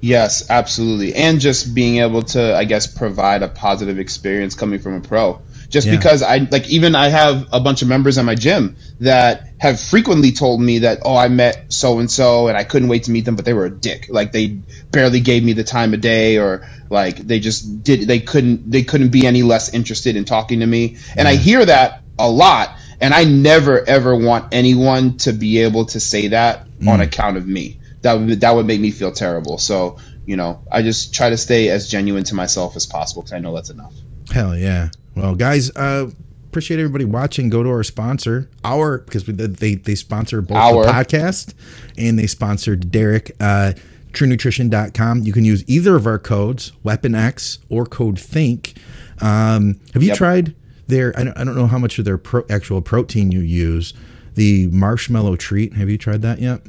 Yes, 0.00 0.48
absolutely. 0.48 1.14
And 1.14 1.40
just 1.40 1.74
being 1.74 1.98
able 1.98 2.22
to, 2.22 2.56
I 2.56 2.64
guess, 2.64 2.86
provide 2.86 3.42
a 3.42 3.48
positive 3.48 3.98
experience 3.98 4.54
coming 4.54 4.80
from 4.80 4.94
a 4.94 5.00
pro. 5.00 5.40
Just 5.70 5.86
Yeah. 5.86 5.96
because 5.96 6.22
I 6.22 6.48
like 6.50 6.68
even 6.68 6.94
I 6.94 7.08
have 7.08 7.46
a 7.52 7.60
bunch 7.60 7.82
of 7.82 7.88
members 7.88 8.18
at 8.18 8.24
my 8.24 8.34
gym 8.34 8.76
that 8.98 9.46
have 9.58 9.80
frequently 9.80 10.32
told 10.32 10.60
me 10.60 10.80
that 10.80 10.98
oh 11.04 11.16
I 11.16 11.28
met 11.28 11.72
so 11.72 12.00
and 12.00 12.10
so 12.10 12.48
and 12.48 12.56
I 12.56 12.64
couldn't 12.64 12.88
wait 12.88 13.04
to 13.04 13.12
meet 13.12 13.24
them 13.24 13.36
but 13.36 13.44
they 13.44 13.54
were 13.54 13.66
a 13.66 13.70
dick 13.70 14.08
like 14.10 14.32
they 14.32 14.58
barely 14.90 15.20
gave 15.20 15.44
me 15.44 15.52
the 15.52 15.64
time 15.64 15.94
of 15.94 16.00
day 16.00 16.38
or 16.38 16.66
like 16.90 17.16
they 17.16 17.38
just 17.38 17.84
did 17.84 18.08
they 18.08 18.18
couldn't 18.18 18.70
they 18.70 18.82
couldn't 18.82 19.10
be 19.10 19.26
any 19.26 19.44
less 19.44 19.72
interested 19.72 20.16
in 20.16 20.24
talking 20.24 20.60
to 20.60 20.66
me 20.66 20.96
and 21.16 21.28
I 21.28 21.36
hear 21.36 21.64
that 21.64 22.02
a 22.18 22.28
lot 22.28 22.76
and 23.00 23.14
I 23.14 23.24
never 23.24 23.88
ever 23.88 24.14
want 24.16 24.52
anyone 24.52 25.18
to 25.18 25.32
be 25.32 25.60
able 25.60 25.86
to 25.86 26.00
say 26.00 26.28
that 26.28 26.66
on 26.86 26.98
mm. 26.98 27.02
account 27.02 27.36
of 27.36 27.46
me 27.46 27.80
that 28.02 28.14
would 28.14 28.40
that 28.40 28.54
would 28.56 28.66
make 28.66 28.80
me 28.80 28.90
feel 28.90 29.12
terrible 29.12 29.56
so 29.58 29.98
you 30.26 30.36
know 30.36 30.62
I 30.70 30.82
just 30.82 31.14
try 31.14 31.30
to 31.30 31.36
stay 31.36 31.68
as 31.68 31.88
genuine 31.88 32.24
to 32.24 32.34
myself 32.34 32.76
as 32.76 32.86
possible 32.86 33.22
because 33.22 33.34
I 33.34 33.38
know 33.38 33.54
that's 33.54 33.70
enough. 33.70 33.94
Hell 34.32 34.56
yeah. 34.56 34.90
Well, 35.14 35.34
guys, 35.34 35.70
uh, 35.76 36.10
appreciate 36.48 36.78
everybody 36.80 37.04
watching. 37.04 37.48
Go 37.50 37.62
to 37.62 37.68
our 37.68 37.82
sponsor, 37.82 38.48
our 38.64 38.98
because 38.98 39.26
we, 39.26 39.32
they 39.34 39.74
they 39.74 39.94
sponsor 39.94 40.40
both 40.42 40.56
Our. 40.56 40.84
the 40.86 40.92
podcast 40.92 41.54
and 41.98 42.18
they 42.18 42.26
sponsored 42.26 42.90
Derek. 42.90 43.32
Uh, 43.40 43.72
TrueNutrition.com. 44.12 45.22
You 45.22 45.32
can 45.32 45.44
use 45.44 45.62
either 45.68 45.94
of 45.94 46.04
our 46.04 46.18
codes, 46.18 46.72
Weapon 46.82 47.14
X 47.14 47.58
or 47.68 47.86
Code 47.86 48.18
Think. 48.18 48.74
Um, 49.20 49.78
have 49.94 50.02
you 50.02 50.08
Yep. 50.08 50.16
tried 50.16 50.54
their? 50.88 51.12
I 51.16 51.22
don't, 51.24 51.38
I 51.38 51.44
don't 51.44 51.54
know 51.54 51.68
how 51.68 51.78
much 51.78 51.98
of 52.00 52.04
their 52.04 52.18
pro, 52.18 52.44
actual 52.50 52.82
protein 52.82 53.30
you 53.30 53.38
use. 53.40 53.94
The 54.34 54.66
marshmallow 54.68 55.36
treat. 55.36 55.74
Have 55.74 55.88
you 55.90 55.96
tried 55.98 56.22
that 56.22 56.40
yet? 56.40 56.62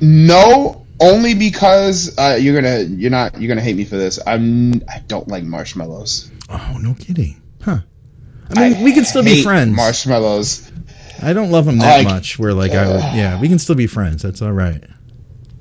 No, 0.00 0.84
only 1.00 1.34
because 1.34 2.16
uh, 2.18 2.36
you're 2.40 2.60
gonna 2.60 2.80
you're 2.80 3.10
not 3.10 3.40
you're 3.40 3.48
gonna 3.48 3.60
hate 3.60 3.76
me 3.76 3.84
for 3.84 3.96
this. 3.96 4.18
I'm 4.26 4.82
I 4.88 4.98
don't 5.06 5.28
like 5.28 5.44
marshmallows. 5.44 6.30
Oh, 6.52 6.78
no 6.80 6.94
kidding. 6.94 7.40
Huh. 7.62 7.78
I 8.54 8.70
mean, 8.70 8.84
we 8.84 8.92
can 8.92 9.04
still 9.04 9.24
be 9.24 9.42
friends. 9.42 9.74
Marshmallows. 9.74 10.70
I 11.22 11.32
don't 11.32 11.50
love 11.50 11.64
them 11.64 11.78
that 11.78 11.98
Like, 11.98 12.06
much. 12.06 12.38
Where 12.38 12.52
like 12.52 12.72
I 12.72 12.88
would, 12.88 13.00
yeah, 13.16 13.40
we 13.40 13.48
can 13.48 13.58
still 13.58 13.76
be 13.76 13.86
friends. 13.86 14.22
That's 14.22 14.42
all 14.42 14.52
right. 14.52 14.82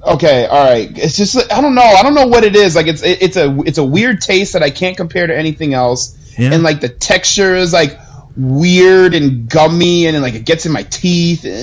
Okay, 0.03 0.47
all 0.47 0.65
right. 0.65 0.89
It's 0.97 1.15
just 1.15 1.35
I 1.51 1.61
don't 1.61 1.75
know. 1.75 1.83
I 1.83 2.01
don't 2.01 2.15
know 2.15 2.27
what 2.27 2.43
it 2.43 2.55
is. 2.55 2.75
Like 2.75 2.87
it's 2.87 3.03
it, 3.03 3.21
it's 3.21 3.37
a 3.37 3.55
it's 3.61 3.77
a 3.77 3.83
weird 3.83 4.21
taste 4.21 4.53
that 4.53 4.63
I 4.63 4.71
can't 4.71 4.97
compare 4.97 5.27
to 5.27 5.37
anything 5.37 5.73
else. 5.73 6.17
Yeah. 6.37 6.53
And 6.53 6.63
like 6.63 6.81
the 6.81 6.89
texture 6.89 7.55
is 7.55 7.71
like 7.71 7.99
weird 8.35 9.13
and 9.13 9.47
gummy, 9.47 10.07
and 10.07 10.15
then 10.15 10.23
like 10.23 10.33
it 10.33 10.45
gets 10.45 10.65
in 10.65 10.71
my 10.71 10.83
teeth. 10.83 11.43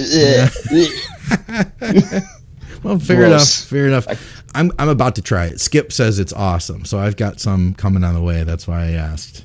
Well, 2.82 2.98
fair 2.98 3.16
Gross. 3.16 3.30
enough. 3.30 3.68
Fair 3.70 3.86
enough. 3.88 4.44
I'm 4.54 4.72
I'm 4.78 4.88
about 4.88 5.16
to 5.16 5.22
try 5.22 5.46
it. 5.46 5.60
Skip 5.60 5.92
says 5.92 6.18
it's 6.18 6.32
awesome, 6.32 6.84
so 6.84 6.98
I've 6.98 7.16
got 7.16 7.40
some 7.40 7.74
coming 7.74 8.04
on 8.04 8.14
the 8.14 8.22
way. 8.22 8.44
That's 8.44 8.66
why 8.68 8.84
I 8.86 8.90
asked. 8.92 9.44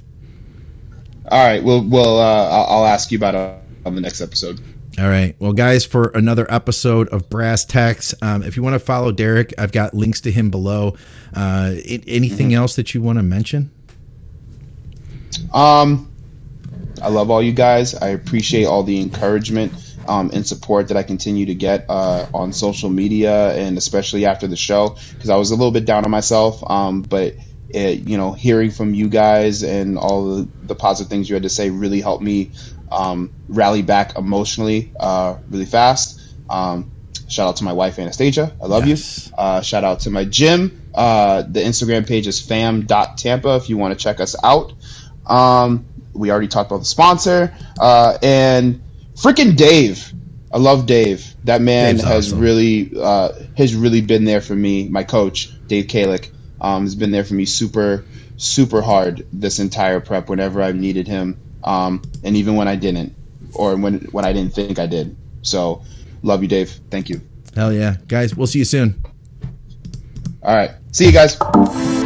all 1.30 1.44
right, 1.46 1.64
we'll 1.64 1.84
we'll 1.84 2.20
uh, 2.20 2.50
I'll, 2.50 2.66
I'll 2.80 2.86
ask 2.86 3.12
you 3.12 3.18
about 3.18 3.36
it 3.36 3.60
on 3.86 3.96
the 3.96 4.02
next 4.02 4.22
episode. 4.22 4.62
All 5.00 5.08
right. 5.10 5.36
Well, 5.40 5.54
guys, 5.54 5.84
for 5.86 6.10
another 6.14 6.46
episode 6.54 7.08
of 7.10 7.28
Brass 7.28 7.66
Tacks, 7.66 8.14
um, 8.22 8.44
if 8.44 8.56
you 8.56 8.62
want 8.62 8.76
to 8.76 8.80
follow 8.80 9.12
Derek, 9.12 9.52
I've 9.58 9.72
got 9.72 9.96
links 9.96 10.22
to 10.22 10.32
him 10.32 10.52
below. 10.52 10.96
Uh, 11.36 11.72
a- 11.74 12.04
anything 12.06 12.50
Mm-hmm. 12.50 12.58
else 12.58 12.76
that 12.76 12.94
you 12.94 13.02
want 13.02 13.18
to 13.18 13.24
mention? 13.24 13.72
Um, 15.52 16.12
I 17.02 17.10
love 17.10 17.32
all 17.32 17.42
you 17.42 17.54
guys. 17.54 17.96
I 17.96 18.10
appreciate 18.10 18.66
all 18.66 18.84
the 18.84 19.02
encouragement 19.02 19.74
um, 20.08 20.32
and 20.34 20.45
support 20.45 20.89
that 20.89 20.97
I 20.97 21.04
continue 21.04 21.47
to 21.47 21.56
get 21.56 21.86
uh, 21.89 22.28
on 22.34 22.54
social 22.54 22.89
media 22.89 23.54
and 23.56 23.78
especially 23.78 24.26
after 24.26 24.47
the 24.47 24.56
show 24.56 24.95
because 25.14 25.30
I 25.30 25.38
was 25.38 25.51
a 25.51 25.56
little 25.56 25.72
bit 25.72 25.86
down 25.86 26.06
on 26.06 26.12
myself. 26.12 26.64
Um, 26.70 27.01
but 27.01 27.36
it, 27.70 28.08
you 28.08 28.18
know, 28.18 28.34
hearing 28.34 28.72
from 28.72 28.93
you 28.93 29.10
guys 29.10 29.64
and 29.64 29.97
all 29.97 30.36
the, 30.36 30.49
the, 30.64 30.76
positive 30.76 31.10
things 31.10 31.28
you 31.28 31.36
had 31.36 31.43
to 31.43 31.49
say 31.49 31.72
really 31.72 32.01
helped 32.01 32.24
me 32.24 32.51
um, 32.91 33.34
rally 33.47 33.82
back 33.82 34.16
emotionally 34.16 34.91
uh, 34.99 35.38
really 35.49 35.66
fast. 35.66 36.22
Um, 36.49 36.91
shout 37.28 37.47
out 37.47 37.56
to 37.58 37.64
my 37.64 37.74
wife 37.74 37.97
Anastasia, 37.97 38.56
I 38.62 38.68
love 38.68 38.86
yes. 38.86 39.28
you. 39.28 39.34
Uh, 39.36 39.62
shout 39.62 39.84
out 39.84 40.01
to 40.01 40.12
my 40.12 40.26
gym. 40.26 40.82
Uh, 40.93 41.41
the 41.41 41.62
Instagram 41.62 42.08
page 42.08 42.28
is 42.28 42.39
fam.tampa 42.39 43.56
if 43.56 43.70
you 43.70 43.78
want 43.78 43.97
to 43.97 44.04
check 44.04 44.20
us 44.20 44.36
out. 44.43 44.74
Um, 45.26 45.86
we 46.14 46.30
already 46.30 46.47
talked 46.47 46.70
about 46.70 46.80
the 46.80 46.86
sponsor. 46.86 47.56
Uh, 47.80 48.18
and 48.22 48.84
freaking 49.16 49.55
Dave. 49.55 50.14
I 50.51 50.57
love 50.57 50.86
Dave. 50.86 51.26
That 51.45 51.61
man 51.61 51.95
Dave's 51.95 52.07
has 52.07 52.28
awesome. 52.28 52.39
really 52.39 52.91
uh, 52.95 53.32
has 53.57 53.76
really 53.76 54.01
been 54.01 54.26
there 54.26 54.41
for 54.41 54.55
me. 54.55 54.88
My 54.88 55.03
coach, 55.03 55.49
Dave 55.68 55.86
Kalick, 55.86 56.32
um, 56.61 56.84
has 56.84 56.95
been 56.95 57.11
there 57.11 57.24
for 57.24 57.34
me 57.34 57.45
super 57.45 58.05
super 58.38 58.82
hard 58.82 59.26
this 59.34 59.59
entire 59.59 59.99
prep. 59.99 60.30
Whenever 60.30 60.61
I've 60.61 60.76
needed 60.76 61.07
him, 61.07 61.39
um, 61.64 62.01
and 62.24 62.36
even 62.36 62.55
when 62.55 62.68
I 62.68 62.76
didn't, 62.76 63.16
or 63.53 63.76
when 63.76 63.99
when 64.11 64.26
I 64.26 64.34
didn't 64.34 64.53
think 64.53 64.80
I 64.80 64.86
did. 64.86 65.16
So, 65.41 65.84
love 66.22 66.41
you, 66.41 66.47
Dave. 66.47 66.70
Thank 66.89 67.09
you. 67.09 67.22
Hell 67.55 67.74
yeah, 67.74 67.97
guys. 68.07 68.36
We'll 68.36 68.47
see 68.47 68.59
you 68.59 68.66
soon. 68.66 69.01
All 70.43 70.55
right. 70.55 70.72
See 70.91 71.05
you 71.05 71.11
guys. 71.11 72.03